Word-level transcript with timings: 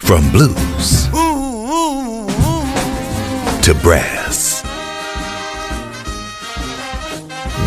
From 0.00 0.30
blues 0.30 1.08
to 3.62 3.74
brass. 3.82 4.62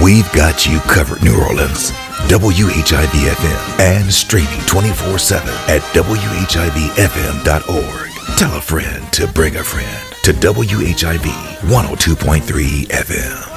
We've 0.02 0.32
got 0.34 0.66
you 0.66 0.80
covered, 0.80 1.22
New 1.24 1.40
Orleans. 1.40 1.92
WHIV 2.32 3.30
FM 3.30 3.80
and 3.80 4.12
streaming 4.12 4.62
24 4.66 5.20
7 5.20 5.48
at 5.68 5.82
WHIVFM.org. 5.94 7.28
Tell 8.38 8.58
a 8.58 8.62
friend 8.62 9.14
to 9.14 9.28
bring 9.28 9.58
a 9.58 9.64
friend 9.64 10.16
to 10.24 10.32
WHIV 10.34 11.32
102.3 11.70 12.88
FM. 12.88 13.51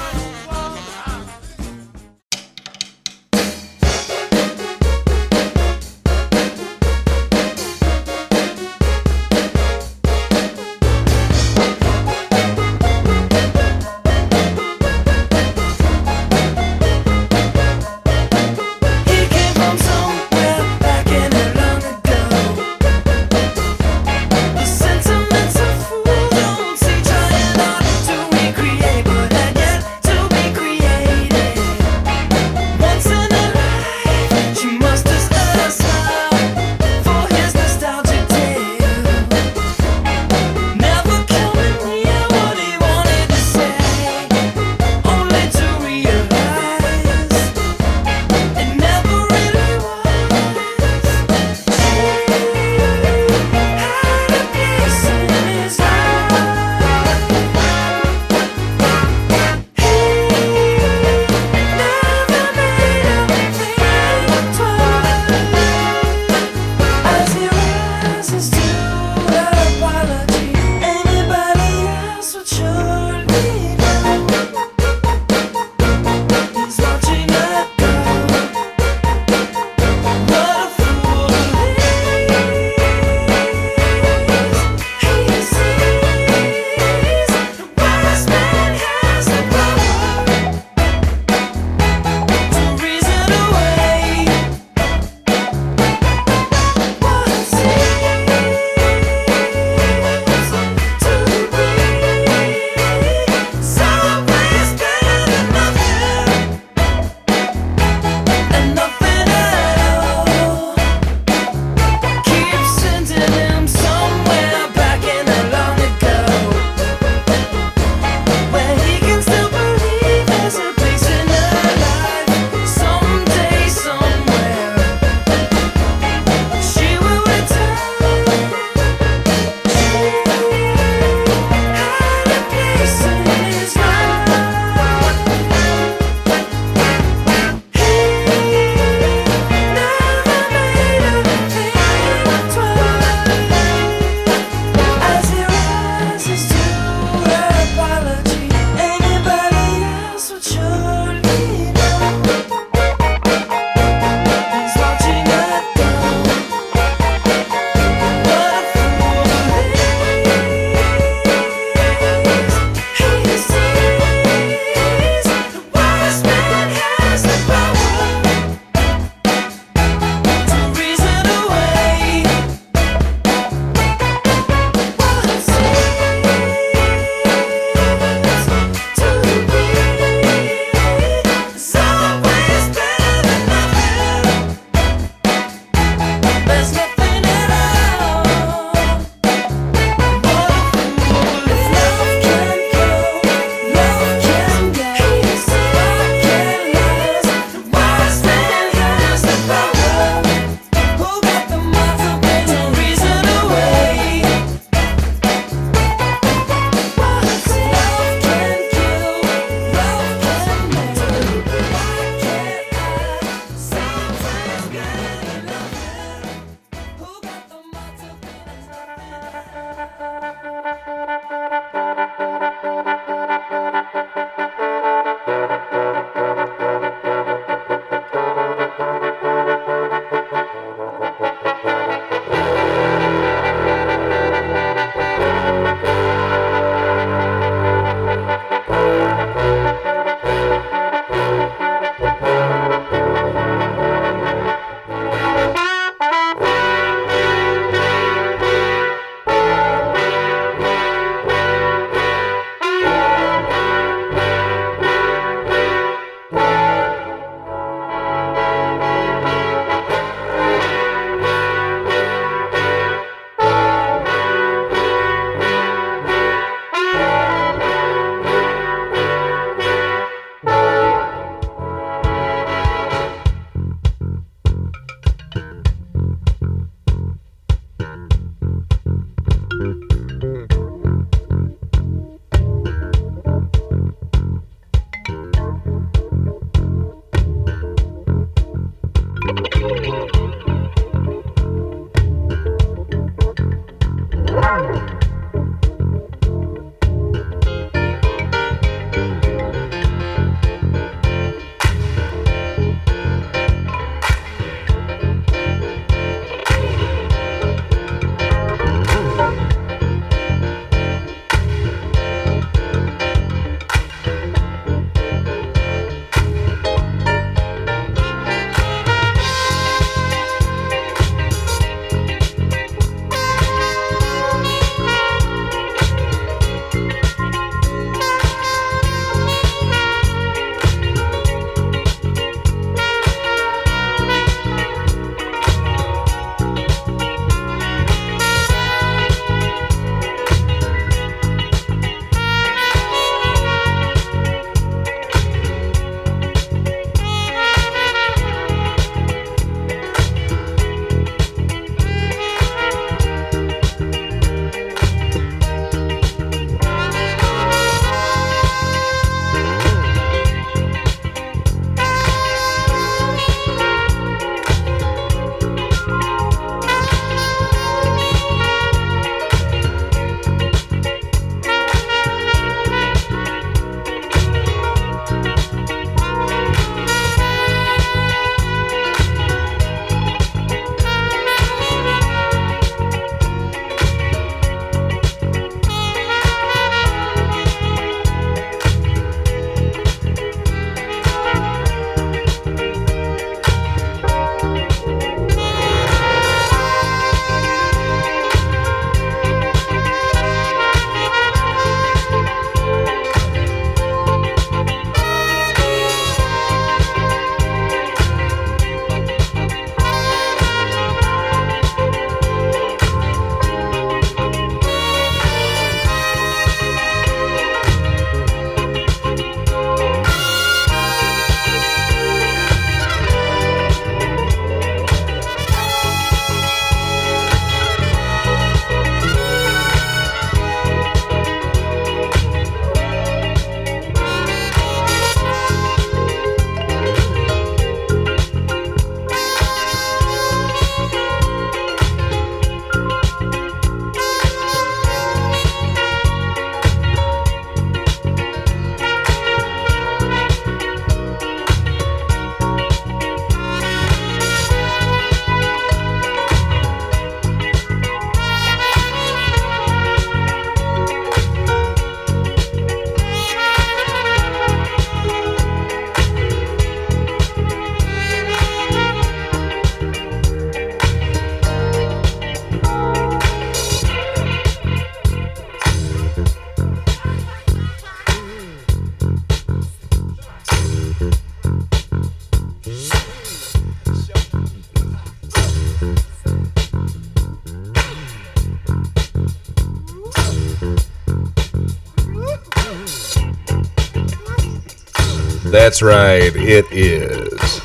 That's 495.75 495.83
right, 495.83 496.33
it 496.33 496.65
is. 496.71 497.61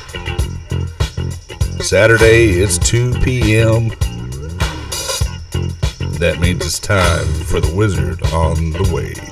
Saturday, 1.87 2.59
it's 2.59 2.77
2 2.77 3.13
p.m. 3.21 3.87
That 6.19 6.39
means 6.41 6.65
it's 6.65 6.77
time 6.77 7.25
for 7.45 7.61
the 7.61 7.71
Wizard 7.73 8.21
on 8.33 8.71
the 8.71 8.89
Waves. 8.91 9.31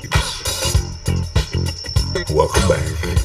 Welcome 2.32 2.68
back. 2.70 3.19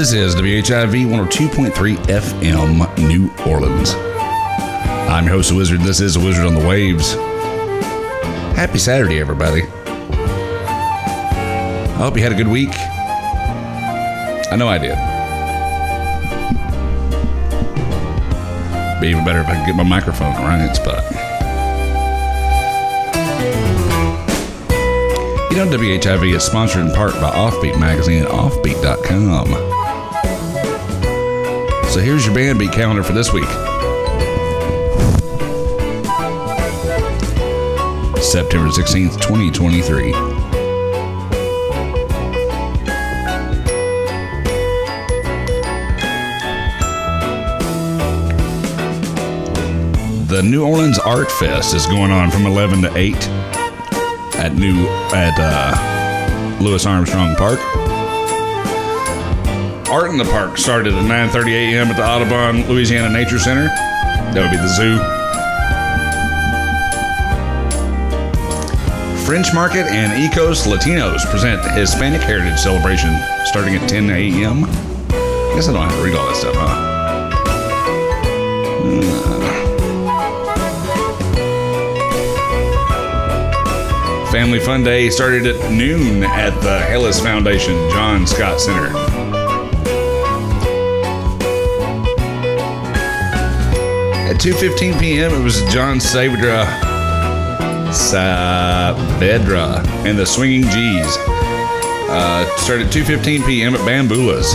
This 0.00 0.14
is 0.14 0.34
WHIV 0.34 1.04
102.3 1.04 1.96
FM, 2.06 3.06
New 3.06 3.30
Orleans. 3.46 3.92
I'm 3.92 5.26
your 5.26 5.34
host, 5.34 5.52
Wizard. 5.52 5.82
This 5.82 6.00
is 6.00 6.16
Wizard 6.16 6.46
on 6.46 6.54
the 6.54 6.66
Waves. 6.66 7.12
Happy 8.56 8.78
Saturday, 8.78 9.20
everybody. 9.20 9.64
I 11.84 11.98
hope 11.98 12.16
you 12.16 12.22
had 12.22 12.32
a 12.32 12.34
good 12.34 12.48
week. 12.48 12.70
I 14.50 14.56
know 14.56 14.68
I 14.68 14.78
did. 14.78 14.96
Be 19.02 19.08
even 19.08 19.22
better 19.22 19.40
if 19.40 19.48
I 19.48 19.56
could 19.58 19.66
get 19.66 19.76
my 19.76 19.82
microphone 19.82 20.34
in 20.34 20.40
the 20.40 20.48
right 20.48 20.74
spot. 20.74 21.04
You 25.50 25.58
know, 25.58 25.66
WHIV 25.66 26.34
is 26.34 26.42
sponsored 26.42 26.86
in 26.86 26.92
part 26.94 27.12
by 27.20 27.30
Offbeat 27.32 27.78
Magazine 27.78 28.22
at 28.22 28.30
offbeat.com. 28.30 29.79
So 31.90 31.98
here's 31.98 32.24
your 32.24 32.32
band 32.36 32.60
beat 32.60 32.70
calendar 32.70 33.02
for 33.02 33.12
this 33.12 33.32
week. 33.32 33.42
September 38.22 38.68
16th, 38.68 39.20
2023. 39.20 40.12
The 50.28 50.42
New 50.44 50.64
Orleans 50.64 51.00
Art 51.00 51.28
Fest 51.32 51.74
is 51.74 51.86
going 51.86 52.12
on 52.12 52.30
from 52.30 52.46
11 52.46 52.82
to 52.82 52.96
8 52.96 53.16
at 54.36 54.54
New 54.54 54.86
at 55.12 55.34
uh, 55.40 56.58
Louis 56.62 56.86
Armstrong 56.86 57.34
Park. 57.34 57.58
Art 59.90 60.10
in 60.10 60.18
the 60.18 60.24
Park 60.24 60.56
started 60.56 60.94
at 60.94 61.02
9:30 61.02 61.52
a.m. 61.52 61.88
at 61.88 61.96
the 61.96 62.06
Audubon, 62.06 62.64
Louisiana 62.68 63.12
Nature 63.12 63.40
Center. 63.40 63.66
That 63.66 64.42
would 64.42 64.52
be 64.52 64.56
the 64.56 64.68
zoo. 64.68 64.98
French 69.26 69.52
Market 69.52 69.86
and 69.86 70.12
Ecos 70.12 70.66
Latinos 70.66 71.28
present 71.28 71.60
Hispanic 71.72 72.20
Heritage 72.20 72.58
Celebration 72.58 73.10
starting 73.46 73.74
at 73.74 73.88
10 73.88 74.10
a.m. 74.10 74.64
I 74.64 75.52
guess 75.56 75.68
I 75.68 75.72
don't 75.72 75.82
have 75.82 75.98
to 75.98 76.04
read 76.04 76.14
all 76.14 76.26
that 76.26 76.36
stuff, 76.36 76.54
huh? 76.56 76.86
Family 84.30 84.60
Fun 84.60 84.84
Day 84.84 85.10
started 85.10 85.46
at 85.46 85.72
noon 85.72 86.22
at 86.22 86.50
the 86.60 86.78
Helis 86.78 87.20
Foundation 87.20 87.74
John 87.90 88.24
Scott 88.24 88.60
Center. 88.60 89.09
2:15 94.40 94.98
p.m., 94.98 95.34
it 95.34 95.44
was 95.44 95.60
John 95.64 95.98
Saavedra 95.98 96.64
Saavedra 97.92 99.84
and 100.06 100.18
the 100.18 100.24
Swinging 100.24 100.62
G's. 100.62 101.16
Uh, 102.08 102.48
started 102.56 102.86
at 102.86 102.92
2:15 102.94 103.44
p.m. 103.44 103.74
at 103.74 103.84
Bamboula's. 103.84 104.48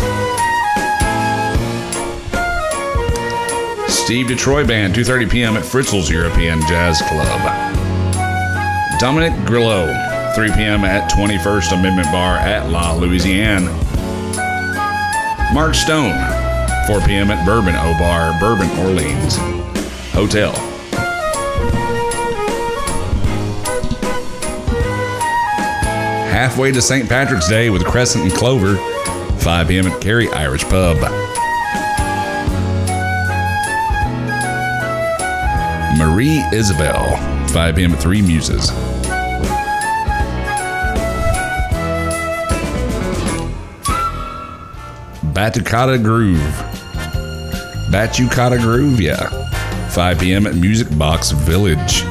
Steve 3.93 4.27
Detroit 4.27 4.67
Band, 4.67 4.95
2:30 4.95 5.29
p.m. 5.29 5.55
at 5.55 5.63
Fritzel's 5.63 6.09
European 6.09 6.59
Jazz 6.61 7.03
Club. 7.03 7.39
Dominic 8.99 9.33
Grillo, 9.45 9.85
3 10.33 10.51
p.m. 10.53 10.83
at 10.83 11.11
21st 11.11 11.77
Amendment 11.79 12.11
Bar 12.11 12.37
at 12.37 12.71
La 12.71 12.95
Louisiane. 12.95 13.65
Mark 15.53 15.75
Stone, 15.75 16.17
4 16.87 17.01
p.m. 17.01 17.29
at 17.29 17.45
Bourbon 17.45 17.75
O 17.75 17.95
Bar, 17.99 18.39
Bourbon 18.39 18.69
Orleans 18.79 19.54
Hotel. 20.15 20.53
Halfway 26.31 26.71
to 26.71 26.81
St. 26.81 27.09
Patrick's 27.09 27.49
Day 27.49 27.69
with 27.69 27.83
Crescent 27.83 28.23
and 28.23 28.33
Clover, 28.33 28.77
5 29.39 29.67
p.m. 29.67 29.87
at 29.87 30.01
Kerry 30.01 30.29
Irish 30.31 30.63
Pub. 30.63 30.95
Marie 35.97 36.43
Isabel, 36.53 37.17
5 37.49 37.75
p.m. 37.75 37.91
at 37.91 38.01
Three 38.01 38.21
Muses. 38.21 38.71
Batucada 45.33 46.01
Groove. 46.01 46.39
Batucada 47.91 48.57
Groove, 48.57 49.01
yeah. 49.01 49.44
5 49.95 50.19
p.m. 50.19 50.45
at 50.45 50.55
Music 50.55 50.89
Box 50.97 51.31
Village. 51.31 52.03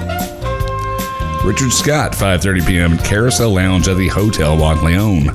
Richard 1.45 1.71
Scott, 1.71 2.13
5.30 2.13 2.67
p.m. 2.67 2.93
at 2.95 3.05
Carousel 3.05 3.51
Lounge 3.51 3.89
at 3.89 3.99
the 3.99 4.09
Hotel 4.09 4.57
Leon. 4.57 5.27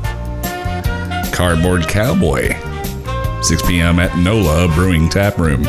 Cardboard 1.31 1.87
Cowboy, 1.87 2.55
6 3.43 3.61
p.m. 3.67 3.99
at 3.99 4.17
NOLA 4.17 4.67
Brewing 4.73 5.09
Tap 5.09 5.37
Room. 5.37 5.61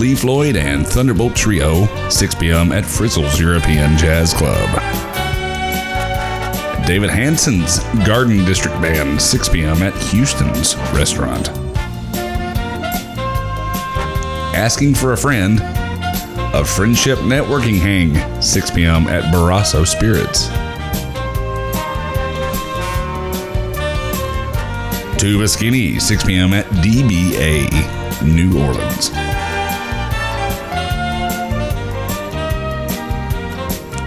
Lee 0.00 0.14
Floyd 0.14 0.54
and 0.54 0.86
Thunderbolt 0.86 1.34
Trio, 1.34 1.86
6 2.08 2.36
p.m. 2.36 2.70
at 2.70 2.84
Fritzel's 2.84 3.40
European 3.40 3.98
Jazz 3.98 4.32
Club. 4.32 4.68
David 6.86 7.10
Hansen's 7.10 7.80
Garden 8.06 8.44
District 8.44 8.80
Band, 8.80 9.20
6 9.20 9.48
p.m. 9.48 9.82
at 9.82 9.94
Houston's 10.12 10.76
Restaurant. 10.94 11.61
Asking 14.62 14.94
for 14.94 15.12
a 15.12 15.16
Friend, 15.16 15.58
a 16.54 16.64
Friendship 16.64 17.18
Networking 17.18 17.78
Hang, 17.78 18.40
6 18.40 18.70
p.m. 18.70 19.08
at 19.08 19.24
Barrasso 19.34 19.84
Spirits. 19.84 20.46
Tuba 25.20 25.48
Skinny, 25.48 25.98
6 25.98 26.24
p.m. 26.24 26.52
at 26.52 26.64
DBA, 26.66 27.72
New 28.22 28.62
Orleans. 28.64 29.08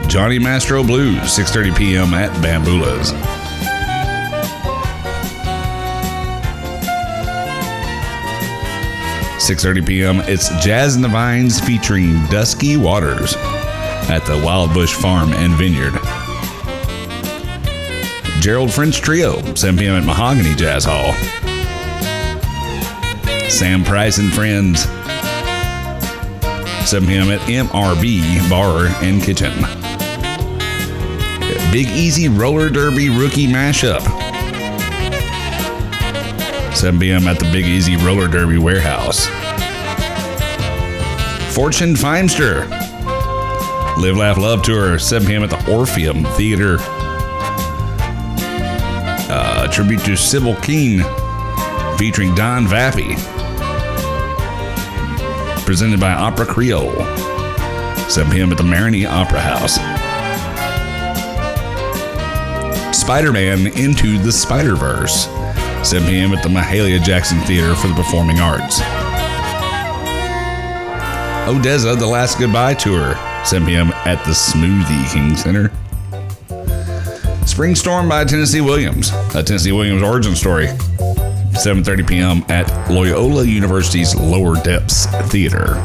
Johnny 0.10 0.40
Mastro 0.40 0.86
Blues, 0.86 1.20
6:30 1.20 1.78
p.m. 1.78 2.14
at 2.14 2.32
Bamboula's. 2.42 3.12
Six 9.46 9.62
thirty 9.62 9.84
p.m. 9.84 10.22
It's 10.22 10.50
Jazz 10.66 10.96
in 10.96 11.04
the 11.04 11.08
Vines 11.08 11.60
featuring 11.60 12.14
Dusky 12.32 12.78
Waters 12.78 13.36
at 14.10 14.26
the 14.26 14.42
Wild 14.44 14.74
Bush 14.74 14.96
Farm 14.96 15.34
and 15.34 15.54
Vineyard. 15.54 15.94
Gerald 18.42 18.74
French 18.74 19.02
Trio, 19.02 19.36
7 19.54 19.78
p.m. 19.78 19.98
at 19.98 20.04
Mahogany 20.04 20.56
Jazz 20.56 20.84
Hall. 20.84 21.14
Sam 23.48 23.84
Price 23.84 24.18
and 24.18 24.34
Friends, 24.34 24.86
7 26.90 27.08
p.m. 27.08 27.30
at 27.30 27.40
MRB 27.42 28.50
Bar 28.50 28.88
and 29.04 29.22
Kitchen. 29.22 29.54
Big 31.72 31.86
Easy 31.90 32.30
Roller 32.30 32.72
Derby 32.72 33.10
Rookie 33.10 33.46
Mashup. 33.46 34.02
7 36.76 37.00
p.m. 37.00 37.28
at 37.28 37.38
the 37.38 37.50
Big 37.52 37.66
Easy 37.66 37.96
Roller 37.98 38.28
Derby 38.28 38.58
Warehouse. 38.58 39.35
Fortune 41.56 41.94
Feimster. 41.94 42.70
Live, 43.98 44.18
Laugh, 44.18 44.38
Love 44.38 44.62
Tour, 44.62 45.00
7 45.00 45.26
p.m. 45.26 45.42
at 45.42 45.50
the 45.50 45.74
Orpheum 45.74 46.26
Theater. 46.36 46.76
Uh, 49.32 49.66
tribute 49.72 50.02
to 50.02 50.18
Sybil 50.18 50.58
King, 50.58 51.00
featuring 51.98 52.36
Don 52.36 52.66
Vappie. 52.66 53.16
Presented 55.66 56.02
by 56.02 56.12
Opera 56.12 56.46
Creole. 56.46 56.92
7 58.10 58.34
p.m. 58.34 58.52
at 58.52 58.58
the 58.58 58.64
Marigny 58.66 59.10
Opera 59.10 59.40
House. 59.40 59.76
Spider 62.94 63.32
Man 63.32 63.68
Into 63.78 64.18
the 64.18 64.32
Spider 64.34 64.76
Verse, 64.76 65.28
7 65.90 66.06
p.m. 66.06 66.34
at 66.34 66.44
the 66.44 66.50
Mahalia 66.50 67.02
Jackson 67.02 67.40
Theater 67.44 67.76
for 67.76 67.88
the 67.88 67.96
Performing 67.96 68.42
Arts. 68.42 68.82
ODESZA 71.46 72.00
The 72.00 72.08
Last 72.08 72.40
Goodbye 72.40 72.74
Tour, 72.74 73.14
7 73.46 73.68
p.m. 73.68 73.92
at 74.06 74.18
the 74.26 74.32
Smoothie 74.32 75.14
King 75.14 75.36
Center. 75.36 75.72
Spring 77.46 77.76
Storm 77.76 78.10
by 78.10 78.26
Tennessee 78.26 78.62
Williams, 78.62 79.12
a 79.36 79.44
Tennessee 79.44 79.72
Williams 79.72 80.02
origin 80.02 80.36
story, 80.36 80.66
7:30 80.66 82.08
p.m. 82.08 82.46
at 82.50 82.90
Loyola 82.90 83.44
University's 83.44 84.16
Lower 84.16 84.56
Depths 84.64 85.06
Theater. 85.30 85.76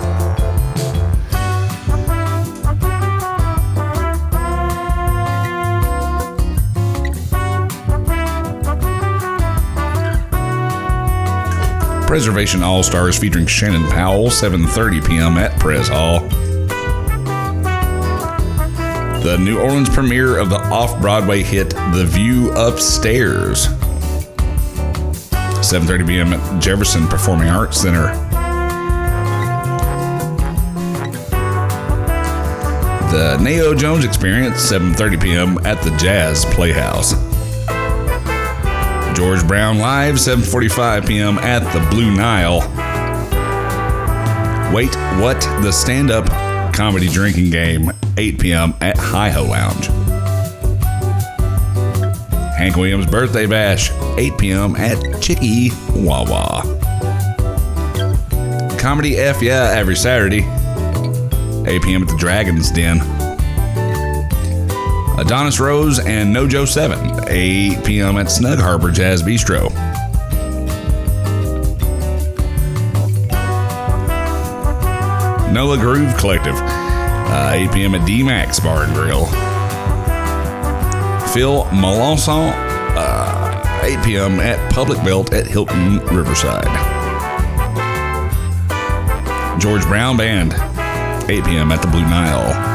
Preservation 12.11 12.65
All 12.65 12.83
Stars 12.83 13.17
featuring 13.17 13.47
Shannon 13.47 13.89
Powell, 13.89 14.31
7:30 14.31 15.07
p.m. 15.07 15.39
at 15.39 15.57
Pres 15.61 15.87
Hall. 15.87 16.19
The 19.21 19.39
New 19.39 19.61
Orleans 19.61 19.89
premiere 19.89 20.37
of 20.37 20.51
the 20.51 20.57
off-Broadway 20.57 21.45
hit 21.45 21.71
The 21.71 22.05
View 22.05 22.51
Upstairs. 22.55 23.69
7:30 25.63 26.09
p.m. 26.09 26.33
at 26.33 26.61
Jefferson 26.61 27.07
Performing 27.07 27.49
Arts 27.49 27.81
Center. 27.81 28.09
The 33.13 33.39
Nayo 33.39 33.79
Jones 33.79 34.05
Experience, 34.05 34.57
7:30 34.57 35.23
p.m. 35.23 35.59
at 35.65 35.81
the 35.83 35.97
Jazz 35.97 36.45
Playhouse. 36.47 37.30
George 39.21 39.47
Brown 39.47 39.79
Live, 39.79 40.15
7:45 40.15 41.07
p.m. 41.07 41.37
at 41.41 41.59
the 41.75 41.87
Blue 41.91 42.11
Nile. 42.11 42.61
Wait, 44.75 44.95
what? 45.21 45.39
The 45.63 45.71
stand-up 45.71 46.27
comedy 46.73 47.07
drinking 47.07 47.51
game, 47.51 47.93
8 48.17 48.39
p.m. 48.39 48.73
at 48.81 48.97
Hi 48.97 49.29
Ho 49.29 49.45
Lounge. 49.45 49.89
Hank 52.57 52.77
Williams 52.77 53.05
Birthday 53.05 53.45
Bash, 53.45 53.91
8 54.17 54.39
p.m. 54.39 54.75
at 54.77 55.21
Chicky 55.21 55.71
Wawa. 55.91 56.63
Comedy 58.79 59.19
F 59.19 59.43
Yeah 59.43 59.71
every 59.77 59.97
Saturday, 59.97 60.47
8 61.71 61.83
p.m. 61.83 62.03
at 62.05 62.09
the 62.09 62.17
Dragon's 62.19 62.71
Den. 62.71 63.20
Adonis 65.21 65.61
Rose 65.61 65.99
and 65.99 66.35
Nojo 66.35 66.67
7, 66.67 67.29
8 67.29 67.85
p.m. 67.85 68.17
at 68.17 68.31
Snug 68.31 68.59
Harbor 68.59 68.91
Jazz 68.91 69.23
Bistro. 69.23 69.71
Nola 75.53 75.77
Groove 75.77 76.17
Collective, 76.17 76.55
uh, 76.57 77.51
8 77.53 77.73
p.m. 77.73 77.95
at 77.95 78.09
DMac's 78.09 78.61
Bar 78.61 78.85
and 78.85 78.95
Grill. 78.95 79.27
Phil 81.35 81.65
Melancon, 81.65 82.55
uh, 82.97 83.81
8 83.83 84.03
p.m. 84.03 84.41
at 84.41 84.73
Public 84.73 85.05
Belt 85.05 85.35
at 85.35 85.47
Hilton 85.47 85.99
Riverside. 86.07 86.65
George 89.61 89.83
Brown 89.83 90.17
Band, 90.17 90.55
8 91.29 91.45
p.m. 91.45 91.73
at 91.73 91.83
the 91.83 91.89
Blue 91.89 92.01
Nile. 92.01 92.70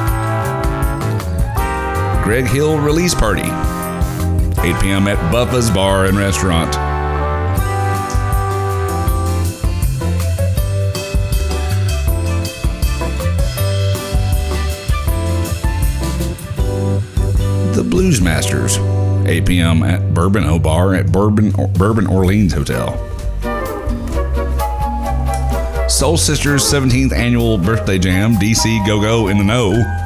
Greg 2.25 2.47
Hill 2.47 2.79
Release 2.79 3.13
Party, 3.13 3.43
8 3.43 4.81
p.m. 4.81 5.07
at 5.07 5.31
Buffa's 5.31 5.69
Bar 5.69 6.05
and 6.05 6.17
Restaurant. 6.17 6.73
The 17.75 17.83
Blues 17.87 18.19
Masters, 18.19 18.79
8 19.27 19.45
p.m. 19.45 19.83
at 19.83 20.15
Bourbon 20.15 20.45
O 20.45 20.57
Bar 20.57 20.95
at 20.95 21.11
Bourbon, 21.11 21.51
Bourbon 21.73 22.07
Orleans 22.07 22.53
Hotel. 22.53 22.97
Soul 25.87 26.17
Sisters 26.17 26.63
17th 26.63 27.13
Annual 27.13 27.59
Birthday 27.59 27.99
Jam, 27.99 28.33
DC 28.33 28.83
Go 28.87 28.99
Go 28.99 29.27
in 29.27 29.37
the 29.37 29.43
Know. 29.43 30.04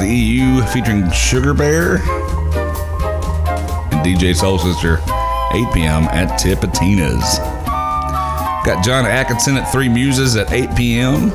With 0.00 0.08
EU 0.08 0.62
featuring 0.62 1.10
Sugar 1.10 1.52
Bear 1.52 1.96
and 1.96 2.02
DJ 4.02 4.34
Soul 4.34 4.58
Sister, 4.58 4.94
8 5.52 5.74
p.m. 5.74 6.04
at 6.04 6.40
Tipitina's. 6.40 7.38
Got 8.64 8.82
John 8.82 9.04
Atkinson 9.04 9.58
at 9.58 9.70
Three 9.70 9.90
Muses 9.90 10.36
at 10.36 10.52
8 10.52 10.74
p.m. 10.74 11.30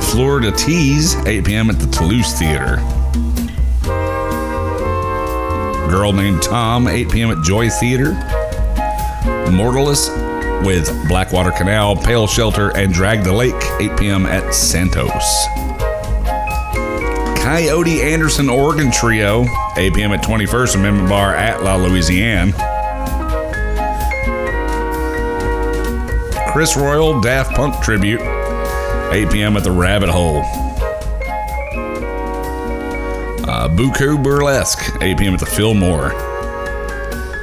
Florida 0.00 0.52
Teas, 0.52 1.16
8 1.26 1.44
p.m. 1.44 1.70
at 1.70 1.80
the 1.80 1.88
Toulouse 1.88 2.38
Theater. 2.38 2.76
Girl 5.90 6.12
Named 6.12 6.42
Tom, 6.42 6.86
8 6.86 7.10
p.m. 7.10 7.32
at 7.32 7.42
Joy 7.42 7.68
Theater. 7.68 8.12
Mortalis 9.50 10.08
with 10.64 10.86
Blackwater 11.08 11.50
Canal, 11.50 11.96
Pale 11.96 12.28
Shelter, 12.28 12.76
and 12.76 12.92
Drag 12.92 13.24
the 13.24 13.32
Lake, 13.32 13.60
8 13.80 13.98
p.m. 13.98 14.26
at 14.26 14.54
Santos. 14.54 15.46
Coyote 17.50 18.00
Anderson 18.00 18.48
Organ 18.48 18.92
Trio, 18.92 19.44
8 19.76 19.92
p.m. 19.92 20.12
at 20.12 20.22
21st 20.22 20.76
Amendment 20.76 21.08
Bar 21.08 21.34
at 21.34 21.64
La 21.64 21.76
Louisiane. 21.76 22.52
Khris 26.52 26.76
Royal 26.76 27.20
Daft 27.20 27.56
Punk 27.56 27.74
Tribute, 27.82 28.20
8 28.20 29.32
p.m. 29.32 29.56
at 29.56 29.64
the 29.64 29.72
Rabbit 29.72 30.10
Hole. 30.10 30.42
Uh, 33.48 33.68
Buku 33.68 34.22
Burlesque, 34.22 35.02
8 35.02 35.18
p.m. 35.18 35.34
at 35.34 35.40
the 35.40 35.46
Fillmore. 35.46 36.10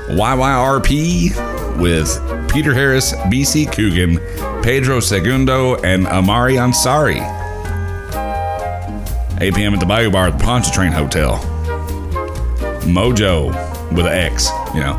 YYRP 0.08 1.82
with 1.82 2.50
Peter 2.50 2.74
Harris, 2.74 3.12
BC 3.12 3.74
Coogan, 3.74 4.20
Pedro 4.64 5.02
Segundo, 5.02 5.76
and 5.82 6.08
Amari 6.08 6.54
Ansari. 6.54 7.37
8 9.40 9.56
p.m. 9.56 9.74
at 9.74 9.80
the 9.80 9.86
Bayou 9.86 10.10
Bar 10.10 10.28
at 10.28 10.38
the 10.38 10.44
Pontchartrain 10.44 10.92
Hotel. 10.92 11.38
Mojo 12.84 13.48
with 13.96 14.06
an 14.06 14.14
X, 14.14 14.50
you 14.74 14.80
know. 14.80 14.94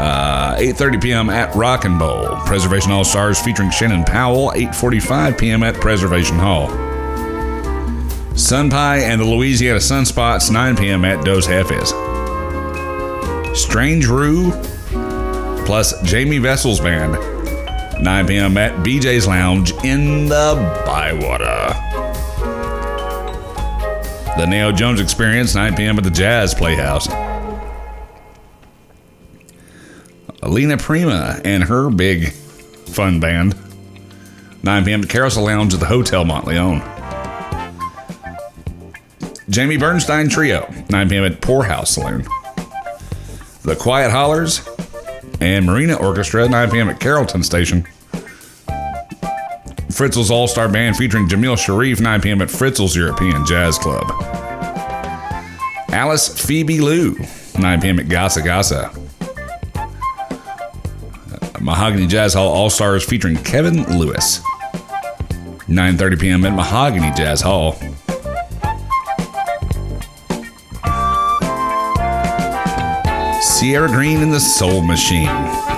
Uh, 0.00 0.56
8.30 0.58 1.02
p.m. 1.02 1.30
at 1.30 1.54
Rock 1.54 1.84
and 1.84 1.98
Bowl. 1.98 2.26
Preservation 2.46 2.90
All 2.90 3.04
Stars 3.04 3.40
featuring 3.40 3.70
Shannon 3.70 4.04
Powell. 4.04 4.50
8.45 4.54 5.38
p.m. 5.38 5.62
at 5.62 5.74
Preservation 5.74 6.38
Hall. 6.38 6.68
Sunpie 8.32 9.02
and 9.02 9.20
the 9.20 9.24
Louisiana 9.24 9.78
Sunspots. 9.78 10.50
9 10.50 10.76
p.m. 10.76 11.04
at 11.04 11.22
Dos 11.24 11.46
Jefes. 11.46 11.90
Strange 13.58 14.06
Rue 14.06 14.52
plus 15.66 16.00
Jamie 16.02 16.38
Vessel's 16.38 16.80
band. 16.80 17.12
9 18.02 18.26
p.m. 18.26 18.56
at 18.56 18.72
BJ's 18.82 19.26
Lounge 19.26 19.72
in 19.84 20.26
the 20.28 20.82
Bywater. 20.86 21.89
The 24.36 24.46
Nayo 24.46 24.74
Jones 24.74 25.00
Experience, 25.00 25.54
9 25.54 25.76
p.m. 25.76 25.98
at 25.98 26.04
the 26.04 26.10
Jazz 26.10 26.54
Playhouse. 26.54 27.08
Alina 30.42 30.76
Prima 30.78 31.40
and 31.44 31.64
her 31.64 31.90
big 31.90 32.32
fun 32.32 33.20
band. 33.20 33.54
9 34.62 34.84
p.m. 34.84 35.02
at 35.02 35.08
Carousel 35.08 35.44
Lounge 35.44 35.74
at 35.74 35.80
the 35.80 35.86
Hotel 35.86 36.24
Monteleone. 36.24 36.80
Jamie 39.50 39.76
Bernstein 39.76 40.28
Trio, 40.28 40.72
9 40.90 41.08
p.m. 41.08 41.24
at 41.24 41.40
Poorhouse 41.40 41.90
Saloon. 41.90 42.22
The 43.62 43.76
Quiet 43.78 44.10
Hollers 44.10 44.66
and 45.40 45.66
Marina 45.66 45.96
Orchestra, 45.96 46.48
9 46.48 46.70
p.m. 46.70 46.88
at 46.88 47.00
Carrollton 47.00 47.42
Station. 47.42 47.86
Fritzel's 50.00 50.30
All 50.30 50.48
Star 50.48 50.66
Band 50.66 50.96
featuring 50.96 51.28
Jamil 51.28 51.58
Sharif, 51.58 52.00
9 52.00 52.22
p.m. 52.22 52.40
at 52.40 52.48
Fritzel's 52.48 52.96
European 52.96 53.44
Jazz 53.44 53.76
Club. 53.76 54.10
Alice 55.90 56.42
Phoebe 56.42 56.80
Lou, 56.80 57.14
9 57.58 57.80
p.m. 57.82 58.00
at 58.00 58.06
Gasa 58.06 58.40
Gasa. 58.40 58.96
Uh, 61.34 61.60
Mahogany 61.60 62.06
Jazz 62.06 62.32
Hall 62.32 62.48
All 62.48 62.70
Stars 62.70 63.04
featuring 63.04 63.36
Kevin 63.44 63.82
Lewis. 63.98 64.38
9:30 65.68 66.18
p.m. 66.18 66.46
at 66.46 66.54
Mahogany 66.54 67.14
Jazz 67.14 67.42
Hall. 67.42 67.72
Sierra 73.42 73.88
Green 73.88 74.22
and 74.22 74.32
the 74.32 74.40
Soul 74.40 74.80
Machine, 74.80 75.26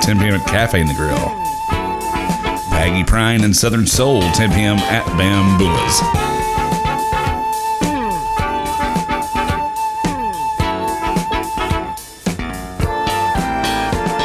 10 0.01 0.21
p.m. 0.21 0.35
at 0.35 0.47
Cafe 0.47 0.81
Negril. 0.81 1.52
Peggy 2.83 3.05
Prine 3.05 3.45
and 3.45 3.57
Southern 3.57 3.87
Soul, 3.87 4.23
10 4.33 4.51
p.m. 4.51 4.77
at 4.77 5.07
Bamboula's. 5.17 6.01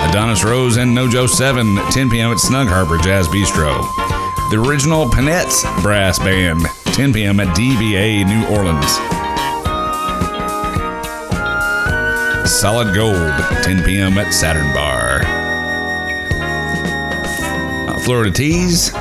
Adonis 0.10 0.44
Rose 0.44 0.78
and 0.78 0.98
Nojo 0.98 1.30
7, 1.30 1.78
10 1.92 2.10
p.m. 2.10 2.32
at 2.32 2.40
Snug 2.40 2.68
Harbor 2.68 2.98
Jazz 2.98 3.28
Bistro. 3.28 3.78
The 4.50 4.60
original 4.60 5.06
Pinettes 5.06 5.64
Brass 5.84 6.18
Band, 6.18 6.66
10 6.86 7.14
p.m. 7.14 7.40
at 7.40 7.56
DBA 7.56 8.26
New 8.26 8.44
Orleans. 8.58 8.92
Solid 12.50 12.96
Gold, 12.96 13.64
10 13.64 13.84
p.m. 13.84 14.18
at 14.18 14.34
Saturn 14.34 14.74
Bar. 14.74 15.37
Florida 18.08 18.32
Teas, 18.32 18.96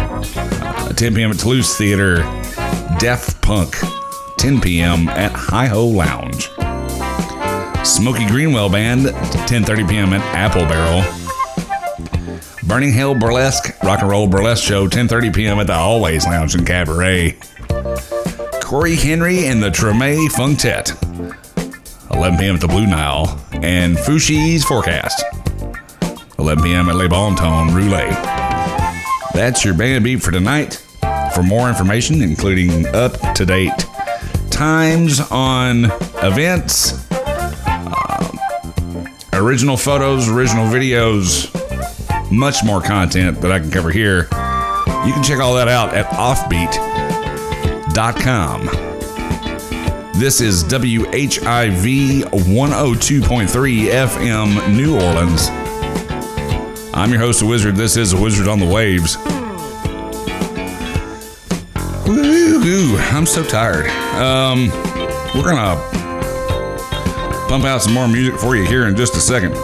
uh, 0.00 0.92
10 0.96 1.14
p.m. 1.14 1.30
at 1.30 1.38
Toulouse 1.38 1.76
Theater. 1.76 2.22
Def 2.98 3.38
Punk, 3.42 3.76
10 4.38 4.62
p.m. 4.62 5.10
at 5.10 5.30
Hi 5.32 5.66
Ho 5.66 5.84
Lounge. 5.84 6.48
Smoky 7.86 8.26
Greenwell 8.28 8.70
Band, 8.70 9.08
10:30 9.08 9.88
p.m. 9.90 10.14
at 10.14 10.22
Apple 10.34 10.62
Barrel. 10.62 11.04
Burning 12.66 12.92
Hell 12.94 13.14
Burlesque 13.14 13.78
Rock 13.82 14.00
and 14.00 14.08
Roll 14.08 14.26
Burlesque 14.26 14.64
Show, 14.64 14.88
10:30 14.88 15.34
p.m. 15.34 15.58
at 15.58 15.66
the 15.66 15.74
AllWays 15.74 16.24
Lounge 16.24 16.54
and 16.54 16.66
Cabaret. 16.66 17.36
Corey 18.62 18.96
Henry 18.96 19.48
and 19.48 19.62
the 19.62 19.68
Treme 19.68 20.28
Funktet, 20.28 20.96
11 22.10 22.38
p.m. 22.38 22.54
at 22.54 22.62
the 22.62 22.68
Blue 22.68 22.86
Nile, 22.86 23.38
and 23.52 23.98
Fushi's 23.98 24.64
Forecast, 24.64 25.22
11 26.48 26.64
p.m. 26.64 26.88
at 26.88 26.94
Le 26.96 27.06
Bon 27.10 27.34
Temps 27.34 27.70
Roulé. 27.72 28.08
That's 29.34 29.66
your 29.66 29.74
band 29.74 30.02
beat 30.02 30.22
for 30.22 30.30
tonight. 30.30 30.82
For 31.34 31.42
more 31.42 31.68
information, 31.68 32.22
including 32.22 32.86
up 32.86 33.34
to 33.34 33.44
date 33.44 33.84
times 34.48 35.20
on 35.30 35.92
events, 36.22 37.06
um, 37.68 38.38
original 39.34 39.76
photos, 39.76 40.26
original 40.30 40.64
videos, 40.64 41.52
much 42.32 42.64
more 42.64 42.80
content 42.80 43.42
that 43.42 43.52
I 43.52 43.58
can 43.58 43.70
cover 43.70 43.90
here, 43.90 44.20
you 45.04 45.12
can 45.12 45.22
check 45.22 45.40
all 45.40 45.54
that 45.56 45.68
out 45.68 45.92
at 45.92 46.06
offbeat.com. 46.06 46.78
This 50.18 50.40
is 50.40 50.64
WHIV 50.64 52.22
102.3 52.22 53.90
FM 53.90 54.74
New 54.74 54.94
Orleans. 54.98 55.50
I'm 56.98 57.10
your 57.12 57.20
host, 57.20 57.38
The 57.38 57.46
Wizard. 57.46 57.76
This 57.76 57.96
is 57.96 58.10
The 58.10 58.20
Wizard 58.20 58.48
on 58.48 58.58
the 58.58 58.66
Waves. 58.66 59.16
Woo-hoo, 62.08 62.96
I'm 62.98 63.24
so 63.24 63.44
tired. 63.44 63.86
Um, 64.16 64.68
we're 65.32 65.48
gonna 65.48 65.80
pump 67.48 67.64
out 67.66 67.82
some 67.82 67.94
more 67.94 68.08
music 68.08 68.34
for 68.40 68.56
you 68.56 68.64
here 68.64 68.88
in 68.88 68.96
just 68.96 69.14
a 69.14 69.20
second. 69.20 69.54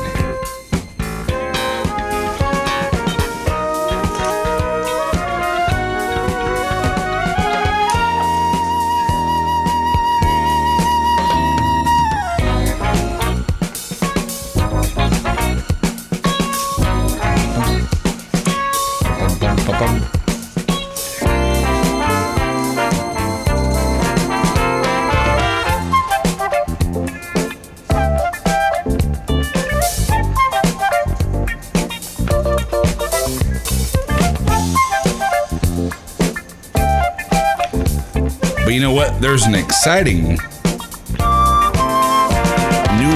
There's 39.24 39.46
an 39.46 39.54
exciting 39.54 40.22
new 40.24 40.36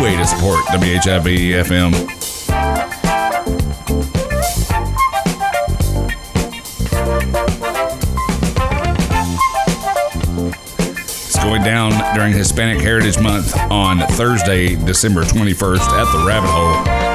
way 0.02 0.16
to 0.16 0.26
support 0.26 0.64
WHIV 0.68 1.52
FM. 1.66 1.92
It's 11.26 11.44
going 11.44 11.62
down 11.62 11.92
during 12.14 12.32
Hispanic 12.32 12.80
Heritage 12.80 13.18
Month 13.20 13.54
on 13.70 13.98
Thursday, 14.12 14.76
December 14.76 15.24
21st 15.24 15.80
at 15.80 16.10
the 16.10 16.24
Rabbit 16.26 16.48
Hole. 16.48 17.07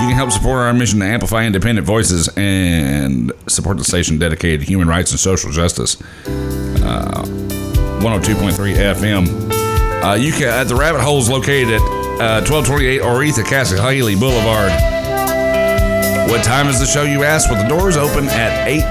You 0.00 0.06
can 0.08 0.16
help 0.16 0.30
support 0.30 0.60
our 0.60 0.72
mission 0.72 0.98
to 1.00 1.04
amplify 1.04 1.44
independent 1.44 1.86
voices 1.86 2.28
and 2.36 3.32
support 3.48 3.76
the 3.76 3.84
station 3.84 4.18
dedicated 4.18 4.60
to 4.60 4.66
human 4.66 4.88
rights 4.88 5.10
and 5.10 5.20
social 5.20 5.50
justice. 5.50 6.00
Uh, 6.26 7.22
102.3 8.00 8.74
FM. 8.94 10.02
Uh, 10.02 10.14
you 10.14 10.32
can 10.32 10.48
at 10.48 10.68
the 10.68 10.74
Rabbit 10.74 11.02
Holes 11.02 11.28
located 11.28 11.74
at 11.74 11.80
uh, 12.20 12.40
1228 12.48 13.02
Oretha 13.02 13.44
Castle 13.44 13.78
Haley 13.82 14.14
Boulevard. 14.16 14.70
What 16.30 16.42
time 16.44 16.68
is 16.68 16.80
the 16.80 16.86
show, 16.86 17.02
you 17.02 17.24
ask? 17.24 17.50
Well, 17.50 17.62
the 17.62 17.68
doors 17.68 17.98
open 17.98 18.26
at 18.28 18.66
8. 18.66 18.82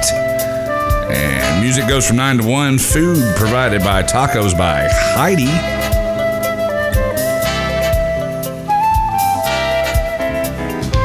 And 1.12 1.64
music 1.64 1.88
goes 1.88 2.08
from 2.08 2.18
9 2.18 2.38
to 2.40 2.48
1. 2.48 2.78
Food 2.78 3.36
provided 3.36 3.82
by 3.82 4.04
Tacos 4.04 4.56
by 4.56 4.88
Heidi. 4.92 5.89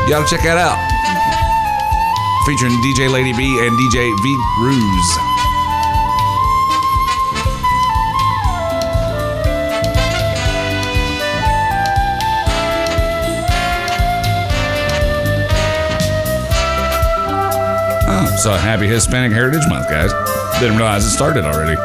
Gotta 0.06 0.26
check 0.28 0.42
that 0.42 0.58
out. 0.58 0.76
Featuring 2.46 2.72
DJ 2.82 3.10
Lady 3.10 3.32
B 3.32 3.42
and 3.66 3.72
DJ 3.78 4.12
V 4.22 4.36
Ruse. 4.60 5.18
Oh, 18.06 18.36
so 18.42 18.52
happy 18.52 18.86
Hispanic 18.86 19.32
Heritage 19.32 19.66
Month, 19.68 19.88
guys. 19.88 20.12
Didn't 20.60 20.76
realize 20.76 21.04
it 21.06 21.10
started 21.10 21.46
already. 21.46 21.76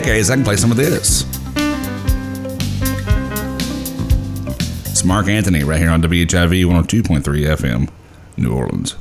Case, 0.00 0.30
I 0.30 0.36
can 0.36 0.44
play 0.44 0.56
some 0.56 0.70
of 0.70 0.76
this. 0.78 1.26
It's 4.90 5.04
Marc 5.04 5.28
Anthony 5.28 5.64
right 5.64 5.78
here 5.78 5.90
on 5.90 6.00
WHIV 6.00 6.64
102.3 6.64 7.22
FM, 7.22 7.90
New 8.36 8.54
Orleans. 8.54 8.96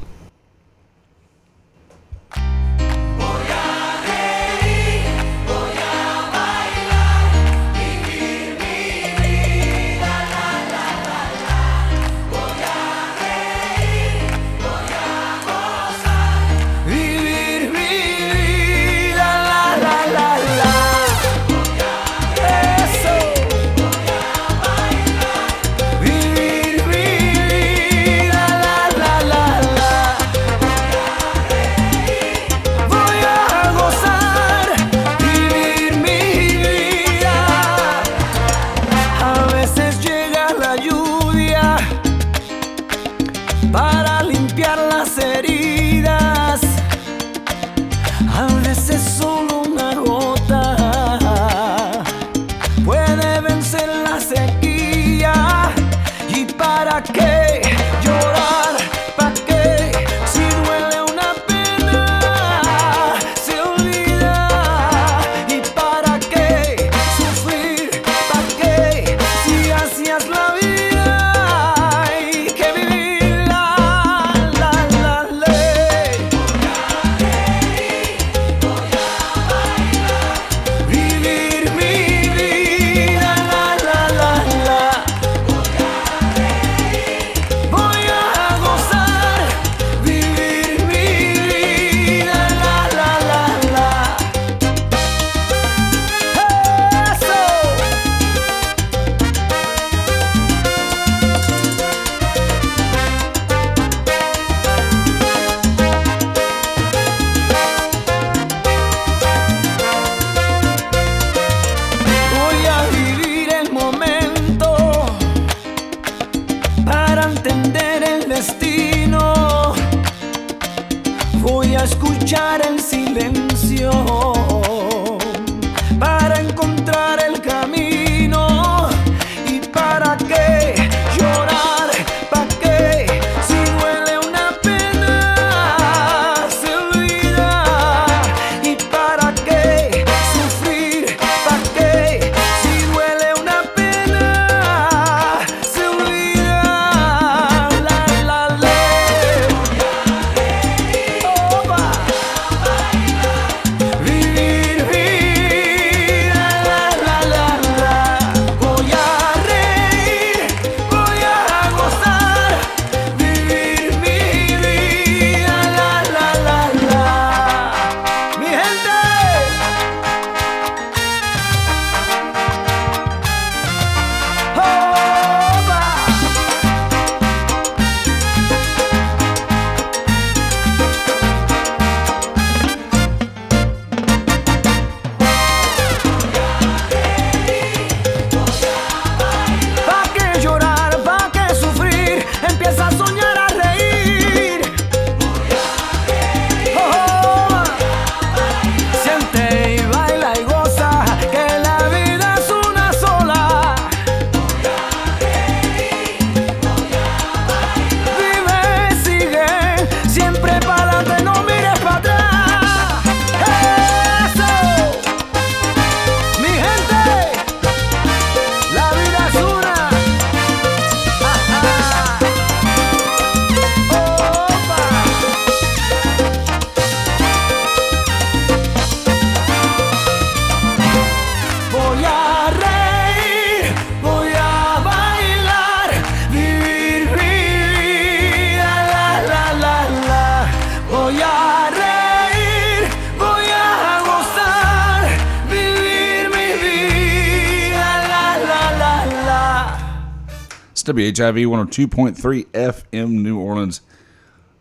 HIV 251.22 251.36
102.3 251.36 252.46
FM 252.48 253.12
New 253.22 253.38
Orleans. 253.40 253.82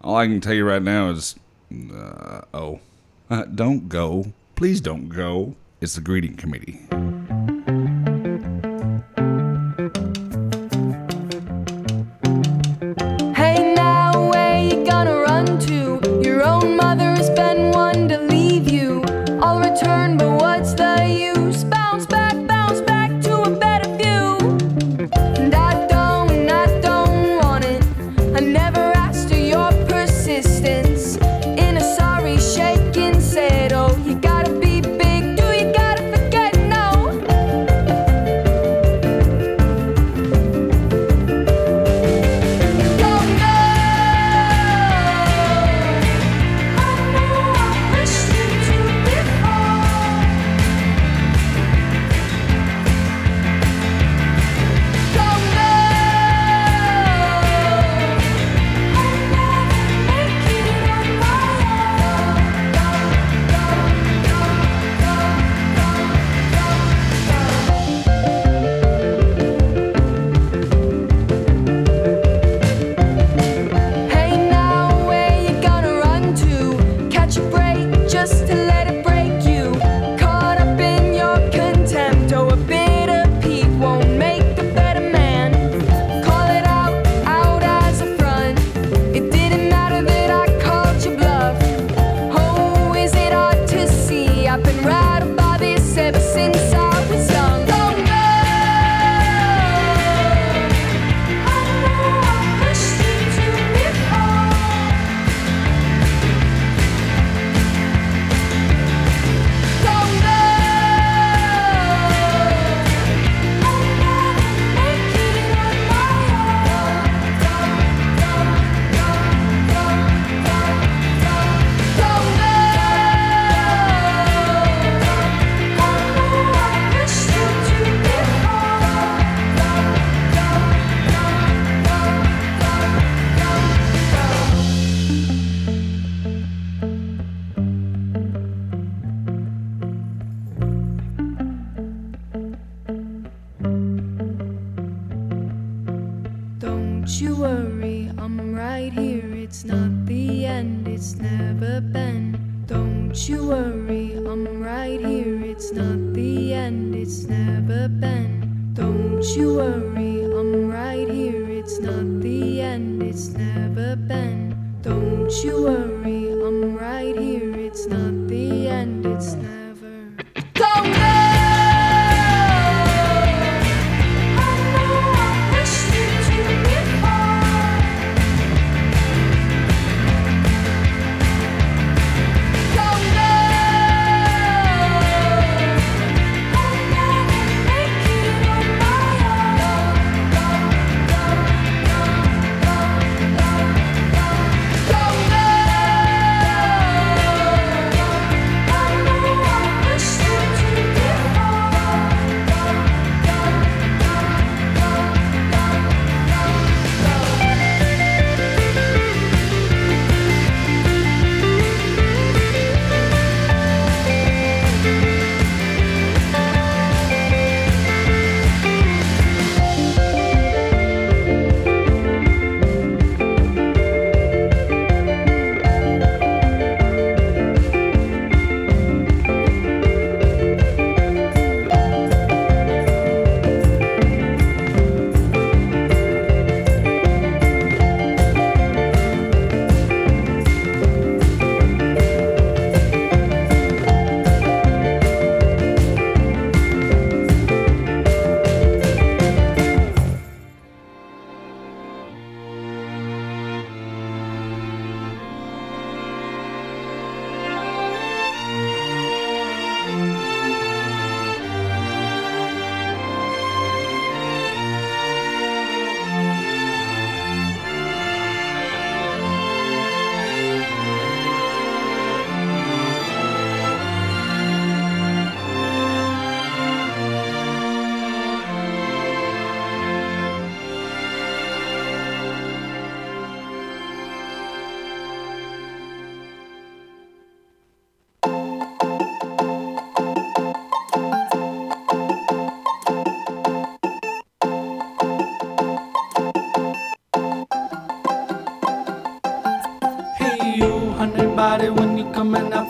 All 0.02 0.16
I 0.16 0.26
can 0.26 0.42
tell 0.42 0.52
you 0.52 0.66
right 0.66 0.82
now 0.82 1.08
is, 1.08 1.34
uh, 1.72 2.42
oh, 2.52 2.80
uh, 3.30 3.44
don't 3.54 3.88
go. 3.88 4.34
Please 4.56 4.82
don't 4.82 5.08
go. 5.08 5.54
It's 5.80 5.94
the 5.94 6.02
greeting 6.02 6.36
committee. 6.36 6.89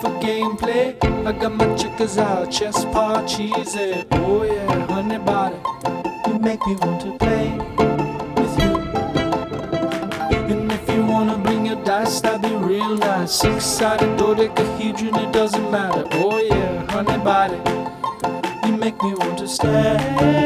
For 0.01 0.09
gameplay. 0.19 0.97
I 1.27 1.31
got 1.31 1.53
my 1.53 1.75
chickens 1.75 2.17
out, 2.17 2.51
chest 2.51 2.91
paw 2.91 3.23
cheesy. 3.25 4.03
Oh 4.11 4.43
yeah, 4.43 4.85
honey 4.87 5.19
body, 5.19 5.57
you 6.27 6.39
make 6.39 6.65
me 6.65 6.75
want 6.81 7.01
to 7.01 7.17
play 7.19 7.47
with 8.37 8.55
you. 8.61 8.71
And 10.49 10.71
if 10.71 10.89
you 10.89 11.05
wanna 11.05 11.37
bring 11.37 11.67
your 11.67 11.81
dice, 11.83 12.19
that'd 12.21 12.41
be 12.41 12.55
real 12.55 12.97
nice. 12.97 13.31
Six-sided 13.31 14.17
dodecahedron, 14.17 15.15
it 15.15 15.31
doesn't 15.31 15.69
matter. 15.69 16.03
Oh 16.13 16.39
yeah, 16.39 16.91
honey 16.91 17.19
body, 17.23 17.59
you 18.65 18.75
make 18.77 19.01
me 19.03 19.13
want 19.13 19.37
to 19.37 19.47
stay 19.47 20.40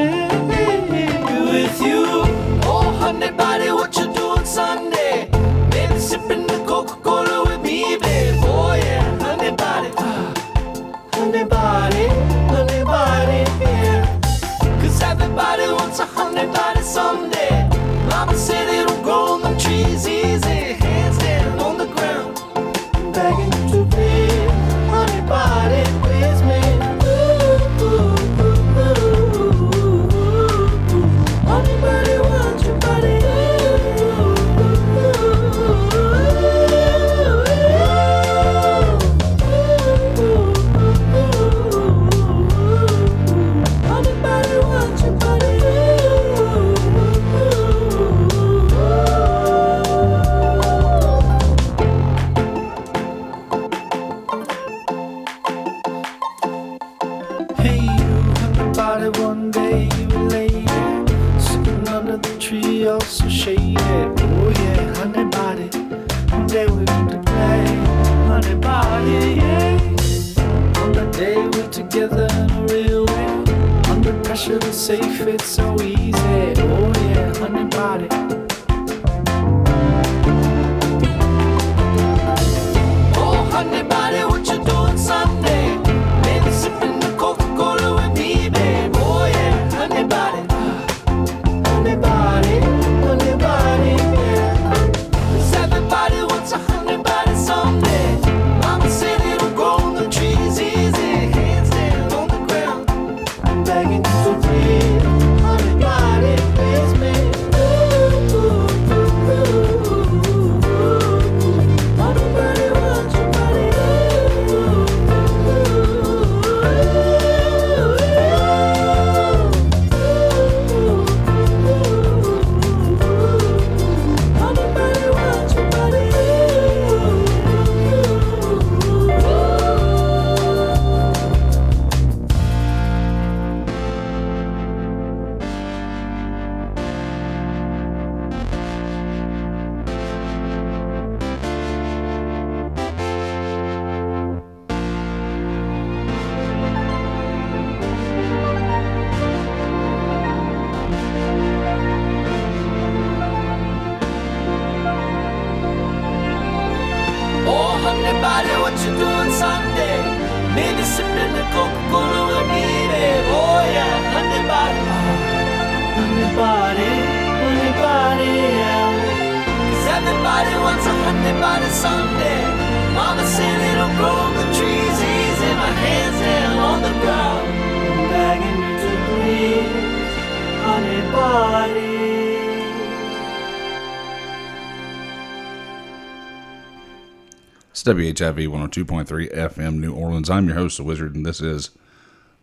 WHIV 187.86 188.48
102.3 188.48 189.32
FM 189.32 189.76
New 189.76 189.94
Orleans. 189.94 190.28
I'm 190.28 190.48
your 190.48 190.56
host, 190.56 190.78
The 190.78 190.84
Wizard, 190.84 191.14
and 191.14 191.24
this 191.24 191.40
is 191.40 191.70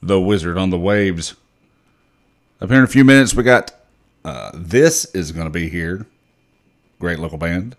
The 0.00 0.20
Wizard 0.20 0.56
on 0.56 0.70
the 0.70 0.78
Waves. 0.78 1.34
Up 2.60 2.68
here 2.68 2.78
in 2.78 2.84
a 2.84 2.86
few 2.86 3.02
minutes, 3.02 3.34
we 3.34 3.42
got 3.42 3.74
uh, 4.24 4.52
This 4.54 5.04
is 5.06 5.32
going 5.32 5.46
to 5.46 5.52
be 5.52 5.68
here. 5.68 6.06
Great 7.00 7.18
local 7.18 7.38
band. 7.38 7.74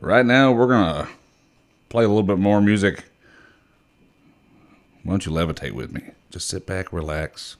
Right 0.00 0.24
now, 0.24 0.50
we're 0.50 0.66
going 0.66 0.94
to 0.94 1.08
play 1.90 2.04
a 2.04 2.08
little 2.08 2.22
bit 2.22 2.38
more 2.38 2.62
music. 2.62 3.04
Why 5.02 5.10
don't 5.10 5.26
you 5.26 5.32
levitate 5.32 5.72
with 5.72 5.92
me? 5.92 6.04
Just 6.30 6.48
sit 6.48 6.64
back, 6.64 6.90
relax, 6.90 7.56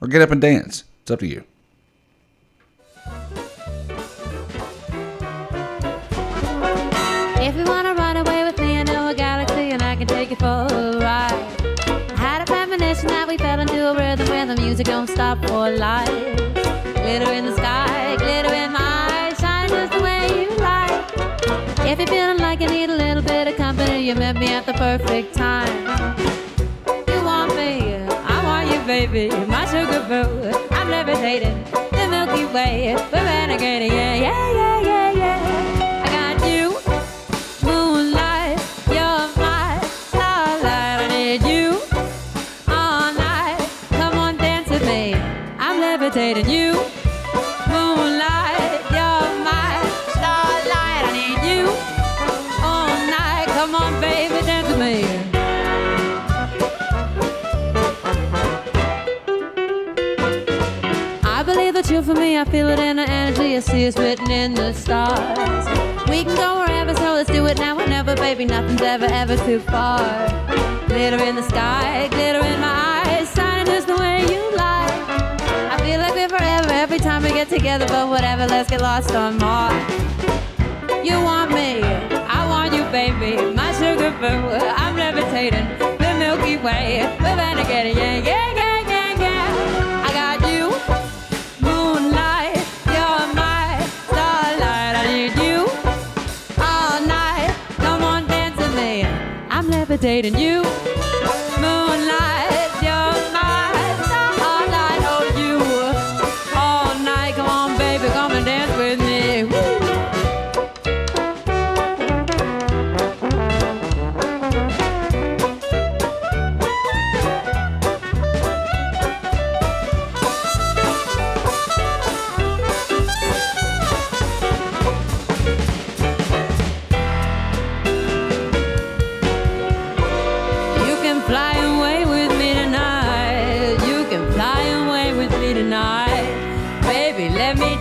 or 0.00 0.08
get 0.08 0.22
up 0.22 0.30
and 0.30 0.40
dance. 0.40 0.84
It's 1.02 1.10
up 1.10 1.20
to 1.20 1.26
you. 1.26 1.44
If 7.58 7.66
you 7.66 7.72
wanna 7.72 7.94
run 7.94 8.18
away 8.18 8.44
with 8.44 8.58
me, 8.58 8.76
I 8.76 8.82
know 8.82 9.08
a 9.08 9.14
galaxy 9.14 9.70
and 9.70 9.80
I 9.80 9.96
can 9.96 10.06
take 10.06 10.28
you 10.28 10.36
for 10.36 10.66
a 10.70 10.98
ride. 11.00 11.32
I 12.10 12.16
had 12.18 12.42
a 12.42 12.44
premonition 12.44 13.06
that 13.06 13.26
we 13.26 13.38
fell 13.38 13.58
into 13.60 13.78
a 13.92 13.94
rhythm 13.94 14.28
where 14.28 14.44
the 14.44 14.56
music 14.56 14.84
don't 14.88 15.06
stop 15.06 15.38
for 15.46 15.70
life. 15.70 16.36
Glitter 16.96 17.32
in 17.32 17.46
the 17.46 17.56
sky, 17.56 18.14
glitter 18.18 18.52
in 18.52 18.72
my 18.72 19.08
eyes, 19.10 19.38
shine 19.40 19.70
just 19.70 19.90
the 19.94 20.02
way 20.02 20.42
you 20.42 20.50
like. 20.58 21.00
If 21.90 21.98
you're 21.98 22.06
feeling 22.08 22.36
like 22.40 22.60
you 22.60 22.68
need 22.68 22.90
a 22.90 22.94
little 22.94 23.22
bit 23.22 23.48
of 23.48 23.56
company, 23.56 24.06
you 24.06 24.14
met 24.14 24.36
me 24.36 24.48
at 24.48 24.66
the 24.66 24.74
perfect 24.74 25.34
time. 25.34 25.74
You 27.08 27.24
want 27.24 27.56
me, 27.56 27.94
I 28.34 28.44
want 28.44 28.68
you, 28.68 28.80
baby, 28.84 29.30
my 29.46 29.64
sugar 29.64 30.04
boo. 30.10 30.52
I'm 30.72 30.90
levitating 30.90 31.64
the 31.92 32.06
Milky 32.10 32.44
Way, 32.52 32.96
we're 33.10 33.24
renegading, 33.24 33.92
yeah, 33.92 34.14
yeah, 34.14 34.20
yeah, 34.20 34.52
yeah, 34.52 34.52
yeah. 34.52 34.75
I 62.36 62.44
feel 62.44 62.68
it 62.68 62.78
in 62.78 62.96
the 62.96 63.08
energy. 63.08 63.56
I 63.56 63.60
see 63.60 63.84
it's 63.84 63.96
written 63.96 64.30
in 64.30 64.52
the 64.52 64.74
stars. 64.74 65.64
We 66.08 66.22
can 66.22 66.36
go 66.36 66.60
wherever, 66.60 66.94
so 66.94 67.14
let's 67.14 67.30
do 67.30 67.46
it 67.46 67.56
now 67.56 67.80
or 67.80 67.86
never, 67.86 68.14
baby. 68.14 68.44
Nothing's 68.44 68.82
ever, 68.82 69.06
ever 69.06 69.36
too 69.46 69.58
far. 69.60 69.98
Glitter 70.86 71.22
in 71.24 71.36
the 71.36 71.42
sky, 71.42 72.08
glitter 72.08 72.44
in 72.44 72.60
my 72.60 73.04
eyes, 73.06 73.32
shining 73.34 73.64
just 73.66 73.86
the 73.86 73.96
way 73.96 74.20
you 74.20 74.42
like. 74.54 74.92
I 75.72 75.78
feel 75.80 75.98
like 75.98 76.14
we're 76.14 76.28
forever 76.28 76.70
every 76.72 76.98
time 76.98 77.22
we 77.22 77.30
get 77.30 77.48
together, 77.48 77.86
but 77.86 78.08
whatever, 78.08 78.46
let's 78.46 78.68
get 78.68 78.82
lost 78.82 79.14
on 79.14 79.38
Mars. 79.38 79.72
You 81.02 81.20
want 81.22 81.52
me, 81.52 81.82
I 81.82 82.46
want 82.48 82.74
you, 82.74 82.84
baby. 82.92 83.54
My 83.54 83.72
sugar 83.72 84.10
boo, 84.20 84.56
I'm 84.82 84.94
levitating. 84.94 85.66
The 85.78 86.14
Milky 86.18 86.58
Way, 86.58 87.00
we're 87.20 87.36
renegading, 87.36 87.96
yeah, 87.96 88.18
yeah, 88.18 88.18
yeah, 88.18 88.26
yeah, 88.26 88.45
I'm 99.96 100.02
levitating 100.02 100.38
you. 100.38 100.75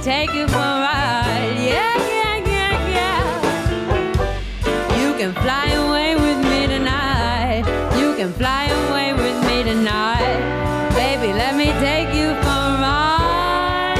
Take 0.05 0.33
you 0.35 0.47
for 0.47 0.57
a 0.57 0.79
ride. 0.85 1.57
Yeah, 1.57 1.97
yeah, 2.13 2.37
yeah, 2.53 2.73
yeah. 2.97 3.21
You 5.01 5.09
can 5.17 5.33
fly 5.33 5.67
away 5.71 6.13
with 6.13 6.39
me 6.51 6.67
tonight. 6.67 7.65
You 7.99 8.15
can 8.15 8.31
fly 8.33 8.65
away 8.65 9.13
with 9.13 9.37
me 9.47 9.63
tonight. 9.63 10.41
Baby, 10.93 11.33
let 11.33 11.55
me 11.55 11.73
take 11.87 12.13
you 12.13 12.35
for 12.43 12.59
a 12.69 12.77
ride. 12.85 13.97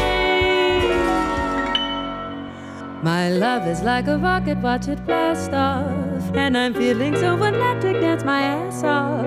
My 3.01 3.29
love 3.29 3.67
is 3.67 3.81
like 3.81 4.05
a 4.07 4.19
rocket, 4.19 4.59
watch 4.59 4.87
it 4.87 5.03
blast 5.07 5.53
off. 5.53 6.35
And 6.35 6.55
I'm 6.55 6.75
feeling 6.75 7.15
so 7.15 7.33
electric, 7.33 7.99
dance 7.99 8.23
my 8.23 8.41
ass 8.41 8.83
off. 8.83 9.25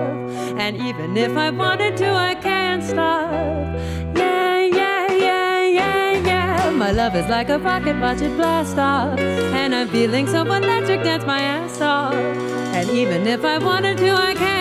And 0.63 0.77
even 0.77 1.17
if 1.17 1.35
I 1.35 1.49
wanted 1.49 1.97
to, 1.97 2.09
I 2.09 2.35
can't 2.35 2.81
stop. 2.81 3.98
My 6.79 6.91
love 6.91 7.13
is 7.13 7.27
like 7.27 7.49
a 7.49 7.59
rocket, 7.59 7.99
watch 7.99 8.21
it 8.21 8.33
blast 8.37 8.77
off. 8.77 9.19
And 9.19 9.75
I'm 9.75 9.89
feeling 9.89 10.27
so 10.27 10.43
electric, 10.43 11.03
dance 11.03 11.25
my 11.25 11.41
ass 11.41 11.81
off. 11.81 12.13
And 12.13 12.89
even 12.91 13.27
if 13.27 13.43
I 13.43 13.57
wanted 13.57 13.97
to, 13.97 14.11
I 14.11 14.33
can't 14.33 14.58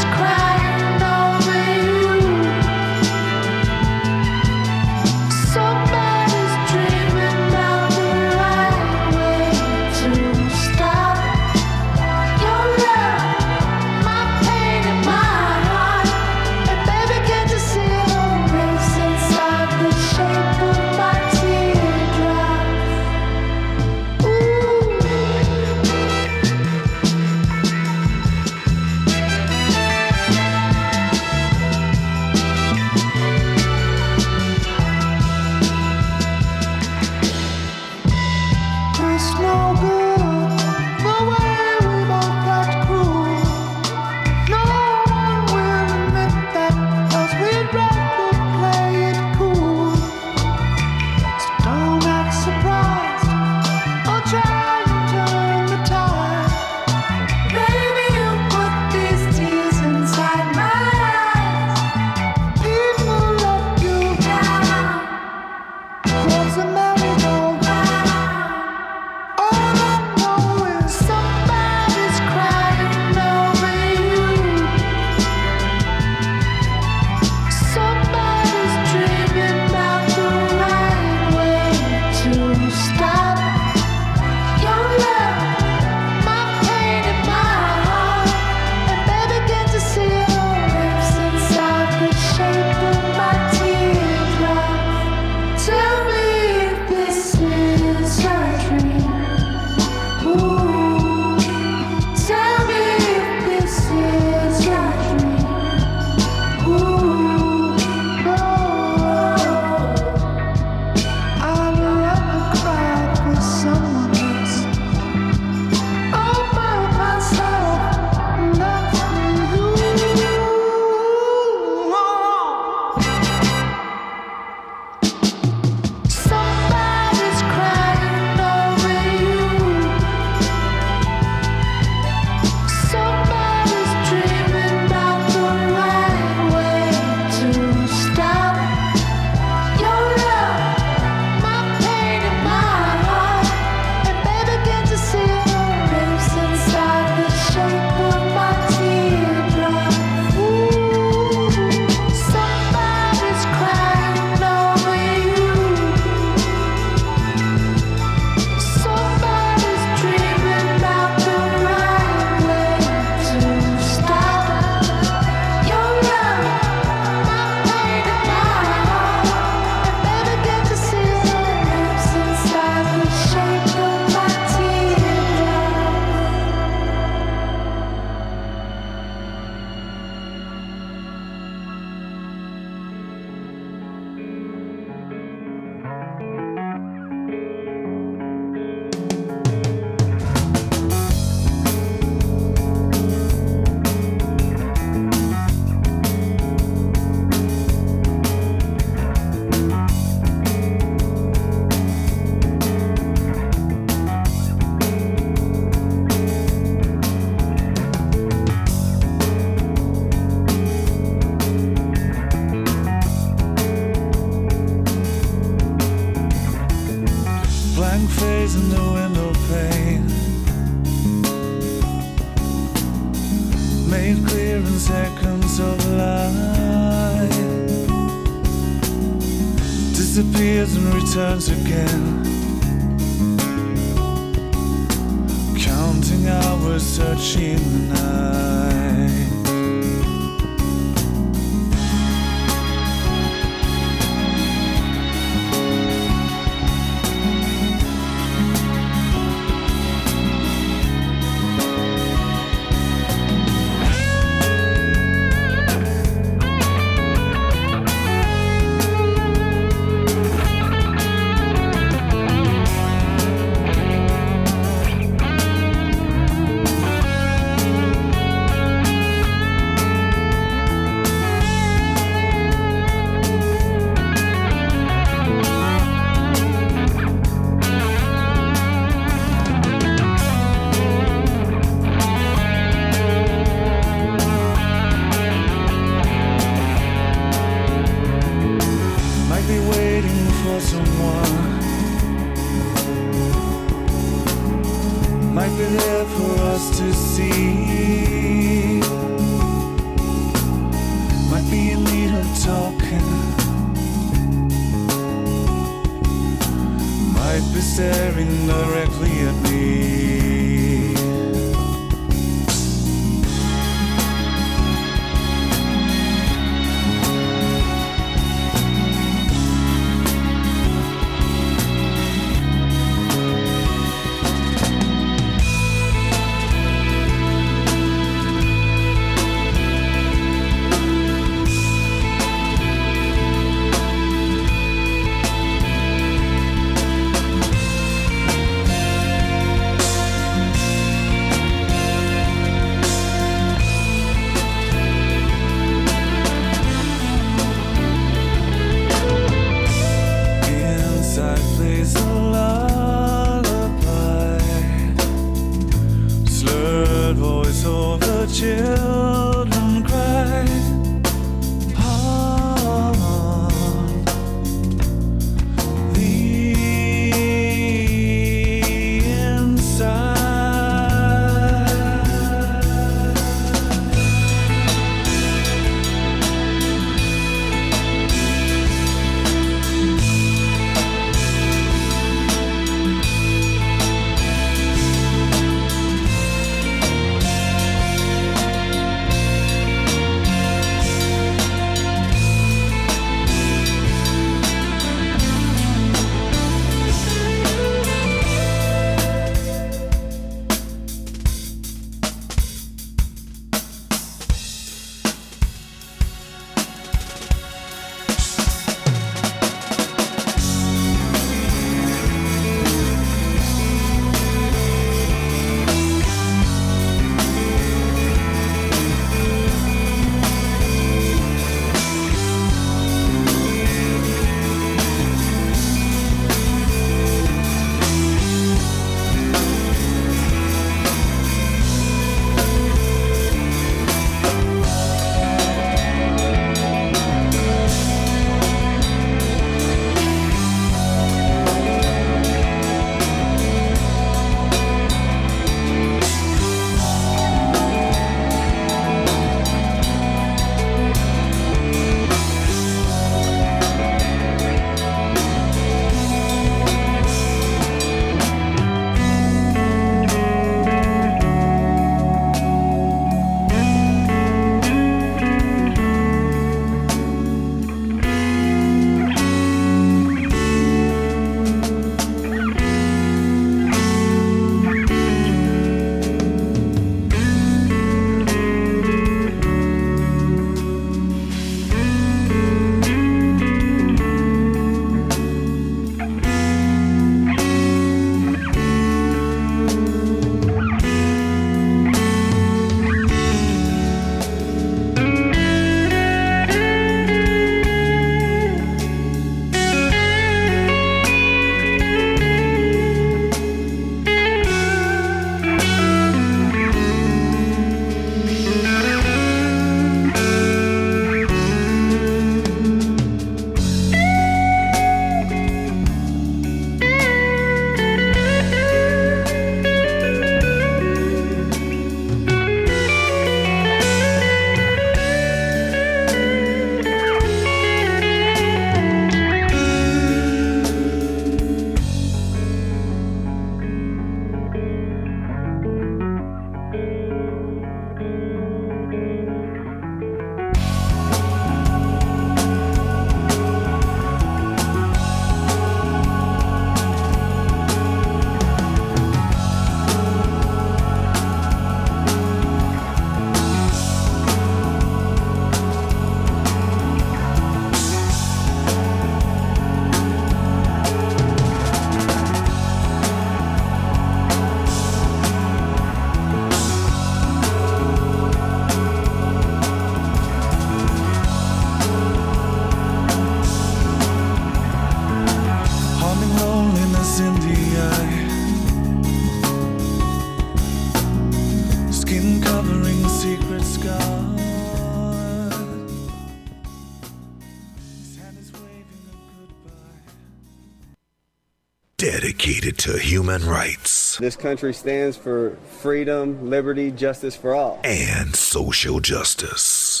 human 593.26 593.48
rights 593.48 594.16
This 594.18 594.36
country 594.36 594.72
stands 594.72 595.16
for 595.16 595.56
freedom, 595.82 596.48
liberty, 596.48 596.92
justice 596.92 597.34
for 597.34 597.54
all. 597.56 597.80
and 597.82 598.36
social 598.36 599.00
justice. 599.00 600.00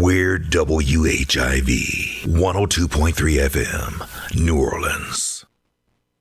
We're 0.00 0.38
WHIV 0.38 2.22
102.3 2.22 3.48
FM, 3.48 4.44
New 4.44 4.60
Orleans. 4.60 5.44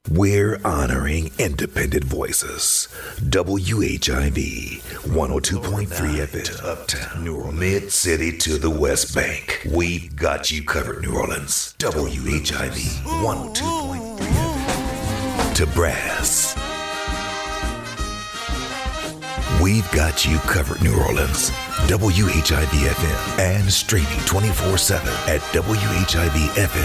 We're 0.09 0.59
honoring 0.65 1.29
independent 1.37 2.05
voices. 2.05 2.87
WHIV 3.19 4.81
102.3 5.03 5.87
FM, 6.25 6.65
Uptown, 6.65 7.23
New 7.23 7.35
Orleans, 7.35 7.59
Mid 7.59 7.91
City 7.91 8.35
to 8.39 8.57
the 8.57 8.69
West 8.71 9.13
Bank. 9.13 9.67
We've 9.71 10.15
got 10.15 10.49
you 10.49 10.63
covered, 10.63 11.03
New 11.03 11.13
Orleans. 11.13 11.75
WHIV 11.77 13.03
102.3 13.03 14.17
FM. 14.17 14.46
To 15.57 15.65
Brass. 15.65 16.53
We've 19.59 19.91
got 19.91 20.23
you 20.23 20.37
covered, 20.45 20.83
New 20.83 20.95
Orleans. 20.95 21.49
WHIV 21.89 22.87
FM 22.87 23.39
and 23.39 23.73
streaming 23.73 24.19
24 24.27 24.77
7 24.77 25.07
at 25.27 25.41
WHIVFM.org. 25.53 26.77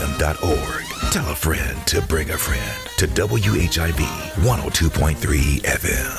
Tell 1.13 1.31
a 1.31 1.35
friend 1.35 1.87
to 1.87 2.01
bring 2.01 2.31
a 2.31 2.39
friend 2.39 2.89
to 2.97 3.07
WHIV 3.09 4.07
102.3 4.41 5.61
FM. 5.61 6.17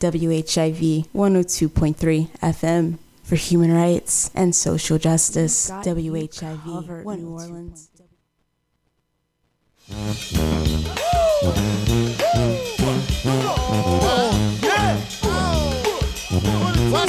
WHIV 0.00 1.08
102.3 1.08 2.30
FM 2.38 2.98
for 3.22 3.36
human 3.36 3.74
rights 3.74 4.30
and 4.34 4.54
social 4.54 4.96
justice. 4.96 5.70
WHIV 5.70 6.64
New 7.18 7.28
oh 7.28 7.32
Orleans. 7.32 7.90
Watch 9.88 9.98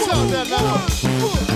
out 0.10 0.30
there 0.30 0.46
now. 0.46 1.47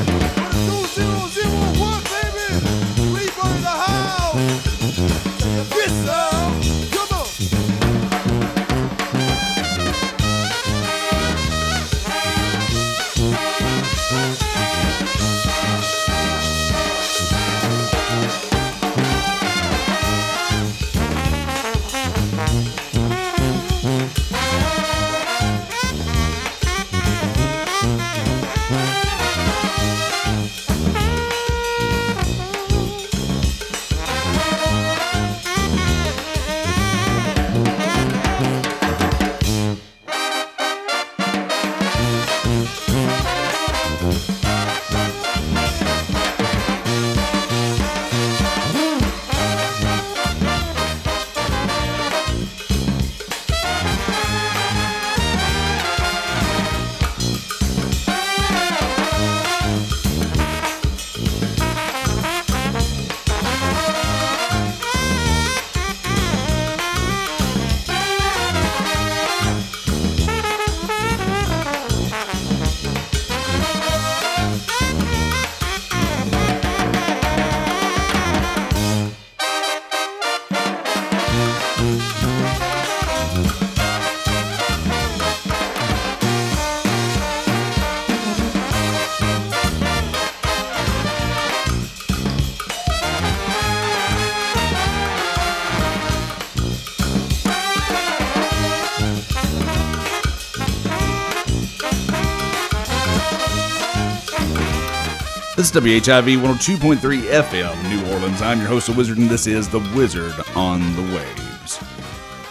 WHIV 105.72 106.38
102.3 106.38 106.97
FM, 106.97 107.89
New 107.89 108.13
Orleans. 108.13 108.41
I'm 108.41 108.59
your 108.59 108.67
host, 108.67 108.88
The 108.88 108.93
Wizard, 108.93 109.17
and 109.17 109.30
this 109.30 109.47
is 109.47 109.69
The 109.69 109.80
Wizard 109.95 110.34
on 110.53 110.82
the 110.97 111.01
Waves. 111.15 111.80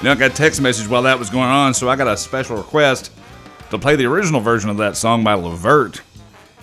Now, 0.03 0.13
I 0.13 0.15
got 0.15 0.31
a 0.31 0.35
text 0.35 0.63
message 0.63 0.89
while 0.89 1.03
that 1.03 1.19
was 1.19 1.29
going 1.29 1.51
on, 1.51 1.75
so 1.75 1.91
I 1.91 1.97
got 1.97 2.09
a 2.09 2.17
special 2.17 2.57
request 2.57 3.13
to 3.69 3.79
play 3.79 3.95
the 3.95 4.07
original 4.07 4.41
version 4.41 4.71
of 4.71 4.79
that 4.79 4.97
song 4.97 5.23
by 5.23 5.35
Levert. 5.35 6.01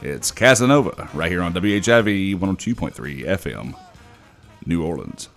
It's 0.01 0.31
Casanova, 0.31 1.07
right 1.13 1.31
here 1.31 1.43
on 1.43 1.53
WHIV 1.53 2.39
102.3 2.39 3.25
FM, 3.25 3.75
New 4.65 4.83
Orleans. 4.83 5.29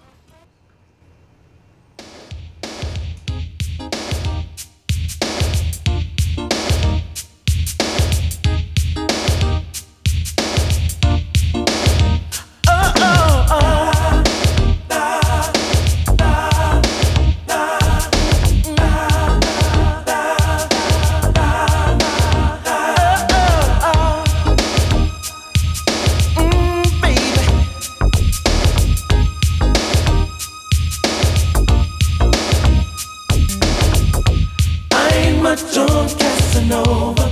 Casanova. 36.71 37.27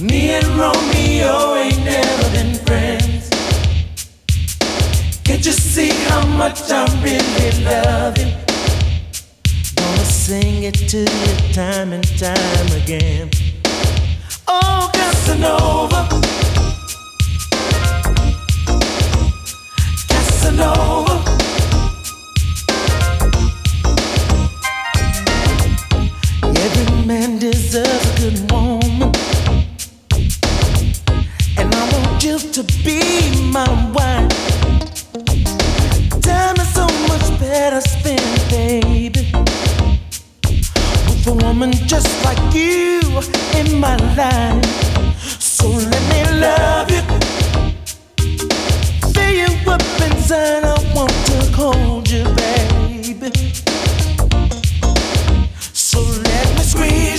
Me 0.00 0.30
and 0.30 0.46
Romeo 0.56 1.54
ain't 1.54 1.84
never 1.84 2.30
been 2.30 2.54
friends. 2.64 3.28
Can't 5.22 5.44
you 5.44 5.52
see 5.52 5.90
how 6.08 6.26
much 6.38 6.70
I 6.70 6.86
really 7.02 7.64
love 7.64 8.16
him? 8.16 8.32
Gonna 9.76 10.04
sing 10.06 10.62
it 10.62 10.76
to 10.88 11.00
you 11.00 11.52
time 11.52 11.92
and 11.92 12.06
time 12.18 12.82
again. 12.82 13.30
Oh, 14.48 14.90
Casanova. 14.94 16.08
Casanova. 20.08 21.25
Deserves 27.38 28.06
a 28.10 28.20
good 28.20 28.50
woman. 28.50 29.12
And 31.58 31.74
I 31.74 31.88
want 31.92 32.24
you 32.24 32.38
to 32.38 32.62
be 32.84 33.00
my 33.50 33.68
wife. 33.92 34.30
Time 36.22 36.56
is 36.56 36.68
so 36.72 36.86
much 37.08 37.40
better 37.40 37.80
spent, 37.80 38.50
baby. 38.50 39.26
With 41.08 41.26
a 41.26 41.34
woman 41.42 41.72
just 41.72 42.08
like 42.24 42.54
you 42.54 43.00
in 43.54 43.80
my 43.80 43.96
life. 44.14 44.64
So 45.40 45.68
let 45.68 46.02
me 46.12 46.20
love 46.40 46.90
you. 46.90 47.02
Feel 49.12 49.32
you 49.42 49.70
up 49.70 49.82
inside. 50.06 50.64
I 50.64 50.94
want 50.94 51.10
to 51.10 51.52
hold 51.56 51.95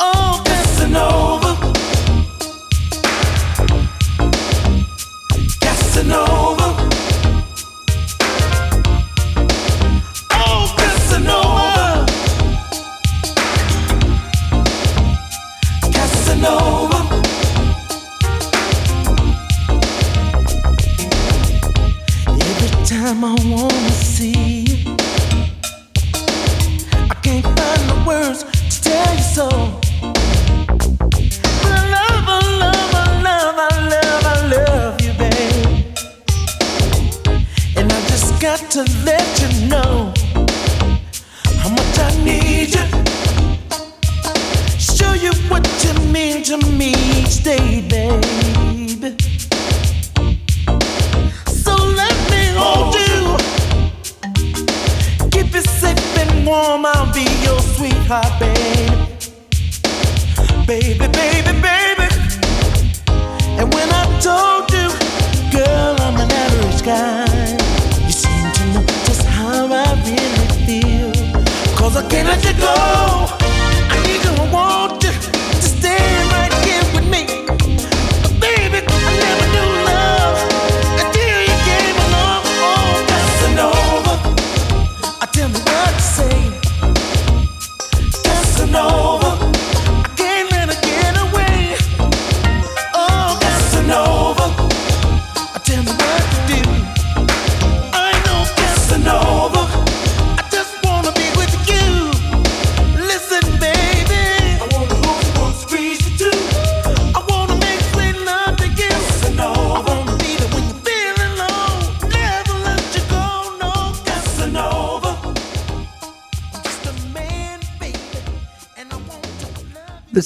Oh, 0.00 0.42
Casanova. 0.44 1.47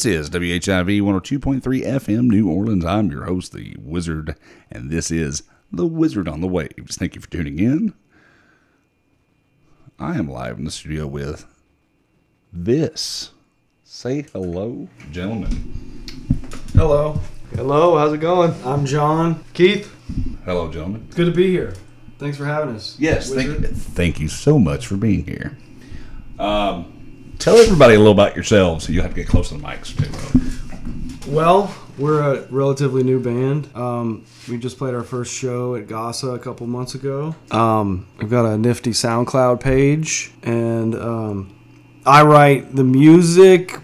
This 0.03 0.19
is 0.19 0.31
WHIV 0.31 1.01
102.3 1.01 1.63
FM 1.63 2.25
New 2.25 2.51
Orleans. 2.51 2.85
I'm 2.85 3.13
your 3.13 3.27
host, 3.27 3.53
the 3.53 3.77
Wizard, 3.79 4.35
and 4.69 4.91
this 4.91 5.13
is 5.13 5.45
The 5.71 5.87
Wizard 5.87 6.27
on 6.27 6.41
the 6.41 6.49
Waves. 6.49 6.97
Thank 6.97 7.15
you 7.15 7.21
for 7.21 7.31
tuning 7.31 7.61
in. 7.61 7.95
I 10.01 10.19
am 10.19 10.29
live 10.29 10.59
in 10.59 10.65
the 10.65 10.73
studio 10.73 11.07
with 11.07 11.47
this. 12.53 13.31
Say 13.85 14.23
hello, 14.33 14.89
gentlemen. 15.13 16.05
Hello. 16.75 17.21
Hello, 17.55 17.97
how's 17.97 18.13
it 18.13 18.19
going? 18.19 18.53
I'm 18.65 18.85
John. 18.85 19.45
Keith. 19.55 19.95
Hello, 20.45 20.69
gentlemen. 20.69 21.07
Good 21.15 21.27
to 21.27 21.33
be 21.33 21.49
here. 21.49 21.75
Thanks 22.19 22.37
for 22.37 22.47
having 22.47 22.75
us. 22.75 22.97
Yes, 22.99 23.33
thank, 23.33 23.61
Wizard. 23.61 23.77
thank 23.77 24.19
you 24.19 24.27
so 24.27 24.59
much 24.59 24.85
for 24.85 24.97
being 24.97 25.25
here. 25.27 25.57
Um, 26.41 27.02
tell 27.43 27.57
everybody 27.57 27.95
a 27.95 27.99
little 27.99 28.13
about 28.13 28.37
yourselves. 28.37 28.89
You 28.89 29.03
have 29.03 29.11
to 29.11 29.17
get 29.17 29.27
close 29.27 29.49
to 29.49 29.59
the 29.59 29.63
mics. 29.63 29.97
Too. 29.97 31.31
Well, 31.31 31.75
we're 31.99 32.21
a 32.21 32.47
relatively 32.53 33.03
new 33.03 33.21
band. 33.21 33.69
Um, 33.77 34.25
we 34.49 34.59
just 34.59 34.79
played 34.79 34.95
our 34.95 35.03
first 35.03 35.35
show 35.35 35.75
at 35.75 35.89
Gasa 35.89 36.37
a 36.37 36.39
couple 36.39 36.69
months 36.69 36.95
ago. 36.95 37.35
Um, 37.51 38.07
we've 38.19 38.31
got 38.31 38.45
a 38.45 38.57
nifty 38.57 38.93
SoundCloud 38.93 39.61
page, 39.61 40.31
and 40.45 40.95
um, 40.95 41.57
I 42.07 42.23
write 42.23 42.77
the 42.77 42.85
music. 42.85 43.77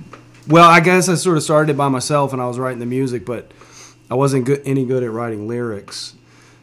Well, 0.47 0.68
I 0.68 0.78
guess 0.78 1.09
I 1.09 1.16
sort 1.16 1.36
of 1.36 1.43
started 1.43 1.72
it 1.72 1.76
by 1.76 1.89
myself, 1.89 2.32
and 2.32 2.40
I 2.40 2.47
was 2.47 2.59
writing 2.60 2.78
the 2.78 2.86
music, 2.86 3.26
but 3.26 3.51
I 4.09 4.14
wasn't 4.14 4.44
good, 4.44 4.62
any 4.64 4.85
good 4.85 5.02
at 5.02 5.10
writing 5.10 5.48
lyrics. 5.48 6.14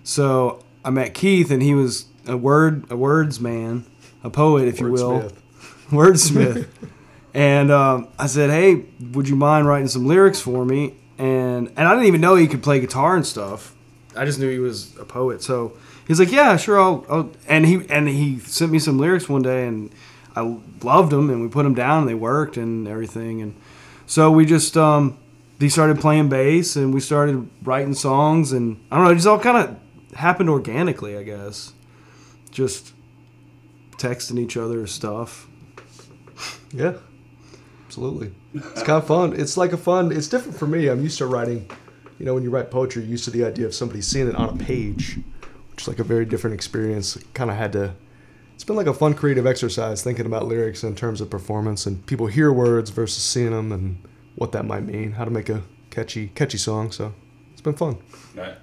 So 0.05 0.63
I 0.83 0.91
met 0.91 1.13
Keith, 1.13 1.51
and 1.51 1.61
he 1.61 1.73
was 1.73 2.05
a 2.25 2.37
word 2.37 2.89
a 2.89 2.95
words 2.95 3.41
man, 3.41 3.85
a 4.23 4.29
poet, 4.29 4.69
if 4.69 4.79
you 4.79 4.91
will, 4.91 5.31
wordsmith. 5.89 6.67
and 7.33 7.71
um, 7.71 8.07
I 8.17 8.27
said, 8.27 8.49
"Hey, 8.49 8.85
would 9.11 9.29
you 9.29 9.35
mind 9.35 9.67
writing 9.67 9.87
some 9.87 10.05
lyrics 10.05 10.39
for 10.39 10.65
me?" 10.65 10.95
And 11.17 11.69
and 11.69 11.87
I 11.87 11.91
didn't 11.91 12.07
even 12.07 12.21
know 12.21 12.35
he 12.35 12.47
could 12.47 12.63
play 12.63 12.79
guitar 12.79 13.15
and 13.15 13.25
stuff. 13.25 13.75
I 14.15 14.25
just 14.25 14.39
knew 14.39 14.49
he 14.49 14.59
was 14.59 14.97
a 14.97 15.05
poet. 15.05 15.43
So 15.43 15.77
he's 16.07 16.19
like, 16.19 16.31
"Yeah, 16.31 16.57
sure, 16.57 16.79
I'll." 16.79 17.05
I'll. 17.09 17.31
And 17.47 17.65
he 17.65 17.85
and 17.89 18.07
he 18.07 18.39
sent 18.39 18.71
me 18.71 18.79
some 18.79 18.97
lyrics 18.97 19.29
one 19.29 19.41
day, 19.41 19.67
and 19.67 19.91
I 20.35 20.59
loved 20.83 21.11
them, 21.11 21.29
and 21.29 21.41
we 21.41 21.47
put 21.47 21.63
them 21.63 21.73
down, 21.73 22.01
and 22.01 22.09
they 22.09 22.15
worked 22.15 22.57
and 22.57 22.87
everything. 22.87 23.41
And 23.41 23.55
so 24.05 24.31
we 24.31 24.45
just 24.45 24.75
um, 24.75 25.17
he 25.59 25.69
started 25.69 25.99
playing 25.99 26.29
bass, 26.29 26.75
and 26.75 26.93
we 26.93 26.99
started 26.99 27.49
writing 27.63 27.93
songs, 27.93 28.51
and 28.51 28.83
I 28.91 28.95
don't 28.95 29.05
know, 29.05 29.11
it 29.11 29.15
just 29.15 29.27
all 29.27 29.39
kind 29.39 29.57
of 29.57 30.17
happened 30.17 30.49
organically, 30.49 31.17
I 31.17 31.23
guess. 31.23 31.73
Just 32.51 32.93
texting 33.97 34.39
each 34.39 34.57
other 34.57 34.85
stuff. 34.87 35.47
Yeah, 36.75 36.93
absolutely. 37.85 38.33
It's 38.53 38.83
kind 38.83 39.01
of 39.01 39.07
fun. 39.07 39.39
It's 39.39 39.55
like 39.55 39.71
a 39.71 39.77
fun. 39.77 40.11
It's 40.11 40.27
different 40.27 40.57
for 40.57 40.67
me. 40.67 40.87
I'm 40.87 41.01
used 41.01 41.17
to 41.19 41.25
writing. 41.25 41.69
You 42.19 42.25
know, 42.25 42.33
when 42.33 42.43
you 42.43 42.49
write 42.49 42.69
poetry, 42.69 43.03
you're 43.03 43.11
used 43.11 43.25
to 43.25 43.31
the 43.31 43.45
idea 43.45 43.65
of 43.65 43.73
somebody 43.73 44.01
seeing 44.01 44.27
it 44.27 44.35
on 44.35 44.49
a 44.49 44.57
page, 44.63 45.19
which 45.71 45.81
is 45.81 45.87
like 45.87 45.99
a 45.99 46.03
very 46.03 46.25
different 46.25 46.53
experience. 46.53 47.17
Kind 47.33 47.49
of 47.49 47.57
had 47.57 47.71
to. 47.73 47.93
It's 48.53 48.63
been 48.63 48.75
like 48.75 48.87
a 48.87 48.93
fun 48.93 49.13
creative 49.13 49.45
exercise 49.45 50.03
thinking 50.03 50.25
about 50.25 50.45
lyrics 50.45 50.83
in 50.83 50.95
terms 50.95 51.19
of 51.21 51.29
performance 51.29 51.85
and 51.85 52.05
people 52.05 52.27
hear 52.27 52.53
words 52.53 52.89
versus 52.89 53.21
seeing 53.21 53.51
them 53.51 53.71
and 53.71 54.01
what 54.35 54.51
that 54.53 54.65
might 54.65 54.83
mean. 54.83 55.13
How 55.13 55.25
to 55.25 55.31
make 55.31 55.49
a 55.49 55.61
catchy 55.89 56.27
catchy 56.29 56.57
song. 56.57 56.91
So 56.91 57.13
it's 57.51 57.61
been 57.61 57.75
fun. 57.75 57.97
Right. 58.33 58.55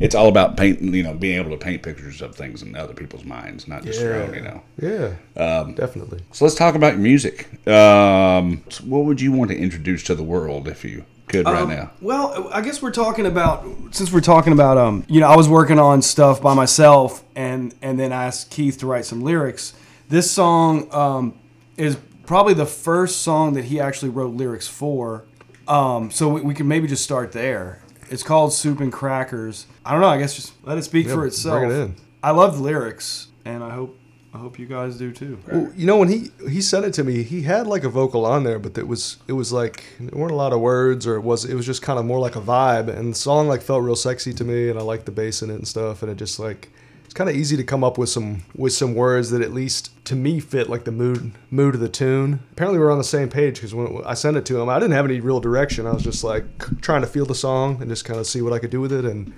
It's 0.00 0.14
all 0.14 0.28
about 0.28 0.56
painting, 0.56 0.94
you 0.94 1.02
know, 1.02 1.14
being 1.14 1.38
able 1.38 1.50
to 1.50 1.56
paint 1.56 1.82
pictures 1.82 2.20
of 2.22 2.34
things 2.34 2.62
in 2.62 2.74
other 2.76 2.94
people's 2.94 3.24
minds, 3.24 3.68
not 3.68 3.84
just 3.84 4.00
your 4.00 4.14
own, 4.22 4.34
you 4.34 4.40
know. 4.40 4.62
Yeah. 4.80 5.42
Um, 5.42 5.74
definitely. 5.74 6.20
So 6.32 6.44
let's 6.44 6.56
talk 6.56 6.74
about 6.74 6.94
your 6.94 7.02
music. 7.02 7.48
Um, 7.68 8.62
so 8.68 8.84
what 8.84 9.04
would 9.04 9.20
you 9.20 9.32
want 9.32 9.50
to 9.50 9.56
introduce 9.56 10.02
to 10.04 10.14
the 10.14 10.22
world 10.22 10.68
if 10.68 10.84
you 10.84 11.04
could 11.28 11.46
right 11.46 11.62
Um, 11.62 11.68
now? 11.68 11.90
Well, 12.00 12.48
I 12.52 12.60
guess 12.60 12.80
we're 12.80 12.90
talking 12.90 13.26
about 13.26 13.66
since 13.90 14.12
we're 14.12 14.20
talking 14.20 14.52
about 14.52 14.78
um, 14.78 15.04
you 15.08 15.20
know, 15.20 15.28
I 15.28 15.36
was 15.36 15.48
working 15.48 15.78
on 15.78 16.02
stuff 16.02 16.40
by 16.40 16.54
myself 16.54 17.22
and 17.36 17.74
and 17.82 17.98
then 18.00 18.12
I 18.12 18.24
asked 18.24 18.50
Keith 18.50 18.78
to 18.78 18.86
write 18.86 19.04
some 19.04 19.20
lyrics. 19.22 19.74
This 20.08 20.30
song 20.30 20.92
um, 20.92 21.38
is 21.76 21.96
probably 22.24 22.54
the 22.54 22.66
first 22.66 23.22
song 23.22 23.54
that 23.54 23.64
he 23.66 23.78
actually 23.80 24.10
wrote 24.10 24.34
lyrics 24.34 24.66
for. 24.68 25.24
Um, 25.66 26.10
so 26.10 26.28
we, 26.30 26.40
we 26.40 26.54
can 26.54 26.66
maybe 26.66 26.88
just 26.88 27.04
start 27.04 27.32
there. 27.32 27.82
It's 28.10 28.22
called 28.22 28.52
Soup 28.52 28.80
and 28.80 28.92
Crackers. 28.92 29.66
I 29.84 29.92
don't 29.92 30.00
know. 30.00 30.08
I 30.08 30.18
guess 30.18 30.34
just 30.34 30.52
let 30.64 30.78
it 30.78 30.82
speak 30.84 31.06
Yeah, 31.06 31.12
for 31.12 31.18
bring 31.20 31.28
itself. 31.28 31.62
it 31.64 31.70
in. 31.70 31.94
I 32.22 32.30
love 32.32 32.56
the 32.56 32.62
lyrics, 32.62 33.28
and 33.44 33.62
I 33.62 33.70
hope 33.70 33.96
I 34.34 34.38
hope 34.38 34.58
you 34.58 34.66
guys 34.66 34.96
do 34.98 35.10
too. 35.12 35.38
Well, 35.50 35.72
you 35.74 35.86
know 35.86 35.96
when 35.96 36.08
he 36.08 36.30
he 36.48 36.60
sent 36.60 36.84
it 36.84 36.92
to 36.94 37.04
me, 37.04 37.22
he 37.22 37.42
had 37.42 37.66
like 37.66 37.84
a 37.84 37.88
vocal 37.88 38.26
on 38.26 38.44
there, 38.44 38.58
but 38.58 38.76
it 38.76 38.86
was 38.86 39.16
it 39.26 39.32
was 39.32 39.52
like 39.52 39.84
there 39.98 40.18
weren't 40.18 40.32
a 40.32 40.36
lot 40.36 40.52
of 40.52 40.60
words, 40.60 41.06
or 41.06 41.14
it 41.16 41.22
was 41.22 41.44
it 41.44 41.54
was 41.54 41.64
just 41.66 41.80
kind 41.82 41.98
of 41.98 42.04
more 42.04 42.18
like 42.20 42.36
a 42.36 42.40
vibe, 42.40 42.88
and 42.88 43.12
the 43.12 43.16
song 43.16 43.48
like 43.48 43.62
felt 43.62 43.82
real 43.82 43.96
sexy 43.96 44.32
to 44.34 44.44
me, 44.44 44.68
and 44.68 44.78
I 44.78 44.82
liked 44.82 45.06
the 45.06 45.12
bass 45.12 45.42
in 45.42 45.50
it 45.50 45.54
and 45.54 45.66
stuff, 45.66 46.02
and 46.02 46.10
it 46.10 46.16
just 46.16 46.38
like 46.38 46.70
it's 47.08 47.14
kind 47.14 47.30
of 47.30 47.36
easy 47.36 47.56
to 47.56 47.64
come 47.64 47.82
up 47.82 47.96
with 47.96 48.10
some 48.10 48.42
with 48.54 48.74
some 48.74 48.94
words 48.94 49.30
that 49.30 49.40
at 49.40 49.50
least 49.50 49.90
to 50.04 50.14
me 50.14 50.40
fit 50.40 50.68
like 50.68 50.84
the 50.84 50.92
mood 50.92 51.32
mood 51.50 51.74
of 51.74 51.80
the 51.80 51.88
tune. 51.88 52.40
Apparently 52.52 52.78
we're 52.78 52.90
on 52.90 52.98
the 52.98 53.04
same 53.04 53.30
page 53.30 53.54
because 53.54 53.74
when 53.74 54.02
I 54.04 54.12
sent 54.12 54.36
it 54.36 54.44
to 54.44 54.60
him, 54.60 54.68
I 54.68 54.78
didn't 54.78 54.92
have 54.92 55.06
any 55.06 55.18
real 55.18 55.40
direction. 55.40 55.86
I 55.86 55.92
was 55.92 56.02
just 56.02 56.22
like 56.22 56.44
trying 56.82 57.00
to 57.00 57.06
feel 57.06 57.24
the 57.24 57.34
song 57.34 57.80
and 57.80 57.88
just 57.88 58.04
kind 58.04 58.20
of 58.20 58.26
see 58.26 58.42
what 58.42 58.52
I 58.52 58.58
could 58.58 58.68
do 58.68 58.82
with 58.82 58.92
it, 58.92 59.06
and 59.06 59.32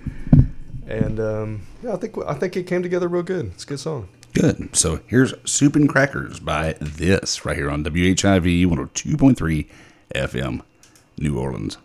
and 0.85 1.17
um, 1.21 1.61
yeah, 1.81 1.93
I 1.93 1.95
think 1.95 2.17
I 2.27 2.33
think 2.33 2.57
it 2.57 2.63
came 2.63 2.83
together 2.83 3.07
real 3.07 3.23
good. 3.23 3.45
It's 3.53 3.63
a 3.63 3.67
good 3.67 3.79
song. 3.79 4.09
Good. 4.33 4.75
So 4.75 4.99
here's 5.07 5.33
Soup 5.49 5.73
and 5.77 5.87
Crackers 5.87 6.41
by 6.41 6.75
This 6.81 7.45
right 7.45 7.55
here 7.55 7.71
on 7.71 7.85
WHIV 7.85 8.65
102.3 8.65 9.67
FM, 10.13 10.61
New 11.17 11.39
Orleans. 11.39 11.77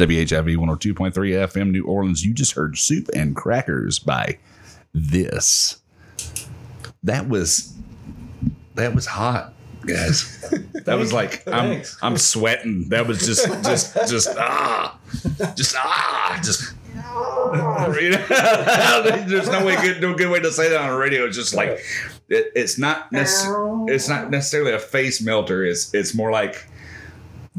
Is 0.00 0.08
WHIV 0.08 0.56
102.3 0.56 1.12
FM 1.12 1.70
New 1.70 1.84
Orleans. 1.84 2.24
You 2.24 2.34
just 2.34 2.52
heard 2.52 2.78
Soup 2.78 3.08
and 3.14 3.34
Crackers 3.34 3.98
by 3.98 4.38
This. 4.92 5.80
That 7.02 7.28
was 7.28 7.74
that 8.74 8.94
was 8.94 9.06
hot, 9.06 9.54
guys. 9.86 10.40
That 10.84 10.98
was 10.98 11.12
like 11.12 11.46
I'm 11.52 11.82
I'm 12.02 12.16
sweating. 12.16 12.88
That 12.88 13.06
was 13.06 13.24
just 13.24 13.46
just 13.64 13.94
just 14.08 14.28
ah 14.36 14.98
just 15.54 15.76
ah 15.76 16.40
just? 16.42 16.74
There's 19.28 19.48
no 19.48 19.64
way 19.64 19.76
good 19.76 20.00
no 20.00 20.14
good 20.14 20.30
way 20.30 20.40
to 20.40 20.50
say 20.50 20.70
that 20.70 20.80
on 20.80 20.90
the 20.90 20.96
radio. 20.96 21.26
It's 21.26 21.36
just 21.36 21.54
like 21.54 21.80
it, 22.28 22.52
it's 22.54 22.78
not 22.78 23.08
it's 23.12 24.08
not 24.08 24.30
necessarily 24.30 24.72
a 24.72 24.78
face 24.78 25.22
melter. 25.22 25.64
It's 25.64 25.92
it's 25.94 26.14
more 26.14 26.32
like 26.32 26.66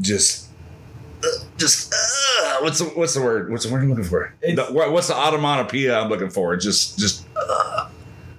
just 0.00 0.48
uh, 1.24 1.26
just 1.56 1.92
uh, 1.92 1.96
what's 2.62 2.78
the 2.78 2.84
what's 2.86 3.14
the 3.14 3.22
word? 3.22 3.50
What's 3.50 3.64
the 3.64 3.72
word 3.72 3.82
I'm 3.82 3.90
looking 3.90 4.04
for? 4.04 4.32
The- 4.42 4.66
what's 4.70 5.08
the 5.08 5.16
onomatopoeia 5.16 5.98
I'm 5.98 6.08
looking 6.08 6.30
for? 6.30 6.56
Just 6.56 6.98
just 6.98 7.26
uh. 7.36 7.88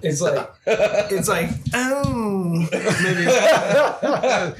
It's 0.02 0.22
like 0.22 0.50
it's 0.66 1.28
like 1.28 1.50
oh 1.74 2.66
maybe 2.72 3.26
Oh 4.02 4.54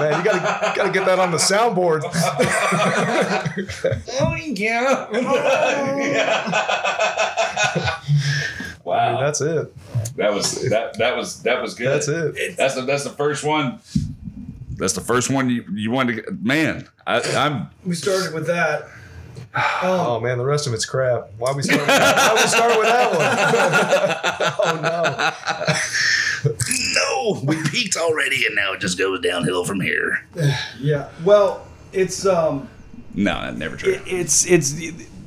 man, 0.00 0.18
you 0.18 0.24
gotta 0.24 0.72
gotta 0.76 0.90
get 0.90 1.06
that 1.06 1.18
on 1.18 1.30
the 1.30 1.38
soundboard. 1.38 2.02
oh 4.20 4.34
yeah. 4.34 5.08
wow, 8.84 9.20
that's 9.20 9.40
it. 9.40 9.72
That 10.16 10.34
was 10.34 10.68
that 10.68 10.98
that 10.98 11.16
was 11.16 11.42
that 11.44 11.62
was 11.62 11.74
good. 11.74 11.88
That's 11.88 12.08
it. 12.08 12.56
That's 12.58 12.74
the 12.74 12.82
that's 12.82 13.04
the 13.04 13.10
first 13.10 13.44
one. 13.44 13.78
That's 14.76 14.92
the 14.94 15.00
first 15.00 15.30
one 15.30 15.48
you 15.50 15.64
you 15.72 15.90
wanted 15.90 16.16
to 16.16 16.22
get. 16.22 16.42
Man, 16.42 16.88
I, 17.06 17.20
I'm 17.36 17.68
we 17.84 17.94
started 17.94 18.34
with 18.34 18.46
that. 18.46 18.86
Oh 19.82 20.18
man, 20.20 20.38
the 20.38 20.44
rest 20.44 20.66
of 20.66 20.72
it's 20.74 20.84
crap. 20.84 21.30
Why 21.38 21.52
we 21.52 21.62
start? 21.62 21.86
Why 21.86 22.32
we 22.34 22.40
start 22.48 22.76
with 22.78 22.88
that 22.88 23.10
one? 23.14 24.74
oh 26.44 26.52
no, 27.34 27.34
No. 27.34 27.40
we 27.44 27.62
peaked 27.70 27.96
already, 27.96 28.46
and 28.46 28.54
now 28.54 28.72
it 28.72 28.80
just 28.80 28.98
goes 28.98 29.20
downhill 29.20 29.64
from 29.64 29.80
here. 29.80 30.26
Yeah. 30.80 31.08
Well, 31.24 31.66
it's 31.92 32.26
um, 32.26 32.68
No, 33.14 33.32
that 33.42 33.56
never 33.56 33.76
true. 33.76 33.92
it, 33.92 34.02
it's 34.06 34.44
it's 34.46 34.74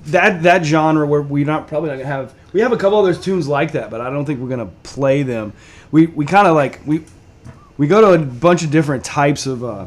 that 0.07 0.43
that 0.43 0.65
genre 0.65 1.05
where 1.07 1.21
we're 1.21 1.45
not 1.45 1.67
probably 1.67 1.89
not 1.89 1.95
gonna 1.97 2.05
have. 2.07 2.33
We 2.53 2.61
have 2.61 2.71
a 2.71 2.77
couple 2.77 2.97
other 2.99 3.13
tunes 3.13 3.47
like 3.47 3.71
that, 3.73 3.89
but 3.89 4.01
I 4.01 4.09
don't 4.09 4.25
think 4.25 4.39
we're 4.39 4.49
gonna 4.49 4.69
play 4.83 5.23
them. 5.23 5.53
We 5.91 6.07
we 6.07 6.25
kind 6.25 6.47
of 6.47 6.55
like 6.55 6.81
we 6.85 7.03
we 7.77 7.87
go 7.87 8.01
to 8.01 8.21
a 8.21 8.25
bunch 8.25 8.63
of 8.63 8.71
different 8.71 9.03
types 9.03 9.45
of 9.45 9.63
uh, 9.63 9.85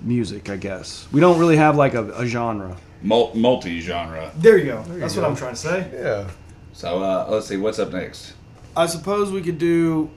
music. 0.00 0.50
I 0.50 0.56
guess 0.56 1.06
we 1.12 1.20
don't 1.20 1.38
really 1.38 1.56
have 1.56 1.76
like 1.76 1.94
a, 1.94 2.04
a 2.12 2.26
genre. 2.26 2.76
Mul- 3.02 3.34
multi-genre. 3.34 4.32
There 4.36 4.56
you 4.56 4.64
go. 4.64 4.82
That's 4.88 5.16
what 5.16 5.24
I'm 5.24 5.36
trying 5.36 5.54
to 5.54 5.60
say. 5.60 5.90
Yeah. 5.92 6.30
So 6.72 7.02
uh, 7.02 7.26
let's 7.28 7.46
see 7.46 7.56
what's 7.56 7.78
up 7.78 7.92
next. 7.92 8.32
I 8.76 8.86
suppose 8.86 9.30
we 9.30 9.42
could 9.42 9.58
do. 9.58 10.10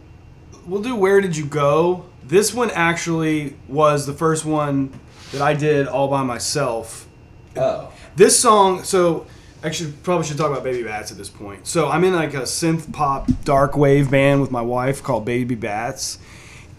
We'll 0.66 0.82
do 0.82 0.96
Where 0.96 1.22
Did 1.22 1.38
You 1.38 1.46
Go? 1.46 2.06
This 2.24 2.54
one 2.54 2.72
actually 2.72 3.56
was 3.68 4.06
the 4.06 4.14
first 4.14 4.44
one 4.44 5.00
that 5.32 5.42
I 5.42 5.54
did 5.54 5.88
all 5.88 6.08
by 6.08 6.24
myself. 6.24 7.08
Oh. 7.56 7.92
This 8.16 8.40
song, 8.40 8.84
so 8.84 9.28
actually, 9.64 9.94
probably 10.04 10.26
should 10.26 10.38
talk 10.38 10.52
about 10.52 10.64
Baby 10.64 10.84
Bats 10.84 11.12
at 11.12 11.18
this 11.18 11.30
point. 11.30 11.68
So 11.68 11.90
I'm 11.90 12.04
in 12.04 12.14
like 12.14 12.34
a 12.34 12.42
synth 12.42 12.92
pop 12.92 13.30
dark 13.44 13.78
wave 13.78 14.10
band 14.10 14.42
with 14.42 14.52
my 14.52 14.62
wife 14.62 15.04
called 15.04 15.26
Baby 15.26 15.56
Bats, 15.56 16.18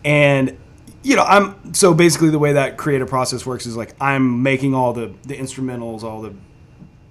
and 0.04 0.56
you 1.02 1.16
know 1.16 1.22
I'm 1.22 1.74
so 1.74 1.94
basically 1.94 2.30
the 2.30 2.38
way 2.38 2.52
that 2.54 2.76
creative 2.76 3.08
process 3.08 3.46
works 3.46 3.66
is 3.66 3.76
like 3.76 3.94
I'm 4.00 4.42
making 4.42 4.74
all 4.74 4.92
the 4.92 5.12
the 5.24 5.36
instrumentals, 5.36 6.02
all 6.02 6.22
the 6.22 6.34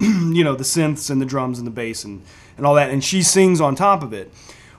you 0.00 0.44
know 0.44 0.54
the 0.54 0.64
synths 0.64 1.10
and 1.10 1.20
the 1.20 1.26
drums 1.26 1.58
and 1.58 1.66
the 1.66 1.72
bass 1.72 2.04
and 2.04 2.22
and 2.56 2.66
all 2.66 2.74
that, 2.74 2.90
and 2.90 3.02
she 3.02 3.22
sings 3.22 3.60
on 3.60 3.74
top 3.74 4.02
of 4.02 4.12
it. 4.12 4.32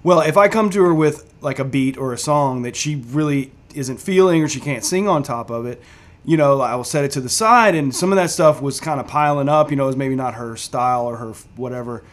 Well, 0.04 0.22
if 0.22 0.38
I 0.38 0.48
come 0.48 0.70
to 0.72 0.82
her 0.84 0.94
with 0.94 1.34
like 1.42 1.60
a 1.60 1.66
beat 1.66 1.98
or 1.98 2.14
a 2.14 2.18
song 2.18 2.62
that 2.62 2.76
she 2.76 2.96
really 2.96 3.52
isn't 3.74 3.98
feeling 4.00 4.44
or 4.44 4.48
she 4.48 4.60
can't 4.60 4.84
sing 4.84 5.08
on 5.08 5.24
top 5.24 5.50
of 5.50 5.66
it, 5.66 5.82
you 6.26 6.38
know, 6.38 6.62
I 6.62 6.76
will 6.76 6.84
set 6.84 7.04
it 7.04 7.12
to 7.12 7.22
the 7.22 7.30
side, 7.30 7.76
and 7.76 7.96
some 7.96 8.12
of 8.12 8.18
that 8.18 8.30
stuff 8.30 8.62
was 8.62 8.80
kind 8.80 9.00
of 9.00 9.08
piling 9.08 9.50
up. 9.50 9.72
You 9.72 9.78
know, 9.78 9.84
it 9.84 9.88
was 9.88 9.96
maybe 9.96 10.16
not 10.16 10.36
her 10.36 10.56
style 10.56 11.06
or 11.06 11.18
her 11.18 11.34
whatever. 11.56 12.04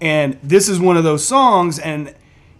And 0.00 0.38
this 0.42 0.68
is 0.68 0.78
one 0.78 0.96
of 0.96 1.04
those 1.04 1.26
songs, 1.26 1.78
and 1.78 2.14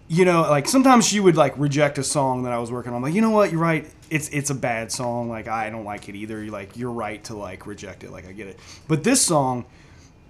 you 0.09 0.25
know, 0.25 0.41
like 0.41 0.67
sometimes 0.67 1.07
she 1.07 1.19
would 1.19 1.37
like 1.37 1.57
reject 1.57 1.99
a 1.99 2.03
song 2.03 2.43
that 2.43 2.51
I 2.51 2.57
was 2.57 2.71
working 2.71 2.91
on. 2.91 2.97
I'm 2.97 3.03
like, 3.03 3.13
you 3.13 3.21
know 3.21 3.29
what, 3.29 3.51
you're 3.51 3.61
right. 3.61 3.87
It's 4.09 4.27
it's 4.29 4.49
a 4.49 4.55
bad 4.55 4.91
song. 4.91 5.29
Like 5.29 5.47
I 5.47 5.69
don't 5.69 5.85
like 5.85 6.09
it 6.09 6.15
either. 6.15 6.43
You're 6.43 6.51
like 6.51 6.75
you're 6.75 6.91
right 6.91 7.23
to 7.25 7.35
like 7.35 7.67
reject 7.67 8.03
it. 8.03 8.11
Like 8.11 8.27
I 8.27 8.31
get 8.31 8.47
it. 8.47 8.59
But 8.87 9.03
this 9.03 9.21
song, 9.21 9.65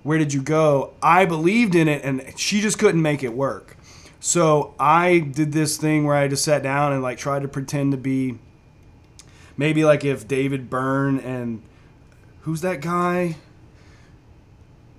where 0.04 0.18
did 0.18 0.34
you 0.34 0.42
go? 0.42 0.94
I 1.02 1.26
believed 1.26 1.76
in 1.76 1.88
it, 1.88 2.04
and 2.04 2.38
she 2.38 2.60
just 2.60 2.78
couldn't 2.78 3.02
make 3.02 3.24
it 3.24 3.34
work. 3.34 3.78
So 4.20 4.76
I 4.78 5.20
did 5.20 5.54
this 5.54 5.78
thing 5.78 6.06
where 6.06 6.16
I 6.16 6.28
just 6.28 6.44
sat 6.44 6.62
down 6.62 6.92
and 6.92 7.02
like 7.02 7.18
tried 7.18 7.44
to 7.44 7.48
pretend 7.48 7.94
to 7.94 7.98
be 7.98 8.38
maybe 9.56 9.86
like 9.86 10.04
if 10.04 10.28
David 10.28 10.70
Byrne 10.70 11.22
and 11.22 11.62
who's 12.42 12.60
that 12.62 12.82
guy? 12.82 13.38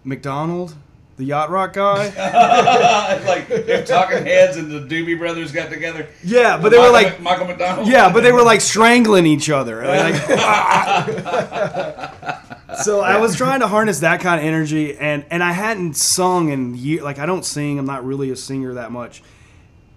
McDonald, 0.05 0.75
the 1.21 1.27
yacht 1.27 1.51
rock 1.51 1.75
guy. 1.75 2.07
like 3.27 3.49
if 3.51 3.87
Talking 3.87 4.25
Heads 4.25 4.57
and 4.57 4.71
the 4.71 4.81
Doobie 4.81 5.19
Brothers 5.19 5.53
got 5.53 5.71
together. 5.71 6.09
Yeah, 6.25 6.59
but 6.59 6.71
they 6.71 6.79
were 6.79 6.91
like 6.91 7.21
Michael 7.21 7.47
McDonald. 7.47 7.87
Yeah, 7.87 8.11
but 8.11 8.23
they 8.23 8.33
were 8.33 8.43
like 8.43 8.61
strangling 8.61 9.27
each 9.27 9.51
other. 9.51 9.85
Like, 10.01 10.15
so 12.83 13.01
I 13.01 13.19
was 13.19 13.37
trying 13.37 13.61
to 13.61 13.69
harness 13.69 14.01
that 14.01 14.21
kind 14.21 14.41
of 14.41 14.47
energy, 14.47 14.97
and 14.97 15.27
and 15.31 15.43
I 15.43 15.53
hadn't 15.53 15.95
sung 15.95 16.49
in 16.49 16.75
years. 16.75 17.03
Like 17.03 17.19
I 17.19 17.27
don't 17.27 17.45
sing. 17.45 17.79
I'm 17.79 17.85
not 17.85 18.03
really 18.05 18.31
a 18.31 18.37
singer 18.37 18.73
that 18.75 18.93
much. 18.93 19.23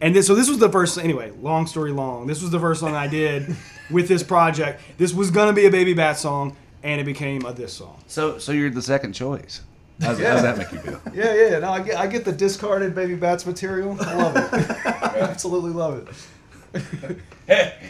And 0.01 0.13
this, 0.15 0.27
so 0.27 0.35
this 0.35 0.49
was 0.49 0.57
the 0.57 0.69
first. 0.69 0.97
Anyway, 0.97 1.31
long 1.41 1.67
story 1.67 1.91
long. 1.91 2.27
This 2.27 2.41
was 2.41 2.51
the 2.51 2.59
first 2.59 2.81
song 2.81 2.95
I 2.95 3.07
did 3.07 3.55
with 3.89 4.09
this 4.09 4.23
project. 4.23 4.81
This 4.97 5.13
was 5.13 5.31
gonna 5.31 5.53
be 5.53 5.67
a 5.67 5.71
Baby 5.71 5.93
Bat 5.93 6.17
song, 6.17 6.57
and 6.81 6.99
it 6.99 7.05
became 7.05 7.45
a 7.45 7.53
this 7.53 7.73
song. 7.73 8.03
So 8.07 8.39
so 8.39 8.51
you're 8.51 8.71
the 8.71 8.81
second 8.81 9.13
choice. 9.13 9.61
How's, 10.01 10.19
how's 10.19 10.41
that 10.41 10.57
make 10.57 10.71
you 10.71 10.79
feel? 10.79 10.99
Yeah, 11.13 11.33
yeah. 11.35 11.59
No, 11.59 11.71
I 11.71 11.81
get, 11.81 11.97
I 11.97 12.07
get 12.07 12.25
the 12.25 12.31
discarded 12.31 12.95
baby 12.95 13.15
bats 13.15 13.45
material. 13.45 13.95
I 14.01 14.15
love 14.15 14.35
it. 14.35 14.69
I 14.85 15.19
absolutely 15.29 15.71
love 15.71 16.07
it. 16.07 16.09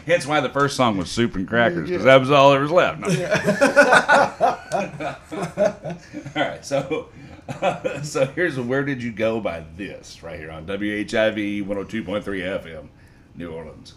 Hence 0.06 0.28
why 0.28 0.42
the 0.42 0.50
first 0.50 0.76
song 0.76 0.98
was 0.98 1.10
Soup 1.10 1.34
and 1.36 1.48
Crackers, 1.48 1.90
because 1.90 2.04
that 2.04 2.20
was 2.20 2.32
all 2.32 2.52
there 2.52 2.60
was 2.60 2.72
left. 2.72 3.00
No. 3.00 3.08
all 6.36 6.44
right, 6.44 6.66
so 6.66 7.08
so 8.04 8.26
here's 8.36 8.60
Where 8.60 8.84
Did 8.84 9.02
You 9.02 9.12
Go 9.12 9.40
by 9.40 9.64
this 9.78 10.22
right 10.24 10.40
here 10.40 10.52
on 10.52 10.66
WHIV 10.66 11.66
102.3 11.66 12.24
FM, 12.24 12.88
New 13.36 13.52
Orleans. 13.52 13.94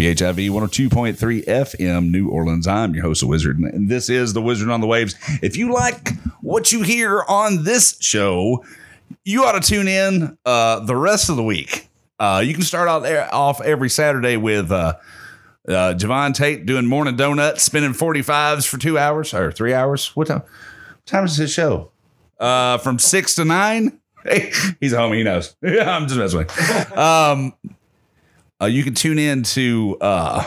WHIV 0.00 0.48
102.3 0.48 1.44
FM, 1.44 2.10
New 2.10 2.30
Orleans. 2.30 2.66
I'm 2.66 2.94
your 2.94 3.02
host, 3.02 3.20
The 3.20 3.26
Wizard, 3.26 3.58
and 3.58 3.90
this 3.90 4.08
is 4.08 4.32
The 4.32 4.40
Wizard 4.40 4.70
on 4.70 4.80
the 4.80 4.86
Waves. 4.86 5.14
If 5.42 5.58
you 5.58 5.74
like 5.74 6.14
what 6.40 6.72
you 6.72 6.80
hear 6.80 7.22
on 7.28 7.64
this 7.64 7.98
show, 8.00 8.64
you 9.26 9.44
ought 9.44 9.60
to 9.60 9.68
tune 9.68 9.88
in 9.88 10.38
uh, 10.46 10.80
the 10.86 10.96
rest 10.96 11.28
of 11.28 11.36
the 11.36 11.42
week. 11.42 11.90
Uh, 12.18 12.42
you 12.42 12.54
can 12.54 12.62
start 12.62 12.88
out 12.88 13.00
there 13.02 13.28
off 13.34 13.60
every 13.60 13.90
Saturday 13.90 14.38
with 14.38 14.72
uh, 14.72 14.94
uh, 15.68 15.92
Javon 15.98 16.32
Tate 16.32 16.64
doing 16.64 16.86
morning 16.86 17.16
donuts, 17.16 17.62
spinning 17.62 17.92
45s 17.92 18.66
for 18.66 18.78
two 18.78 18.96
hours 18.96 19.34
or 19.34 19.52
three 19.52 19.74
hours. 19.74 20.16
What 20.16 20.28
time? 20.28 20.40
What 20.40 21.06
time 21.06 21.24
is 21.26 21.36
his 21.36 21.52
show? 21.52 21.92
Uh, 22.38 22.78
from 22.78 22.98
six 22.98 23.34
to 23.34 23.44
nine. 23.44 23.98
Hey, 24.22 24.52
he's 24.80 24.92
a 24.92 24.96
homie. 24.96 25.16
He 25.16 25.22
knows. 25.22 25.56
I'm 25.62 26.06
just 26.06 26.16
messing 26.16 26.40
with. 26.40 26.92
Um, 26.94 27.54
uh, 28.60 28.66
you 28.66 28.84
can 28.84 28.94
tune 28.94 29.18
in 29.18 29.42
to 29.42 29.96
uh, 30.00 30.44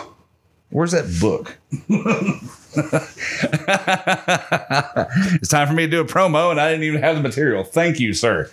where's 0.70 0.92
that 0.92 1.06
book? 1.20 1.58
it's 5.36 5.50
time 5.50 5.68
for 5.68 5.74
me 5.74 5.86
to 5.86 5.92
do 5.92 6.02
a 6.02 6.06
promo, 6.06 6.52
and 6.52 6.60
I 6.60 6.72
didn't 6.72 6.86
even 6.86 7.02
have 7.02 7.16
the 7.16 7.22
material. 7.22 7.64
Thank 7.64 8.00
you, 8.00 8.14
sir. 8.14 8.50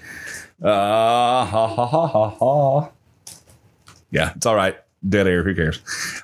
Uh, 0.62 1.45
ha 1.45 1.66
ha 1.66 1.87
ha 1.87 2.07
ha 2.07 2.31
ha. 2.31 2.91
Yeah, 4.11 4.32
it's 4.37 4.47
all 4.47 4.57
right. 4.57 4.77
Dead 5.09 5.27
air. 5.27 5.43
Who 5.43 5.55
cares? 5.55 5.81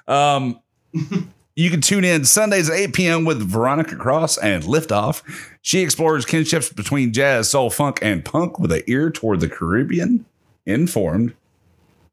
Um, 0.06 0.60
you 1.56 1.70
can 1.70 1.80
tune 1.80 2.04
in 2.04 2.24
Sundays 2.24 2.68
at 2.68 2.76
8 2.76 2.92
p.m. 2.92 3.24
with 3.24 3.40
Veronica 3.40 3.96
Cross 3.96 4.38
and 4.38 4.64
Liftoff. 4.64 5.22
She 5.62 5.80
explores 5.80 6.26
kinships 6.26 6.74
between 6.74 7.12
jazz, 7.12 7.50
soul, 7.50 7.70
funk, 7.70 7.98
and 8.02 8.24
punk 8.24 8.58
with 8.58 8.72
an 8.72 8.82
ear 8.86 9.10
toward 9.10 9.40
the 9.40 9.48
Caribbean, 9.48 10.26
informed, 10.66 11.34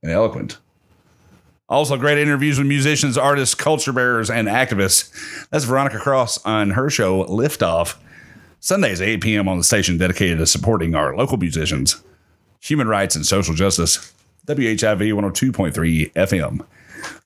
and 0.01 0.11
eloquent. 0.11 0.59
Also, 1.69 1.97
great 1.97 2.17
interviews 2.17 2.57
with 2.57 2.67
musicians, 2.67 3.17
artists, 3.17 3.55
culture 3.55 3.93
bearers, 3.93 4.29
and 4.29 4.47
activists. 4.47 5.47
That's 5.49 5.65
Veronica 5.65 5.97
Cross 5.97 6.45
on 6.45 6.71
her 6.71 6.89
show 6.89 7.23
Liftoff. 7.25 7.95
Sundays 8.59 9.01
at 9.01 9.07
8 9.07 9.21
p.m. 9.21 9.49
on 9.49 9.57
the 9.57 9.63
station 9.63 9.97
dedicated 9.97 10.37
to 10.37 10.45
supporting 10.45 10.95
our 10.95 11.15
local 11.15 11.37
musicians, 11.37 12.01
human 12.61 12.87
rights, 12.87 13.15
and 13.15 13.25
social 13.25 13.53
justice. 13.53 14.13
WHIV 14.47 15.13
102.3 15.13 16.13
FM. 16.13 16.65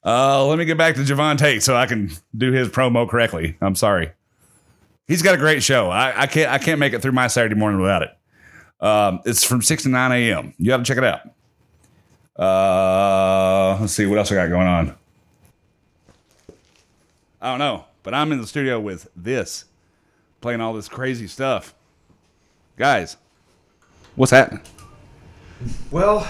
Uh, 0.03 0.45
let 0.45 0.57
me 0.57 0.65
get 0.65 0.77
back 0.77 0.95
to 0.95 1.01
Javon 1.01 1.37
Tate 1.37 1.63
so 1.63 1.75
I 1.75 1.85
can 1.85 2.11
do 2.35 2.51
his 2.51 2.69
promo 2.69 3.07
correctly. 3.07 3.57
I'm 3.61 3.75
sorry. 3.75 4.11
He's 5.07 5.21
got 5.21 5.35
a 5.35 5.37
great 5.37 5.63
show. 5.63 5.89
I, 5.89 6.21
I 6.21 6.27
can't 6.27 6.51
I 6.51 6.57
can't 6.57 6.79
make 6.79 6.93
it 6.93 7.01
through 7.01 7.13
my 7.13 7.27
Saturday 7.27 7.55
morning 7.55 7.81
without 7.81 8.03
it. 8.03 8.17
Um, 8.79 9.21
it's 9.25 9.43
from 9.43 9.61
6 9.61 9.83
to 9.83 9.89
9 9.89 10.11
a.m. 10.11 10.53
You 10.57 10.67
got 10.67 10.77
to 10.77 10.83
check 10.83 10.97
it 10.97 11.03
out. 11.03 11.21
Uh, 12.37 13.77
let's 13.81 13.93
see 13.93 14.05
what 14.05 14.17
else 14.17 14.31
I 14.31 14.35
got 14.35 14.49
going 14.49 14.67
on. 14.67 14.95
I 17.41 17.49
don't 17.49 17.59
know, 17.59 17.85
but 18.03 18.13
I'm 18.13 18.31
in 18.31 18.41
the 18.41 18.47
studio 18.47 18.79
with 18.79 19.07
this, 19.15 19.65
playing 20.41 20.61
all 20.61 20.73
this 20.73 20.87
crazy 20.87 21.27
stuff. 21.27 21.73
Guys, 22.77 23.17
what's 24.15 24.31
happening? 24.31 24.61
Well, 25.89 26.27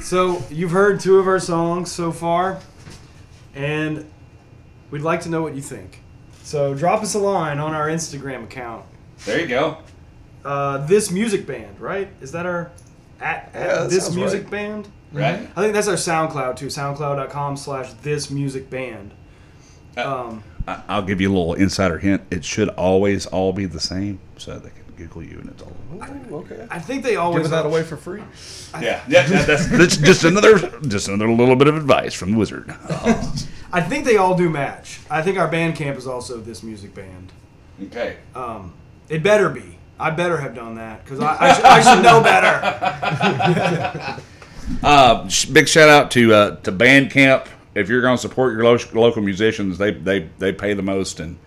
so 0.00 0.42
you've 0.50 0.72
heard 0.72 1.00
two 1.00 1.18
of 1.18 1.28
our 1.28 1.38
songs 1.38 1.92
so 1.92 2.10
far, 2.10 2.60
and 3.54 4.08
we'd 4.90 5.02
like 5.02 5.20
to 5.22 5.28
know 5.28 5.42
what 5.42 5.54
you 5.54 5.62
think. 5.62 6.00
So 6.42 6.74
drop 6.74 7.02
us 7.02 7.14
a 7.14 7.18
line 7.18 7.58
on 7.58 7.72
our 7.72 7.86
Instagram 7.88 8.44
account. 8.44 8.84
There 9.24 9.40
you 9.40 9.46
go. 9.46 9.78
Uh, 10.44 10.78
this 10.86 11.10
music 11.10 11.46
band, 11.46 11.80
right? 11.80 12.08
Is 12.20 12.32
that 12.32 12.46
our 12.46 12.70
at, 13.20 13.50
at 13.54 13.66
Yeah, 13.66 13.74
that 13.82 13.90
this 13.90 14.14
music 14.14 14.42
right. 14.42 14.50
band? 14.50 14.88
Right. 15.14 15.48
I 15.56 15.62
think 15.62 15.74
that's 15.74 15.88
our 15.88 15.94
SoundCloud 15.94 16.56
too. 16.56 16.66
SoundCloud.com 16.66 17.56
slash 17.56 17.92
this 18.02 18.30
music 18.30 18.68
band. 18.68 19.12
Um, 19.96 20.42
I- 20.66 20.82
I'll 20.88 21.02
give 21.02 21.20
you 21.20 21.28
a 21.28 21.34
little 21.34 21.54
insider 21.54 21.98
hint. 21.98 22.22
It 22.30 22.44
should 22.44 22.68
always 22.70 23.26
all 23.26 23.52
be 23.52 23.66
the 23.66 23.80
same, 23.80 24.18
so 24.36 24.58
they 24.58 24.70
can 24.70 24.82
Google 24.96 25.22
you 25.22 25.38
and 25.38 25.50
it's 25.50 25.62
all. 25.62 25.72
okay. 26.40 26.66
I 26.70 26.78
think 26.80 27.04
they 27.04 27.16
always 27.16 27.44
Giving 27.44 27.50
that 27.52 27.66
away 27.66 27.82
for 27.84 27.96
free. 27.96 28.22
Yeah, 28.80 29.02
yeah, 29.08 29.28
yeah, 29.30 29.44
that's, 29.44 29.66
that's 29.68 29.96
just 29.96 30.24
another 30.24 30.58
just 30.88 31.08
another 31.08 31.30
little 31.30 31.56
bit 31.56 31.68
of 31.68 31.76
advice 31.76 32.14
from 32.14 32.32
the 32.32 32.38
wizard. 32.38 32.74
I 33.72 33.80
think 33.80 34.04
they 34.04 34.16
all 34.16 34.36
do 34.36 34.48
match. 34.48 35.00
I 35.10 35.22
think 35.22 35.38
our 35.38 35.50
Bandcamp 35.50 35.96
is 35.96 36.06
also 36.06 36.40
this 36.40 36.62
music 36.62 36.94
band. 36.94 37.32
Okay. 37.84 38.16
Um, 38.34 38.72
it 39.08 39.22
better 39.22 39.48
be. 39.48 39.78
I 39.98 40.10
better 40.10 40.36
have 40.38 40.54
done 40.54 40.76
that 40.76 41.04
because 41.04 41.20
I, 41.20 41.36
I, 41.40 41.52
sh- 41.52 41.60
I 41.64 41.80
should 41.94 42.02
know 42.02 42.20
better. 42.20 44.20
Uh, 44.82 45.28
sh- 45.28 45.46
big 45.46 45.68
shout 45.68 45.88
out 45.88 46.10
to 46.12 46.32
uh, 46.34 46.56
to 46.56 46.72
Bandcamp. 46.72 47.48
If 47.74 47.88
you're 47.88 48.00
going 48.02 48.16
to 48.16 48.20
support 48.22 48.52
your 48.54 48.64
lo- 48.64 48.78
local 48.92 49.22
musicians, 49.22 49.78
they 49.78 49.90
they 49.92 50.28
they 50.38 50.52
pay 50.52 50.74
the 50.74 50.82
most, 50.82 51.20
and 51.20 51.38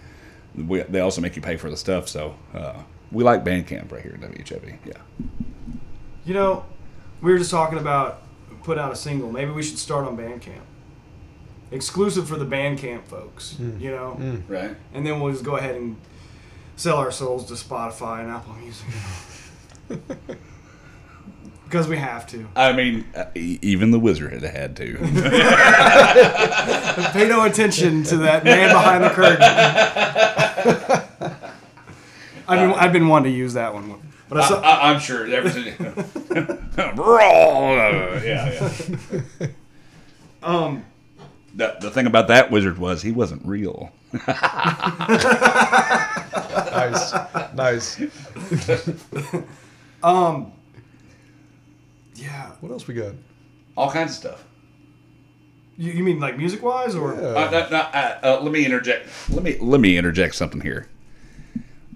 we, 0.55 0.81
they 0.81 0.99
also 0.99 1.21
make 1.21 1.35
you 1.35 1.41
pay 1.41 1.57
for 1.57 1.69
the 1.69 1.77
stuff. 1.77 2.07
So 2.07 2.35
uh, 2.53 2.81
we 3.11 3.23
like 3.23 3.43
Bandcamp 3.43 3.91
right 3.91 4.01
here 4.01 4.17
at 4.21 4.31
WHIV. 4.31 4.77
Yeah. 4.85 4.93
You 6.25 6.33
know, 6.33 6.65
we 7.21 7.31
were 7.31 7.37
just 7.37 7.51
talking 7.51 7.79
about 7.79 8.21
put 8.63 8.77
out 8.77 8.91
a 8.91 8.95
single. 8.95 9.31
Maybe 9.31 9.51
we 9.51 9.63
should 9.63 9.79
start 9.79 10.05
on 10.05 10.17
Bandcamp. 10.17 10.61
Exclusive 11.71 12.27
for 12.27 12.35
the 12.37 12.45
Bandcamp 12.45 13.03
folks, 13.05 13.55
Mm. 13.59 13.81
you 13.81 13.91
know? 13.91 14.17
Mm. 14.19 14.43
Right. 14.47 14.75
And 14.93 15.05
then 15.05 15.19
we'll 15.19 15.33
just 15.33 15.43
go 15.43 15.57
ahead 15.57 15.75
and 15.75 15.97
sell 16.77 16.95
our 16.97 17.11
souls 17.11 17.45
to 17.47 17.53
Spotify 17.55 18.21
and 18.21 18.29
Apple 18.31 18.53
Music. 18.55 18.85
because 21.67 21.87
we 21.87 21.97
have 21.97 22.25
to. 22.27 22.47
I 22.55 22.71
mean, 22.71 23.03
uh, 23.13 23.25
even 23.35 23.91
the 23.91 23.99
wizard 23.99 24.31
had 24.31 24.43
had 24.43 24.77
to. 24.77 24.97
Pay 27.11 27.27
no 27.27 27.43
attention 27.43 28.03
to 28.03 28.15
that 28.17 28.45
man 28.45 28.69
behind 28.69 29.03
the 29.03 29.09
curtain. 29.09 29.41
I've 32.47 32.59
been, 32.59 32.71
I've 32.71 32.93
been 32.93 33.09
wanting 33.09 33.33
to 33.33 33.37
use 33.37 33.53
that 33.53 33.73
one. 33.73 33.99
But 34.29 34.39
I 34.39 34.47
saw, 34.47 34.61
I, 34.61 34.93
am 34.93 34.99
sure 34.99 35.25
everything. 35.27 35.73
yeah, 36.77 38.21
yeah. 38.23 38.69
Um, 40.43 40.85
the, 41.53 41.75
the 41.81 41.91
thing 41.91 42.07
about 42.07 42.29
that 42.29 42.49
wizard 42.51 42.77
was 42.77 43.01
he 43.01 43.11
wasn't 43.11 43.45
real. 43.45 43.91
nice, 44.27 44.37
nice. 47.55 47.99
um, 50.03 50.53
yeah. 52.17 52.51
What 52.59 52.71
else 52.71 52.87
we 52.87 52.93
got? 52.93 53.13
All 53.75 53.91
kinds 53.91 54.11
of 54.11 54.17
stuff. 54.17 54.43
You, 55.77 55.91
you 55.91 56.03
mean 56.03 56.19
like 56.19 56.37
music 56.37 56.63
wise 56.63 56.95
or? 56.95 57.13
Uh, 57.13 57.49
no, 57.51 57.69
no, 57.69 57.77
uh, 57.77 58.19
uh, 58.23 58.39
let 58.41 58.51
me 58.51 58.65
interject. 58.65 59.07
Let 59.29 59.43
me 59.43 59.57
let 59.59 59.79
me 59.79 59.97
interject 59.97 60.35
something 60.35 60.61
here. 60.61 60.87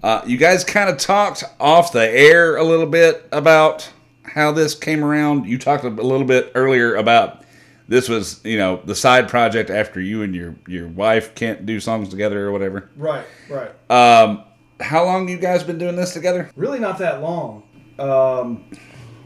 Uh, 0.02 0.22
you 0.26 0.36
guys 0.36 0.64
kind 0.64 0.88
of 0.88 0.98
talked 0.98 1.44
off 1.60 1.92
the 1.92 2.08
air 2.08 2.56
a 2.56 2.64
little 2.64 2.86
bit 2.86 3.28
about 3.32 3.90
how 4.24 4.52
this 4.52 4.74
came 4.74 5.04
around. 5.04 5.46
You 5.46 5.58
talked 5.58 5.84
a 5.84 5.88
little 5.88 6.26
bit 6.26 6.52
earlier 6.54 6.94
about 6.94 7.44
this 7.88 8.08
was, 8.08 8.42
you 8.44 8.56
know, 8.56 8.80
the 8.84 8.94
side 8.94 9.28
project 9.28 9.68
after 9.68 10.00
you 10.00 10.22
and 10.22 10.34
your 10.34 10.54
your 10.66 10.88
wife 10.88 11.34
can't 11.34 11.66
do 11.66 11.80
songs 11.80 12.08
together 12.08 12.46
or 12.46 12.52
whatever. 12.52 12.90
Right, 12.96 13.26
right. 13.48 13.70
Um, 13.90 14.44
how 14.80 15.04
long 15.04 15.28
you 15.28 15.38
guys 15.38 15.62
been 15.62 15.78
doing 15.78 15.96
this 15.96 16.12
together? 16.12 16.50
Really 16.56 16.78
not 16.78 16.98
that 16.98 17.20
long. 17.22 17.64
Um, 17.98 18.64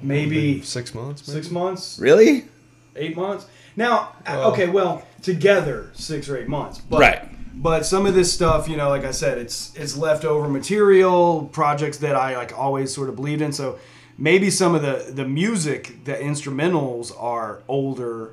maybe 0.02 0.62
six 0.62 0.94
months. 0.94 1.22
Six 1.30 1.50
months. 1.50 1.98
Really? 1.98 2.44
Eight 2.94 3.16
months. 3.16 3.46
Now, 3.76 4.12
uh, 4.26 4.36
Well- 4.38 4.52
okay, 4.52 4.68
well, 4.68 5.02
together 5.22 5.90
six 5.94 6.28
or 6.28 6.36
eight 6.36 6.48
months. 6.48 6.80
But, 6.80 7.00
Right. 7.00 7.22
But 7.58 7.86
some 7.86 8.04
of 8.04 8.14
this 8.14 8.30
stuff, 8.32 8.68
you 8.68 8.76
know, 8.76 8.90
like 8.90 9.04
I 9.04 9.12
said, 9.12 9.38
it's 9.38 9.72
it's 9.74 9.96
leftover 9.96 10.46
material, 10.46 11.48
projects 11.52 11.96
that 11.98 12.14
I 12.14 12.36
like 12.36 12.56
always 12.56 12.92
sort 12.92 13.08
of 13.08 13.16
believed 13.16 13.40
in. 13.40 13.50
So 13.52 13.78
maybe 14.18 14.50
some 14.50 14.74
of 14.74 14.82
the 14.82 15.10
the 15.10 15.24
music, 15.26 16.04
the 16.04 16.12
instrumentals 16.14 17.12
are 17.18 17.62
older 17.66 18.32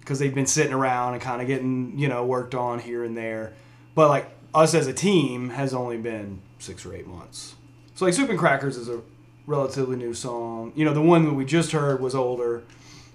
because 0.00 0.18
they've 0.18 0.34
been 0.34 0.46
sitting 0.46 0.72
around 0.72 1.12
and 1.12 1.22
kind 1.22 1.42
of 1.42 1.46
getting 1.48 1.98
you 1.98 2.08
know 2.08 2.24
worked 2.24 2.54
on 2.54 2.78
here 2.78 3.04
and 3.04 3.14
there. 3.14 3.52
But 3.94 4.08
like 4.08 4.30
us 4.54 4.72
as 4.72 4.86
a 4.86 4.92
team 4.94 5.50
has 5.50 5.74
only 5.74 5.98
been 5.98 6.40
six 6.58 6.86
or 6.86 6.94
eight 6.94 7.06
months. 7.06 7.54
So 7.94 8.06
like 8.06 8.14
Soup 8.14 8.30
and 8.30 8.38
Crackers 8.38 8.78
is 8.78 8.88
a 8.88 9.02
relatively 9.46 9.96
new 9.96 10.14
song. 10.14 10.72
You 10.74 10.84
know, 10.84 10.94
the 10.94 11.02
one 11.02 11.24
that 11.24 11.34
we 11.34 11.44
just 11.44 11.72
heard 11.72 12.00
was 12.00 12.14
older. 12.14 12.62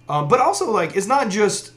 Um, 0.09 0.27
but 0.27 0.39
also 0.39 0.71
like 0.71 0.95
it's 0.95 1.07
not 1.07 1.29
just 1.29 1.71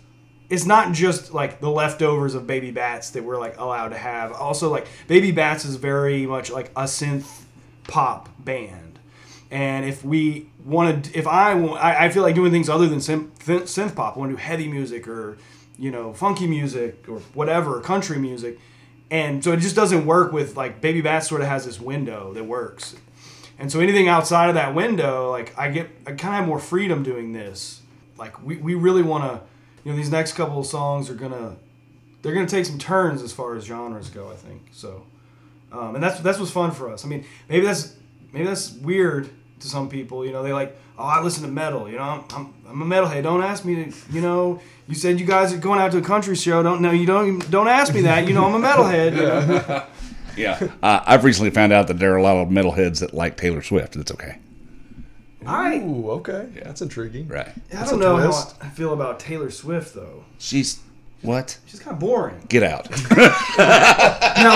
it's 0.49 0.67
not 0.67 0.93
just 0.93 1.33
like 1.33 1.61
the 1.61 1.71
leftovers 1.71 2.35
of 2.35 2.47
Baby 2.47 2.71
Bats 2.71 3.11
that 3.11 3.25
we're 3.25 3.39
like 3.39 3.59
allowed 3.59 3.89
to 3.89 3.99
have. 3.99 4.33
Also 4.33 4.69
like 4.69 4.87
Baby 5.07 5.31
Bats 5.31 5.65
is 5.65 5.77
very 5.77 6.27
much 6.27 6.51
like 6.51 6.71
a 6.71 6.85
synth 6.85 7.43
pop 7.85 8.29
band. 8.39 8.99
And 9.53 9.85
if 9.85 10.05
we 10.05 10.49
want 10.65 11.07
to, 11.07 11.19
if 11.19 11.27
I 11.27 11.55
want, 11.55 11.83
I, 11.83 12.07
I 12.07 12.09
feel 12.11 12.23
like 12.23 12.35
doing 12.37 12.53
things 12.53 12.69
other 12.69 12.87
than 12.89 12.99
synth, 12.99 13.31
synth 13.41 13.95
pop. 13.97 14.17
I 14.17 14.19
want 14.21 14.31
to 14.31 14.37
do 14.37 14.43
heavy 14.43 14.69
music 14.69 15.09
or, 15.09 15.39
you 15.77 15.91
know, 15.91 16.13
funky 16.13 16.47
music 16.47 17.09
or 17.09 17.19
whatever, 17.35 17.81
country 17.81 18.19
music. 18.19 18.59
And 19.11 19.43
so 19.43 19.53
it 19.53 19.59
just 19.59 19.75
doesn't 19.75 20.07
work 20.07 20.33
with 20.33 20.57
like 20.57 20.81
Baby 20.81 21.01
Bats 21.01 21.29
sort 21.29 21.41
of 21.41 21.49
has 21.49 21.65
this 21.65 21.81
window 21.81 22.33
that 22.35 22.45
works. 22.45 22.95
And 23.61 23.71
so 23.71 23.79
anything 23.79 24.09
outside 24.09 24.49
of 24.49 24.55
that 24.55 24.75
window, 24.75 25.31
like 25.31 25.57
I 25.57 25.69
get, 25.69 25.91
I 26.07 26.13
kind 26.13 26.35
of 26.35 26.41
have 26.41 26.47
more 26.47 26.59
freedom 26.59 27.03
doing 27.03 27.33
this. 27.33 27.83
Like 28.17 28.43
we, 28.43 28.57
we 28.57 28.75
really 28.75 29.03
want 29.03 29.25
to 29.25 29.47
you 29.85 29.91
know 29.91 29.97
these 29.97 30.11
next 30.11 30.33
couple 30.33 30.59
of 30.59 30.67
songs 30.67 31.11
are 31.11 31.15
gonna 31.15 31.57
they're 32.23 32.35
gonna 32.35 32.47
take 32.47 32.67
some 32.67 32.79
turns 32.79 33.23
as 33.23 33.33
far 33.33 33.55
as 33.57 33.65
genres 33.65 34.09
go. 34.09 34.31
I 34.31 34.35
think 34.35 34.63
so, 34.73 35.05
um, 35.73 35.95
and 35.95 36.03
that's 36.03 36.21
that's 36.21 36.39
what's 36.39 36.51
fun 36.51 36.71
for 36.71 36.91
us. 36.91 37.05
I 37.05 37.09
mean, 37.09 37.25
maybe 37.49 37.65
that's 37.67 37.95
maybe 38.33 38.47
that's 38.47 38.73
weird 38.73 39.31
to 39.61 39.69
some 39.69 39.89
people. 39.89 40.25
You 40.25 40.33
know, 40.33 40.43
they 40.43 40.53
like, 40.53 40.77
oh, 40.99 41.05
I 41.05 41.23
listen 41.23 41.43
to 41.45 41.51
metal. 41.51 41.89
You 41.89 41.97
know, 41.97 42.03
I'm, 42.03 42.25
I'm, 42.35 42.55
I'm 42.69 42.93
a 42.93 42.95
metalhead. 42.95 43.23
Don't 43.23 43.43
ask 43.43 43.65
me 43.65 43.85
to. 43.85 43.93
You 44.11 44.21
know, 44.21 44.61
you 44.87 44.95
said 44.95 45.19
you 45.19 45.27
guys 45.27 45.53
are 45.53 45.59
going 45.59 45.81
out 45.81 45.93
to 45.93 45.99
a 45.99 46.03
country 46.03 46.35
show. 46.35 46.63
Don't 46.63 46.83
no, 46.83 46.91
you 46.91 47.07
don't 47.07 47.51
don't 47.51 47.69
ask 47.69 47.95
me 47.95 48.03
that. 48.03 48.29
You 48.29 48.35
know, 48.35 48.45
I'm 48.45 48.63
a 48.63 48.67
metalhead. 48.67 49.17
You 49.17 49.23
know? 49.23 49.87
Yeah. 50.41 50.69
Uh, 50.83 51.03
I've 51.07 51.25
recently 51.25 51.51
found 51.51 51.73
out 51.73 51.87
that 51.89 51.99
there 51.99 52.13
are 52.13 52.17
a 52.17 52.23
lot 52.23 52.37
of 52.37 52.49
metalheads 52.49 53.01
that 53.01 53.15
like 53.15 53.37
Taylor 53.37 53.63
Swift. 53.63 53.95
That's 53.95 54.13
okay. 54.13 54.39
I 55.47 55.77
Ooh, 55.79 56.11
okay. 56.13 56.49
That's 56.63 56.83
intriguing. 56.83 57.29
Right. 57.29 57.49
I 57.77 57.85
don't 57.85 57.95
a 57.95 57.97
know 57.97 58.17
how. 58.17 58.53
I 58.61 58.69
feel 58.69 58.93
about 58.93 59.21
Taylor 59.21 59.51
Swift 59.51 59.95
though. 59.95 60.25
She's 60.39 60.81
what? 61.23 61.59
She's 61.67 61.81
kind 61.81 61.93
of 61.95 62.01
boring. 62.01 62.41
Get 62.49 62.63
out. 62.63 62.89
No, 64.41 64.53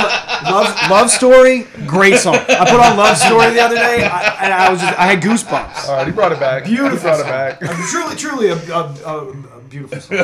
love 0.51 0.90
love 0.90 1.11
story, 1.11 1.66
great 1.86 2.16
song. 2.16 2.36
I 2.36 2.65
put 2.70 2.81
on 2.81 2.97
love 2.97 3.19
story 3.19 3.51
the 3.51 3.61
other 3.61 3.74
day, 3.74 4.02
I, 4.05 4.44
and 4.44 4.52
I 4.55 4.70
was 4.70 4.81
just 4.81 4.98
I 4.98 5.06
had 5.09 5.20
goosebumps. 5.23 5.89
All 5.89 5.97
right, 5.97 6.06
he 6.06 6.12
brought 6.12 6.32
it 6.32 6.40
back. 6.40 6.65
Beautiful. 6.65 6.97
He 6.97 7.02
brought 7.02 7.20
it 7.20 7.24
song. 7.24 7.31
back. 7.31 7.61
Truly, 7.90 8.16
truly 8.16 8.48
a, 8.48 8.56
a, 8.73 8.82
a, 9.05 9.28
a 9.59 9.61
beautiful 9.69 10.01
song. 10.01 10.19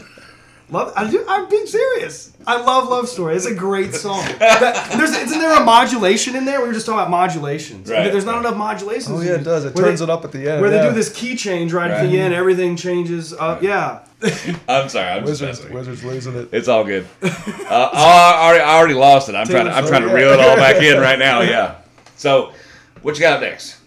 love, 0.70 0.92
I 0.96 1.10
do, 1.10 1.24
I'm 1.28 1.48
being 1.48 1.66
serious. 1.66 2.32
I 2.46 2.60
love 2.60 2.88
Love 2.88 3.08
Story. 3.08 3.36
It's 3.36 3.46
a 3.46 3.54
great 3.54 3.94
song. 4.04 4.24
That- 4.38 4.96
there's, 4.96 5.10
isn't 5.16 5.38
there 5.38 5.60
a 5.60 5.64
modulation 5.64 6.36
in 6.36 6.44
there? 6.44 6.60
We 6.60 6.68
were 6.68 6.74
just 6.74 6.86
talking 6.86 7.00
about 7.00 7.10
modulations. 7.10 7.90
Right, 7.90 8.10
There's 8.10 8.24
not 8.24 8.38
enough 8.38 8.56
modulations. 8.56 9.08
Oh, 9.10 9.20
yeah, 9.20 9.32
it 9.34 9.44
does. 9.44 9.64
It 9.64 9.76
turns 9.76 10.00
they- 10.00 10.04
it 10.04 10.10
up 10.10 10.24
at 10.24 10.32
the 10.32 10.48
end, 10.50 10.60
Where 10.60 10.70
yeah. 10.72 10.82
they 10.82 10.88
do 10.88 10.94
this 10.94 11.12
key 11.12 11.36
change 11.36 11.72
right, 11.72 11.90
at 11.90 12.08
the 12.08 12.18
end. 12.18 12.32
Everything 12.34 12.76
changes. 12.76 13.32
Uh, 13.32 13.58
yeah. 13.62 14.00
I'm 14.68 14.88
sorry. 14.88 15.10
I'm 15.10 15.26
just 15.26 15.40
Wizards, 15.40 15.60
messing. 15.60 15.74
Wizards 15.74 16.04
losing 16.04 16.36
it. 16.36 16.48
It's 16.52 16.68
all 16.68 16.84
good. 16.84 17.06
Uh, 17.68 17.90
oh, 17.92 17.96
I, 17.98 18.46
already, 18.46 18.64
I 18.64 18.78
already 18.78 18.94
lost 18.94 19.28
it. 19.28 19.34
I'm 19.34 19.46
trying. 19.46 19.66
To, 19.66 19.70
I'm 19.72 19.86
trying 19.86 20.00
to 20.00 20.08
reel 20.08 20.30
it 20.32 20.40
all 20.40 20.56
back 20.56 20.82
in 20.82 20.98
right 20.98 21.18
now. 21.18 21.42
Yeah. 21.42 21.74
So, 22.16 22.54
what 23.02 23.14
you 23.16 23.20
got 23.20 23.42
next? 23.42 23.77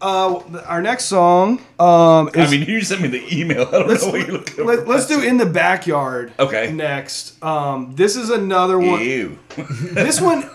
Uh, 0.00 0.62
our 0.66 0.80
next 0.80 1.04
song. 1.04 1.60
Um, 1.78 2.28
is, 2.28 2.48
I 2.48 2.50
mean, 2.50 2.66
you 2.66 2.80
sent 2.80 3.02
me 3.02 3.08
the 3.08 3.38
email. 3.38 3.68
I 3.68 3.70
don't 3.70 3.88
let's, 3.88 4.04
know 4.04 4.12
what 4.12 4.26
you're 4.26 4.38
looking 4.38 4.64
let, 4.64 4.88
us 4.88 5.06
do 5.06 5.22
in 5.22 5.36
the 5.36 5.46
backyard. 5.46 6.32
Okay. 6.38 6.72
Next, 6.72 7.42
um, 7.42 7.94
this 7.96 8.16
is 8.16 8.30
another 8.30 8.78
one. 8.78 9.00
Ew. 9.00 9.38
this 9.56 10.20
one, 10.20 10.48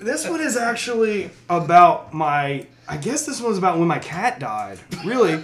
this 0.00 0.28
one 0.28 0.40
is 0.40 0.56
actually 0.56 1.30
about 1.48 2.14
my. 2.14 2.66
I 2.86 2.96
guess 2.98 3.26
this 3.26 3.40
one's 3.40 3.58
about 3.58 3.78
when 3.78 3.88
my 3.88 3.98
cat 3.98 4.38
died. 4.38 4.78
Really? 5.04 5.42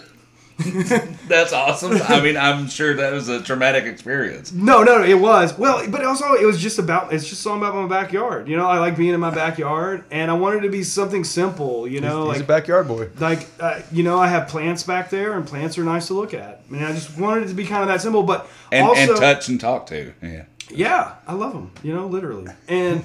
That's 1.28 1.52
awesome. 1.52 2.00
I 2.08 2.20
mean, 2.20 2.36
I'm 2.36 2.68
sure 2.68 2.94
that 2.94 3.12
was 3.12 3.28
a 3.28 3.42
traumatic 3.42 3.84
experience. 3.84 4.52
No, 4.52 4.82
no, 4.82 4.98
no, 4.98 5.04
it 5.04 5.18
was. 5.18 5.56
Well, 5.56 5.88
but 5.88 6.04
also 6.04 6.34
it 6.34 6.44
was 6.44 6.60
just 6.60 6.78
about. 6.78 7.12
It's 7.12 7.24
just 7.24 7.40
a 7.40 7.42
song 7.42 7.58
about 7.58 7.74
my 7.74 7.86
backyard. 7.86 8.48
You 8.48 8.56
know, 8.56 8.66
I 8.66 8.78
like 8.78 8.96
being 8.96 9.14
in 9.14 9.20
my 9.20 9.34
backyard, 9.34 10.04
and 10.10 10.30
I 10.30 10.34
wanted 10.34 10.58
it 10.58 10.66
to 10.66 10.70
be 10.70 10.82
something 10.82 11.24
simple. 11.24 11.86
You 11.86 12.00
know, 12.00 12.20
he's, 12.20 12.26
like 12.26 12.36
he's 12.36 12.44
a 12.44 12.46
backyard 12.46 12.88
boy. 12.88 13.08
like 13.18 13.46
uh, 13.58 13.80
you 13.92 14.02
know, 14.02 14.18
I 14.18 14.28
have 14.28 14.48
plants 14.48 14.82
back 14.82 15.10
there, 15.10 15.34
and 15.34 15.46
plants 15.46 15.78
are 15.78 15.84
nice 15.84 16.08
to 16.08 16.14
look 16.14 16.34
at. 16.34 16.62
I 16.68 16.72
mean, 16.72 16.82
I 16.82 16.92
just 16.92 17.16
wanted 17.18 17.44
it 17.44 17.48
to 17.48 17.54
be 17.54 17.64
kind 17.64 17.82
of 17.82 17.88
that 17.88 18.00
simple, 18.00 18.22
but 18.22 18.48
And, 18.72 18.86
also 18.86 19.12
and 19.12 19.16
touch 19.16 19.48
and 19.48 19.60
talk 19.60 19.86
to. 19.86 20.12
Yeah. 20.22 20.44
Yeah, 20.72 21.14
I 21.26 21.34
love 21.34 21.52
them. 21.52 21.72
You 21.82 21.94
know, 21.94 22.06
literally. 22.06 22.52
And 22.68 23.02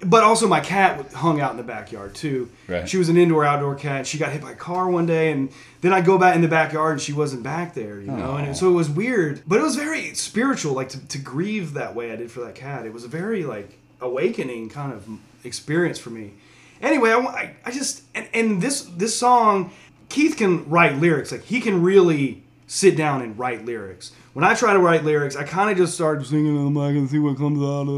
but 0.00 0.24
also 0.24 0.46
my 0.46 0.60
cat 0.60 1.12
hung 1.12 1.40
out 1.40 1.50
in 1.50 1.56
the 1.56 1.62
backyard 1.62 2.14
too. 2.14 2.50
Right. 2.66 2.88
She 2.88 2.96
was 2.96 3.08
an 3.08 3.16
indoor 3.16 3.44
outdoor 3.44 3.74
cat. 3.74 4.06
She 4.06 4.18
got 4.18 4.32
hit 4.32 4.42
by 4.42 4.52
a 4.52 4.56
car 4.56 4.88
one 4.88 5.06
day, 5.06 5.30
and 5.30 5.50
then 5.80 5.92
I 5.92 6.00
go 6.00 6.18
back 6.18 6.34
in 6.34 6.42
the 6.42 6.48
backyard 6.48 6.92
and 6.92 7.00
she 7.00 7.12
wasn't 7.12 7.42
back 7.42 7.74
there. 7.74 8.00
You 8.00 8.10
know, 8.10 8.36
and 8.36 8.56
so 8.56 8.68
it 8.68 8.74
was 8.74 8.90
weird, 8.90 9.42
but 9.46 9.58
it 9.58 9.62
was 9.62 9.76
very 9.76 10.14
spiritual. 10.14 10.74
Like 10.74 10.88
to, 10.90 11.06
to 11.08 11.18
grieve 11.18 11.74
that 11.74 11.94
way 11.94 12.12
I 12.12 12.16
did 12.16 12.30
for 12.30 12.40
that 12.40 12.54
cat. 12.54 12.86
It 12.86 12.92
was 12.92 13.04
a 13.04 13.08
very 13.08 13.44
like 13.44 13.78
awakening 14.00 14.68
kind 14.70 14.92
of 14.92 15.08
experience 15.44 15.98
for 15.98 16.10
me. 16.10 16.34
Anyway, 16.80 17.10
I, 17.10 17.18
I, 17.18 17.56
I 17.64 17.70
just 17.70 18.02
and, 18.14 18.28
and 18.32 18.62
this 18.62 18.82
this 18.82 19.18
song, 19.18 19.72
Keith 20.08 20.36
can 20.36 20.68
write 20.68 20.96
lyrics. 20.96 21.32
Like 21.32 21.44
he 21.44 21.60
can 21.60 21.82
really 21.82 22.42
sit 22.66 22.96
down 22.96 23.22
and 23.22 23.38
write 23.38 23.64
lyrics. 23.64 24.12
When 24.38 24.46
I 24.46 24.54
try 24.54 24.72
to 24.72 24.78
write 24.78 25.02
lyrics, 25.02 25.34
I 25.34 25.42
kind 25.42 25.68
of 25.68 25.76
just 25.76 25.94
start 25.94 26.24
singing 26.24 26.54
them 26.54 26.72
like 26.72 26.94
and 26.94 27.10
see 27.10 27.18
what 27.18 27.36
comes 27.36 27.60
out. 27.60 27.88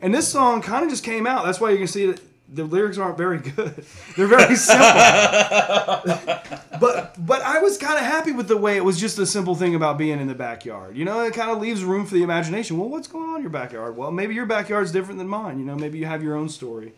And 0.00 0.14
this 0.14 0.28
song 0.28 0.62
kind 0.62 0.84
of 0.84 0.90
just 0.90 1.02
came 1.02 1.26
out. 1.26 1.44
That's 1.44 1.58
why 1.58 1.72
you 1.72 1.78
can 1.78 1.88
see 1.88 2.06
that 2.06 2.20
the 2.48 2.62
lyrics 2.62 2.98
aren't 2.98 3.18
very 3.18 3.38
good. 3.38 3.84
They're 4.16 4.28
very 4.28 4.54
simple. 4.54 4.86
but 6.80 7.16
but 7.18 7.42
I 7.42 7.58
was 7.58 7.78
kind 7.78 7.98
of 7.98 8.04
happy 8.04 8.30
with 8.30 8.46
the 8.46 8.56
way 8.56 8.76
it 8.76 8.84
was 8.84 9.00
just 9.00 9.18
a 9.18 9.26
simple 9.26 9.56
thing 9.56 9.74
about 9.74 9.98
being 9.98 10.20
in 10.20 10.28
the 10.28 10.36
backyard. 10.36 10.96
You 10.96 11.04
know, 11.04 11.20
it 11.22 11.34
kind 11.34 11.50
of 11.50 11.58
leaves 11.60 11.82
room 11.82 12.06
for 12.06 12.14
the 12.14 12.22
imagination. 12.22 12.78
Well, 12.78 12.88
what's 12.88 13.08
going 13.08 13.28
on 13.28 13.38
in 13.38 13.42
your 13.42 13.50
backyard? 13.50 13.96
Well, 13.96 14.12
maybe 14.12 14.36
your 14.36 14.46
backyard's 14.46 14.92
different 14.92 15.18
than 15.18 15.26
mine. 15.26 15.58
You 15.58 15.64
know, 15.64 15.74
maybe 15.74 15.98
you 15.98 16.06
have 16.06 16.22
your 16.22 16.36
own 16.36 16.48
story. 16.48 16.92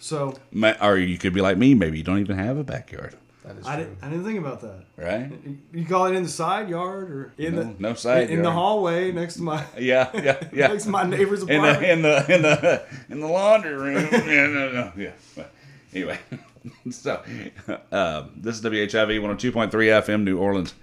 So 0.00 0.34
Or 0.82 0.98
you 0.98 1.18
could 1.18 1.34
be 1.34 1.40
like 1.40 1.56
me. 1.56 1.74
Maybe 1.74 1.98
you 1.98 2.04
don't 2.04 2.18
even 2.18 2.36
have 2.36 2.56
a 2.56 2.64
backyard. 2.64 3.14
I 3.66 3.76
didn't, 3.76 3.98
I 4.02 4.08
didn't 4.08 4.24
think 4.24 4.38
about 4.38 4.60
that. 4.62 4.84
Right? 4.96 5.30
You 5.72 5.84
call 5.86 6.06
it 6.06 6.14
in 6.14 6.22
the 6.24 6.28
side 6.28 6.68
yard 6.68 7.10
or 7.10 7.32
in 7.38 7.54
No- 7.54 7.62
the 7.62 7.74
no 7.78 7.94
side 7.94 8.30
in, 8.30 8.38
in 8.38 8.42
the 8.42 8.50
hallway 8.50 9.12
next 9.12 9.34
to 9.36 9.42
my 9.42 9.64
Yeah, 9.78 10.08
yeah, 10.14 10.38
yeah. 10.52 10.66
next 10.68 10.84
to 10.84 10.90
my 10.90 11.04
neighbor's 11.04 11.42
in 11.42 11.50
apartment. 11.64 11.80
the 11.82 11.92
in 11.92 12.02
the 12.02 12.34
in 12.34 12.42
the 12.42 12.82
in 13.10 13.20
the 13.20 13.26
laundry 13.26 13.74
room. 13.74 14.08
yeah, 14.12 14.46
no, 14.46 14.72
no, 14.72 14.92
yeah. 14.96 15.12
But 15.36 15.50
anyway, 15.94 16.18
so 16.90 17.22
um, 17.92 18.32
this 18.36 18.56
is 18.56 18.62
WHIV 18.62 19.20
102.3 19.20 19.70
FM 19.70 20.24
New 20.24 20.38
Orleans. 20.38 20.74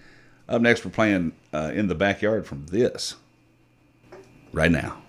Up 0.47 0.61
next, 0.61 0.85
we're 0.85 0.91
playing 0.91 1.33
uh, 1.53 1.71
in 1.73 1.87
the 1.87 1.95
backyard 1.95 2.45
from 2.45 2.65
this 2.67 3.15
right 4.53 4.71
now. 4.71 5.01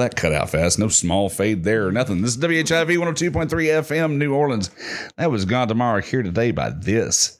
That 0.00 0.16
cut 0.16 0.32
out 0.32 0.50
fast. 0.50 0.78
No 0.78 0.88
small 0.88 1.28
fade 1.28 1.64
there 1.64 1.86
or 1.86 1.92
nothing. 1.92 2.20
This 2.22 2.36
is 2.36 2.42
WHIV 2.42 2.96
102.3 2.98 3.48
FM, 3.48 4.16
New 4.16 4.34
Orleans. 4.34 4.70
That 5.16 5.30
was 5.30 5.44
Gone 5.44 5.68
Tomorrow 5.68 6.02
here 6.02 6.22
today 6.22 6.50
by 6.50 6.70
this. 6.70 7.38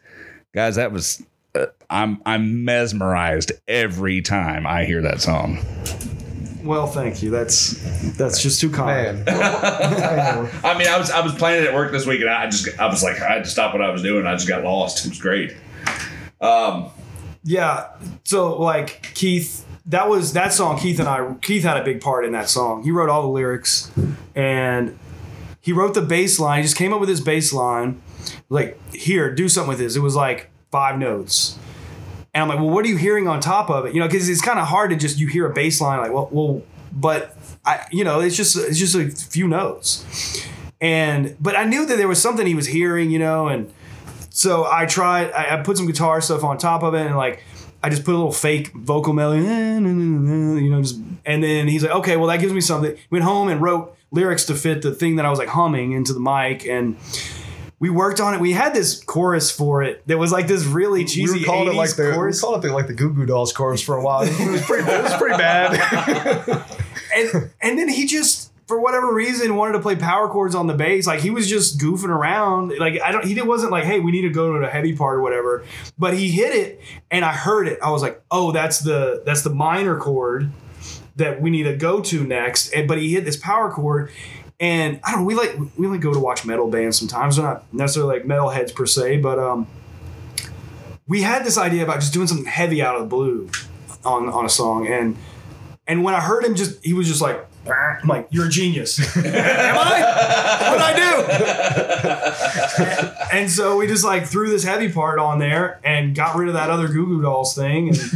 Guys, 0.55 0.77
that 0.77 0.93
was. 0.93 1.23
Uh, 1.55 1.67
I'm 1.89 2.23
I'm 2.25 2.65
mesmerized 2.65 3.53
every 3.67 4.23
time 4.23 4.67
I 4.67 4.85
hear 4.85 5.03
that 5.03 5.21
song. 5.21 5.59
Well, 6.63 6.87
thank 6.87 7.23
you. 7.23 7.31
That's 7.31 8.17
that's 8.17 8.41
just 8.43 8.61
too 8.61 8.71
kind. 8.71 9.25
I 9.29 10.77
mean, 10.79 10.87
I 10.87 10.99
was 10.99 11.11
I 11.11 11.21
was 11.21 11.35
playing 11.35 11.65
it 11.65 11.69
at 11.69 11.75
work 11.75 11.91
this 11.91 12.07
week, 12.07 12.21
and 12.21 12.31
I 12.31 12.47
just 12.49 12.79
I 12.79 12.87
was 12.87 13.03
like 13.03 13.21
I 13.21 13.35
had 13.35 13.45
to 13.45 13.51
stop 13.51 13.73
what 13.73 13.83
I 13.83 13.91
was 13.91 14.03
doing. 14.03 14.27
I 14.27 14.35
just 14.35 14.47
got 14.49 14.63
lost. 14.63 15.05
It 15.05 15.09
was 15.09 15.21
great. 15.21 15.57
Um, 16.41 16.91
Yeah. 17.43 17.89
So 18.25 18.61
like 18.61 19.11
Keith, 19.15 19.65
that 19.91 20.09
was 20.09 20.33
that 20.33 20.53
song. 20.53 20.79
Keith 20.79 20.99
and 20.99 21.09
I, 21.09 21.35
Keith 21.43 21.65
had 21.65 21.77
a 21.77 21.85
big 21.85 22.01
part 22.01 22.25
in 22.25 22.33
that 22.33 22.49
song. 22.49 22.83
He 22.83 22.91
wrote 22.91 23.09
all 23.09 23.23
the 23.23 23.29
lyrics, 23.29 23.91
and 24.35 24.99
he 25.61 25.73
wrote 25.73 25.95
the 25.95 26.03
bass 26.03 26.39
line. 26.39 26.59
He 26.59 26.63
just 26.63 26.77
came 26.77 26.93
up 26.93 27.01
with 27.01 27.09
his 27.09 27.21
bass 27.21 27.53
line. 27.53 28.01
Like 28.49 28.79
here, 28.95 29.35
do 29.35 29.49
something 29.49 29.69
with 29.69 29.79
this. 29.79 29.97
It 29.97 30.01
was 30.01 30.15
like 30.15 30.51
five 30.71 30.99
notes. 30.99 31.59
And 32.33 32.43
I'm 32.43 32.49
like, 32.49 32.59
well, 32.59 32.71
what 32.71 32.85
are 32.85 32.89
you 32.89 32.97
hearing 32.97 33.27
on 33.27 33.41
top 33.41 33.69
of 33.69 33.87
it? 33.87 33.95
You 33.95 34.01
know, 34.01 34.07
because 34.07 34.29
it's 34.29 34.41
kind 34.41 34.61
of 34.61 34.69
hard 34.69 34.91
to 34.91 34.97
just 34.97 35.19
you 35.19 35.27
hear 35.27 35.47
a 35.47 35.53
bass 35.53 35.81
line 35.81 35.99
like, 35.99 36.13
well, 36.13 36.29
well, 36.31 36.63
but 36.93 37.37
I, 37.65 37.85
you 37.91 38.05
know, 38.05 38.21
it's 38.21 38.37
just 38.37 38.57
it's 38.57 38.79
just 38.79 38.95
a 38.95 39.11
few 39.11 39.49
notes. 39.49 40.47
And 40.81 41.37
but 41.41 41.57
I 41.57 41.65
knew 41.65 41.85
that 41.85 41.97
there 41.97 42.09
was 42.09 42.23
something 42.23 42.47
he 42.47 42.55
was 42.55 42.67
hearing, 42.67 43.11
you 43.11 43.19
know, 43.19 43.49
and 43.49 43.73
so 44.31 44.67
I 44.71 44.87
tried. 44.87 45.33
I, 45.33 45.59
I 45.59 45.63
put 45.63 45.77
some 45.77 45.87
guitar 45.87 46.21
stuff 46.21 46.45
on 46.45 46.57
top 46.57 46.85
of 46.85 46.95
it, 46.95 47.05
and 47.05 47.17
like 47.17 47.43
I 47.83 47.89
just 47.89 48.05
put 48.05 48.13
a 48.13 48.19
little 48.19 48.33
fake 48.33 48.73
vocal 48.75 49.13
melody, 49.13 49.47
eh, 49.47 49.79
you 49.79 50.71
know, 50.71 50.83
just 50.83 51.01
and 51.25 51.43
then 51.43 51.69
he's 51.69 51.83
like, 51.83 51.93
okay, 51.93 52.17
well 52.17 52.27
that 52.29 52.41
gives 52.41 52.53
me 52.53 52.61
something. 52.61 52.97
Went 53.11 53.25
home 53.25 53.49
and 53.49 53.61
wrote 53.61 53.97
lyrics 54.11 54.45
to 54.47 54.55
fit 54.55 54.83
the 54.83 54.93
thing 54.93 55.17
that 55.17 55.25
I 55.25 55.31
was 55.31 55.39
like 55.39 55.49
humming 55.49 55.93
into 55.93 56.13
the 56.13 56.21
mic, 56.21 56.67
and 56.67 56.97
we 57.79 57.89
worked 57.89 58.21
on 58.21 58.35
it. 58.35 58.41
We 58.41 58.53
had 58.53 58.75
this 58.75 59.03
chorus 59.03 59.51
for 59.51 59.83
it 59.83 60.07
that 60.07 60.19
was 60.19 60.31
like 60.31 60.47
this 60.47 60.65
really 60.65 61.05
cheesy 61.05 61.41
we 61.41 61.45
80s 61.45 61.69
it 61.69 61.75
like 61.75 61.97
the 61.97 62.13
chorus. 62.13 62.37
we 62.37 62.41
called 62.47 62.65
it 62.65 62.69
the, 62.69 62.75
like 62.75 62.87
the 62.87 62.95
Goo 62.95 63.13
Goo 63.13 63.27
Dolls 63.27 63.53
chorus 63.53 63.81
for 63.83 63.97
a 63.97 64.03
while. 64.03 64.23
It 64.23 64.51
was 64.51 64.63
pretty, 64.63 64.89
it 64.89 65.03
was 65.03 65.15
pretty 65.15 65.39
bad. 65.39 66.65
and 67.17 67.51
and 67.63 67.79
then 67.79 67.89
he 67.89 68.07
just 68.07 68.50
for 68.71 68.81
whatever 68.81 69.13
reason 69.13 69.57
wanted 69.57 69.73
to 69.73 69.81
play 69.81 69.97
power 69.97 70.29
chords 70.29 70.55
on 70.55 70.69
the 70.69 70.75
bass. 70.75 71.05
Like 71.05 71.19
he 71.19 71.31
was 71.31 71.49
just 71.49 71.77
goofing 71.77 72.09
around. 72.09 72.73
Like 72.79 73.03
i 73.03 73.11
don't 73.11 73.25
he 73.25 73.43
wasn't 73.43 73.73
like 73.73 73.83
hey 73.83 73.99
we 73.99 74.13
need 74.13 74.23
to 74.23 74.31
go 74.31 74.55
to 74.55 74.61
the 74.61 74.71
heavy 74.71 74.95
part 74.95 75.17
or 75.17 75.23
whatever. 75.23 75.65
But 75.99 76.17
he 76.17 76.31
hit 76.31 76.55
it 76.55 76.81
and 77.11 77.25
i 77.25 77.33
heard 77.33 77.67
it. 77.67 77.81
I 77.83 77.91
was 77.91 78.01
like 78.01 78.23
oh 78.31 78.53
that's 78.53 78.79
the 78.79 79.25
that's 79.27 79.43
the 79.43 79.51
minor 79.51 79.99
chord 79.99 80.53
that 81.17 81.43
we 81.43 81.51
need 81.51 81.65
to 81.65 81.75
go 81.75 82.01
to 82.01 82.25
next. 82.25 82.73
And 82.73 82.87
but 82.87 82.99
he 82.99 83.13
hit 83.13 83.25
this 83.25 83.37
power 83.37 83.73
chord 83.73 84.13
and 84.61 85.01
i 85.03 85.11
don't 85.11 85.23
know 85.23 85.27
we 85.27 85.35
like 85.35 85.57
we 85.77 85.89
like 85.89 86.01
go 86.01 86.15
to 86.15 86.21
watch 86.21 86.47
metal 86.47 86.71
bands 86.71 86.97
sometimes. 86.97 87.41
We're 87.41 87.47
not 87.47 87.75
necessarily 87.75 88.19
like 88.19 88.25
metal 88.25 88.51
heads 88.51 88.71
per 88.71 88.87
se 88.87 89.17
but 89.17 89.41
um 89.41 89.67
we 91.09 91.23
had 91.23 91.45
this 91.45 91.59
idea 91.59 91.83
about 91.83 91.99
just 91.99 92.13
doing 92.13 92.29
something 92.29 92.47
heavy 92.47 92.81
out 92.81 92.95
of 92.95 93.01
the 93.01 93.09
blue 93.09 93.51
on 94.05 94.29
on 94.29 94.47
a 94.47 94.49
song. 94.49 94.87
And 94.87 95.17
and 95.91 96.05
when 96.05 96.15
I 96.15 96.21
heard 96.21 96.45
him, 96.45 96.55
just 96.55 96.85
he 96.85 96.93
was 96.93 97.09
just 97.09 97.21
like, 97.21 97.45
I'm 97.75 98.09
like, 98.09 98.29
you're 98.31 98.47
a 98.47 98.51
genius. 98.51 98.99
Am 99.17 99.25
I? 99.27 100.71
What'd 100.71 100.83
I 100.83 100.95
do? 100.97 101.01
and 103.33 103.51
so 103.51 103.77
we 103.77 103.87
just 103.87 104.05
like 104.05 104.27
threw 104.27 104.51
this 104.51 104.65
heavy 104.65 104.91
part 104.91 105.19
on 105.19 105.39
there 105.39 105.81
and 105.85 106.15
got 106.15 106.37
rid 106.37 106.49
of 106.49 106.55
that 106.55 106.71
other 106.71 106.89
Goo 106.89 107.07
Goo 107.07 107.23
Dolls 107.23 107.55
thing. 107.55 107.89
And, 107.89 107.99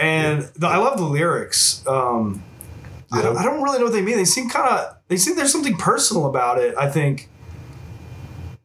and 0.00 0.42
the, 0.56 0.66
I 0.66 0.76
love 0.76 0.98
the 0.98 1.04
lyrics. 1.04 1.86
Um, 1.86 2.42
I, 3.12 3.22
don't, 3.22 3.36
I 3.36 3.44
don't 3.44 3.62
really 3.62 3.78
know 3.78 3.84
what 3.84 3.92
they 3.92 4.02
mean. 4.02 4.16
They 4.16 4.24
seem 4.24 4.48
kind 4.48 4.68
of, 4.68 4.96
they 5.08 5.16
seem 5.16 5.36
there's 5.36 5.52
something 5.52 5.76
personal 5.76 6.26
about 6.26 6.58
it. 6.58 6.74
I 6.76 6.88
think. 6.90 7.28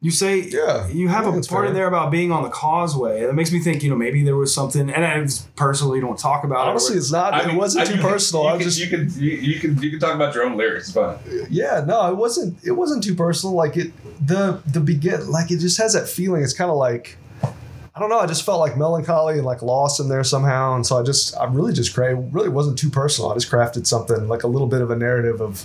You 0.02 0.10
say 0.10 0.38
yeah, 0.48 0.88
you 0.88 1.08
have 1.08 1.26
a 1.26 1.42
part 1.42 1.66
in 1.68 1.74
there 1.74 1.86
about 1.86 2.10
being 2.10 2.32
on 2.32 2.42
the 2.42 2.48
causeway. 2.48 3.26
That 3.26 3.34
makes 3.34 3.52
me 3.52 3.58
think, 3.58 3.82
you 3.82 3.90
know, 3.90 3.96
maybe 3.96 4.22
there 4.24 4.34
was 4.34 4.54
something, 4.54 4.88
and 4.88 5.04
I 5.04 5.26
personal. 5.56 5.94
You 5.94 6.00
don't 6.00 6.18
talk 6.18 6.42
about 6.42 6.68
Honestly, 6.68 6.94
it. 6.96 7.00
it's 7.00 7.12
not. 7.12 7.34
I 7.34 7.42
it 7.42 7.48
mean, 7.48 7.56
wasn't 7.56 7.82
I- 7.82 7.84
too 7.90 7.96
you 7.96 8.00
can- 8.00 8.10
personal. 8.10 8.44
You 8.44 8.48
I 8.48 8.52
can, 8.56 8.64
was 8.64 8.76
just 8.78 8.90
you 8.90 8.96
can 8.96 9.10
you, 9.22 9.30
you 9.32 9.60
can 9.60 9.82
you 9.82 9.90
can 9.90 10.00
talk 10.00 10.14
about 10.14 10.34
your 10.34 10.44
own 10.44 10.56
lyrics. 10.56 10.88
It's 10.88 10.94
fine. 10.96 11.18
yeah 11.50 11.84
no 11.86 12.08
it 12.10 12.16
wasn't 12.16 12.56
it 12.64 12.72
wasn't 12.72 13.04
too 13.04 13.14
personal 13.14 13.54
like 13.54 13.76
it 13.76 13.92
the 14.26 14.62
the 14.72 14.80
begin 14.80 15.30
like 15.30 15.50
it 15.50 15.58
just 15.58 15.76
has 15.76 15.92
that 15.92 16.08
feeling 16.08 16.42
it's 16.42 16.54
kind 16.54 16.70
of 16.70 16.76
like 16.78 17.18
i 17.42 17.98
don't 18.00 18.08
know 18.08 18.18
i 18.20 18.26
just 18.26 18.44
felt 18.44 18.58
like 18.60 18.76
melancholy 18.78 19.34
and 19.36 19.44
like 19.44 19.60
lost 19.62 19.98
in 20.00 20.08
there 20.08 20.22
somehow 20.24 20.74
and 20.76 20.86
so 20.86 20.98
i 20.98 21.02
just 21.02 21.36
i 21.38 21.44
really 21.44 21.72
just 21.72 21.94
created 21.94 22.16
really 22.32 22.48
wasn't 22.48 22.78
too 22.78 22.88
personal 22.90 23.30
i 23.30 23.34
just 23.34 23.50
crafted 23.50 23.86
something 23.86 24.28
like 24.28 24.42
a 24.44 24.46
little 24.46 24.66
bit 24.68 24.80
of 24.80 24.90
a 24.90 24.96
narrative 24.96 25.40
of 25.42 25.64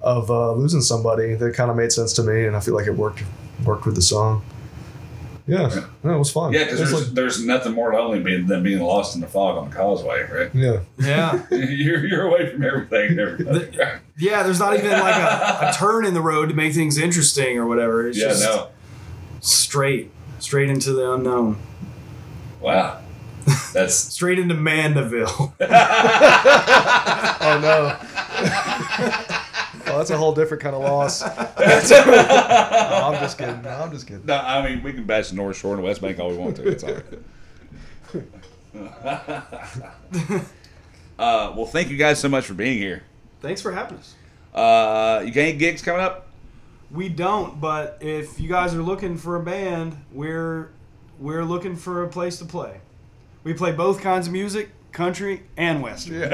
of 0.00 0.30
uh, 0.30 0.52
losing 0.52 0.80
somebody 0.80 1.34
that 1.34 1.54
kind 1.54 1.70
of 1.70 1.76
made 1.76 1.92
sense 1.92 2.12
to 2.12 2.22
me 2.22 2.44
and 2.46 2.56
i 2.56 2.60
feel 2.60 2.74
like 2.74 2.86
it 2.86 2.94
worked 2.96 3.22
worked 3.64 3.86
with 3.86 3.94
the 3.94 4.02
song 4.02 4.42
yeah 5.46 5.68
no, 6.04 6.14
it 6.14 6.18
was 6.18 6.30
fun 6.30 6.52
Yeah, 6.52 6.62
because 6.64 6.78
there's, 6.78 6.92
like- 6.92 7.14
there's 7.14 7.44
nothing 7.44 7.72
more 7.72 7.92
lonely 7.92 8.20
being, 8.22 8.46
than 8.46 8.62
being 8.62 8.80
lost 8.80 9.16
in 9.16 9.20
the 9.20 9.26
fog 9.26 9.58
on 9.58 9.70
the 9.70 9.74
causeway, 9.76 10.22
right? 10.30 10.50
yeah 10.54 10.80
Yeah. 10.98 11.42
you're, 11.50 12.06
you're 12.06 12.26
away 12.28 12.48
from 12.52 12.62
everything. 12.64 13.10
and 13.10 13.20
everybody. 13.20 13.68
Yeah, 14.16 14.44
there's 14.44 14.60
not 14.60 14.74
even 14.78 14.92
like 14.92 15.16
a, 15.16 15.70
a 15.70 15.72
turn 15.76 16.04
in 16.06 16.14
the 16.14 16.20
road 16.20 16.48
to 16.50 16.54
make 16.54 16.74
things 16.74 16.96
interesting 16.96 17.58
or 17.58 17.66
whatever. 17.66 18.06
It's 18.08 18.16
Yeah, 18.18 18.28
just 18.28 18.44
no. 18.44 18.68
straight, 19.40 20.12
straight 20.38 20.70
into 20.70 20.92
the 20.92 21.12
unknown. 21.12 21.56
Wow. 22.60 23.00
That's 23.74 23.94
straight 24.14 24.38
into 24.38 24.54
Mandeville. 24.54 25.26
oh 25.60 27.58
no. 27.60 27.96
Oh, 29.86 29.98
that's 29.98 30.10
a 30.10 30.16
whole 30.16 30.34
different 30.34 30.62
kind 30.62 30.74
of 30.74 30.82
loss. 30.82 31.22
Oh, 32.94 33.12
I'm 33.12 33.20
just 33.20 33.38
kidding. 33.38 33.62
No, 33.62 33.70
I'm 33.70 33.90
just 33.90 34.06
kidding. 34.06 34.26
No, 34.26 34.36
I 34.36 34.68
mean 34.68 34.82
we 34.82 34.92
can 34.92 35.04
bash 35.04 35.30
the 35.30 35.36
North 35.36 35.56
Shore 35.56 35.74
and 35.74 35.82
West 35.82 36.00
Bank 36.00 36.18
all 36.18 36.28
we 36.30 36.36
want 36.36 36.56
to. 36.56 36.68
It's 36.68 36.84
all 36.84 36.94
right. 36.94 37.04
uh, 41.18 41.52
well, 41.56 41.66
thank 41.66 41.88
you 41.90 41.96
guys 41.96 42.18
so 42.20 42.28
much 42.28 42.44
for 42.44 42.54
being 42.54 42.78
here. 42.78 43.02
Thanks 43.40 43.60
for 43.60 43.72
having 43.72 43.98
us. 43.98 44.14
Uh, 44.54 45.22
you 45.24 45.32
got 45.32 45.42
any 45.42 45.54
gigs 45.54 45.82
coming 45.82 46.02
up? 46.02 46.28
We 46.90 47.08
don't, 47.08 47.60
but 47.60 47.98
if 48.00 48.38
you 48.38 48.48
guys 48.48 48.74
are 48.74 48.82
looking 48.82 49.16
for 49.16 49.36
a 49.36 49.42
band, 49.42 49.96
we're 50.12 50.70
we're 51.18 51.44
looking 51.44 51.76
for 51.76 52.04
a 52.04 52.08
place 52.08 52.38
to 52.38 52.44
play. 52.44 52.80
We 53.44 53.54
play 53.54 53.72
both 53.72 54.00
kinds 54.00 54.26
of 54.26 54.32
music, 54.32 54.70
country 54.92 55.42
and 55.56 55.82
western. 55.82 56.20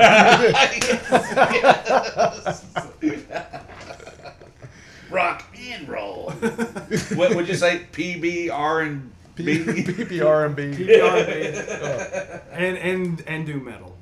Rock 5.10 5.42
and 5.58 5.88
roll. 5.88 6.30
what 7.14 7.34
would 7.34 7.48
you 7.48 7.54
say? 7.54 7.86
PBR 7.92 8.86
and 8.86 9.10
B? 9.36 9.58
PBR 9.64 10.46
and 10.46 10.56
B. 10.56 10.62
PBR 10.72 12.42
and 12.52 12.76
and 12.76 13.22
and 13.26 13.46
do 13.46 13.58
metal. 13.60 13.96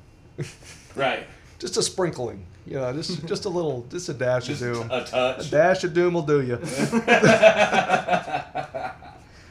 Right. 0.95 1.25
Just 1.59 1.77
a 1.77 1.83
sprinkling. 1.83 2.45
You 2.65 2.73
know, 2.73 2.91
just 2.91 3.25
just 3.25 3.45
a 3.45 3.49
little, 3.49 3.85
just 3.89 4.09
a 4.09 4.13
dash 4.13 4.47
Just 4.47 4.61
of 4.61 4.73
doom. 4.73 4.91
a 4.91 5.05
touch. 5.05 5.47
A 5.47 5.49
dash 5.49 5.83
of 5.85 5.93
doom 5.93 6.15
will 6.15 6.23
do 6.23 6.41
you. 6.41 6.57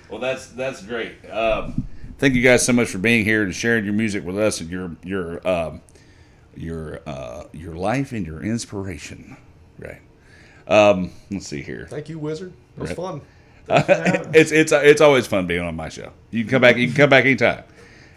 Well, 0.09 0.20
that's 0.20 0.47
that's 0.51 0.83
great. 0.85 1.28
Um, 1.28 1.85
thank 2.18 2.34
you 2.34 2.43
guys 2.43 2.64
so 2.64 2.72
much 2.72 2.88
for 2.88 2.98
being 2.98 3.24
here 3.24 3.43
and 3.43 3.55
sharing 3.55 3.84
your 3.84 3.94
music 3.94 4.24
with 4.24 4.38
us 4.38 4.60
and 4.60 4.70
your 4.70 4.97
your 5.05 5.47
um, 5.47 5.80
your 6.56 7.01
uh, 7.06 7.44
your 7.52 7.74
life 7.74 8.12
and 8.12 8.26
your 8.26 8.43
inspiration. 8.43 9.36
Right. 9.78 10.01
Um, 10.68 11.12
let's 11.30 11.47
see 11.47 11.62
here. 11.62 11.86
Thank 11.88 12.09
you, 12.09 12.18
Wizard. 12.18 12.52
It 12.76 12.80
was 12.80 12.90
Right. 12.90 12.97
fun. 12.97 13.20
it's 14.34 14.52
it's 14.52 14.72
it's 14.72 15.01
always 15.01 15.26
fun 15.26 15.47
being 15.47 15.62
on 15.62 15.74
my 15.76 15.88
show. 15.88 16.12
You 16.30 16.44
can 16.44 16.51
come 16.51 16.62
back. 16.62 16.76
You 16.76 16.86
can 16.86 16.97
come 16.97 17.10
back 17.10 17.24
anytime. 17.24 17.64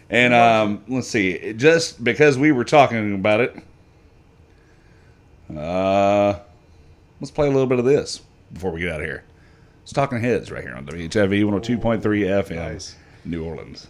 And 0.08 0.34
um, 0.34 0.82
let's 0.88 1.06
see. 1.08 1.52
Just 1.52 2.02
because 2.02 2.36
we 2.36 2.50
were 2.50 2.64
talking 2.64 3.14
about 3.14 3.40
it, 3.40 3.56
uh, 5.56 6.38
let's 7.20 7.30
play 7.30 7.46
a 7.46 7.50
little 7.50 7.66
bit 7.66 7.78
of 7.78 7.84
this 7.84 8.20
before 8.52 8.70
we 8.72 8.80
get 8.80 8.92
out 8.92 9.00
of 9.00 9.06
here. 9.06 9.24
It's 9.82 9.92
Talking 9.92 10.20
Heads 10.20 10.50
right 10.50 10.62
here 10.62 10.74
on 10.74 10.84
WHIV 10.86 11.44
102.3 11.44 12.00
FM, 12.00 12.96
New 13.24 13.44
Orleans. 13.44 13.88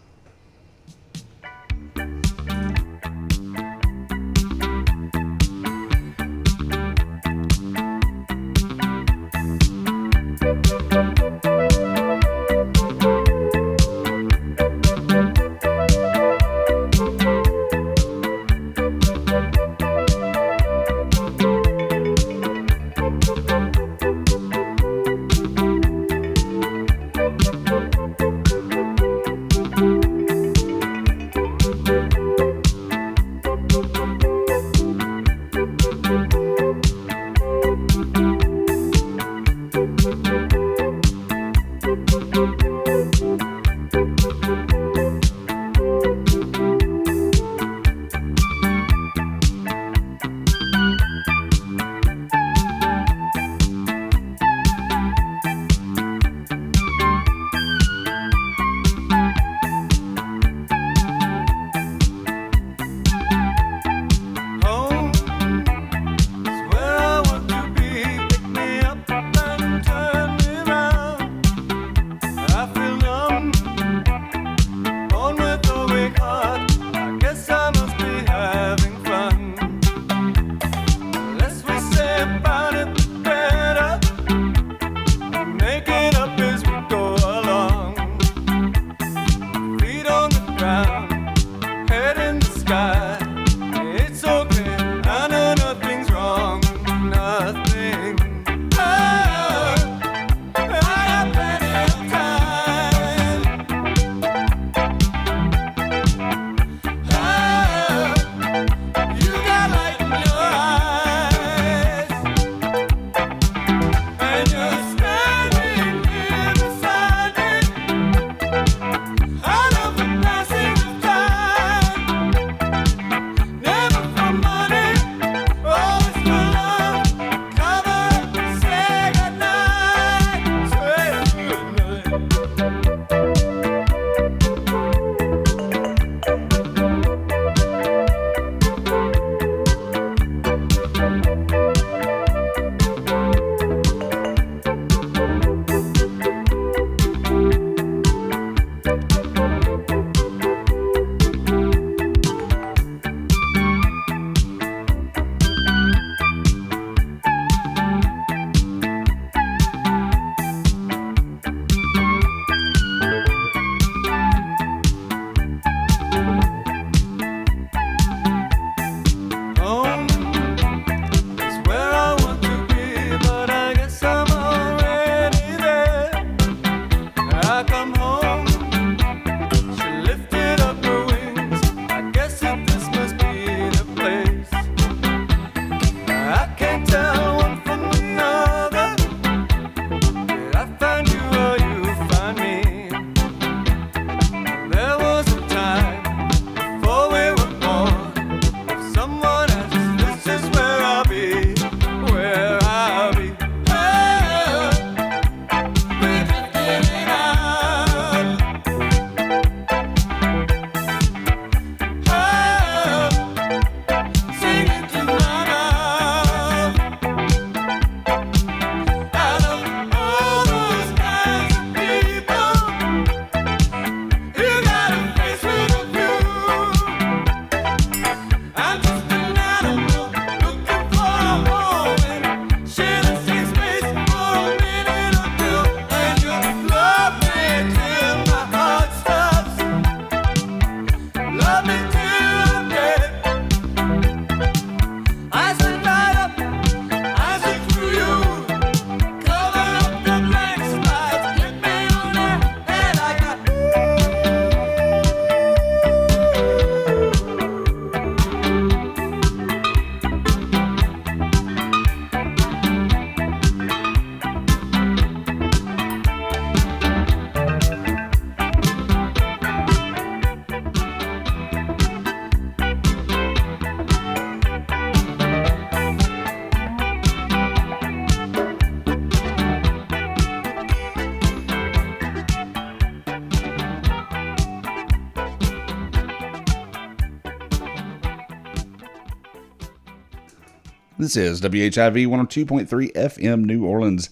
This 291.10 291.16
is 291.16 291.40
WHIV 291.40 292.06
102.3 292.06 292.92
FM 292.92 293.44
New 293.44 293.64
Orleans. 293.66 294.10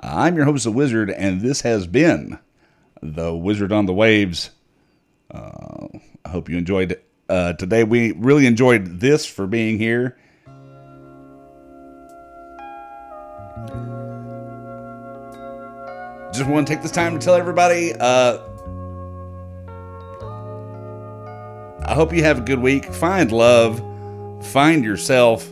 I'm 0.00 0.34
your 0.34 0.44
host, 0.44 0.64
The 0.64 0.72
Wizard, 0.72 1.08
and 1.08 1.40
this 1.40 1.60
has 1.60 1.86
been 1.86 2.40
The 3.00 3.32
Wizard 3.32 3.70
on 3.70 3.86
the 3.86 3.92
Waves. 3.94 4.50
Uh, 5.30 5.86
I 6.24 6.28
hope 6.30 6.48
you 6.48 6.58
enjoyed 6.58 7.00
uh, 7.28 7.52
today. 7.52 7.84
We 7.84 8.10
really 8.10 8.46
enjoyed 8.46 8.98
this 8.98 9.24
for 9.24 9.46
being 9.46 9.78
here. 9.78 10.18
Just 16.34 16.50
want 16.50 16.66
to 16.66 16.74
take 16.74 16.82
this 16.82 16.90
time 16.90 17.16
to 17.16 17.24
tell 17.24 17.36
everybody 17.36 17.92
uh, 17.92 18.38
I 21.86 21.94
hope 21.94 22.12
you 22.12 22.24
have 22.24 22.38
a 22.38 22.42
good 22.42 22.58
week. 22.58 22.86
Find 22.86 23.30
love, 23.30 23.80
find 24.46 24.84
yourself 24.84 25.51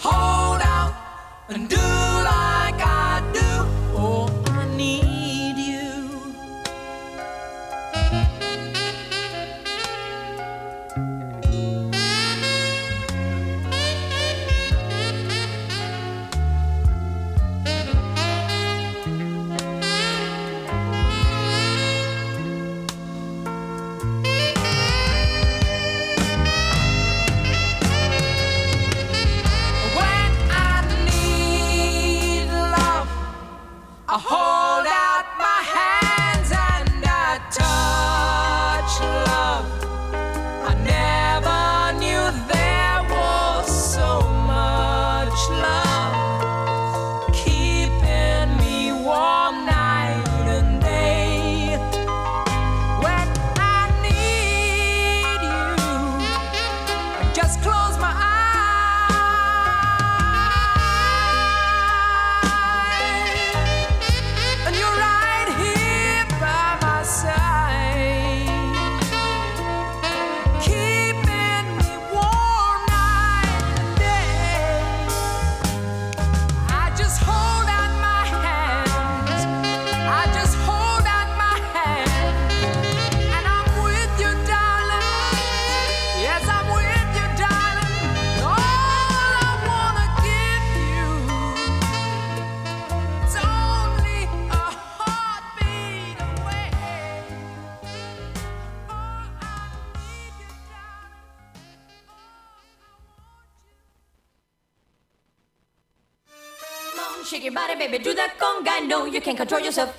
hold 0.00 0.61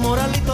moralito 0.00 0.49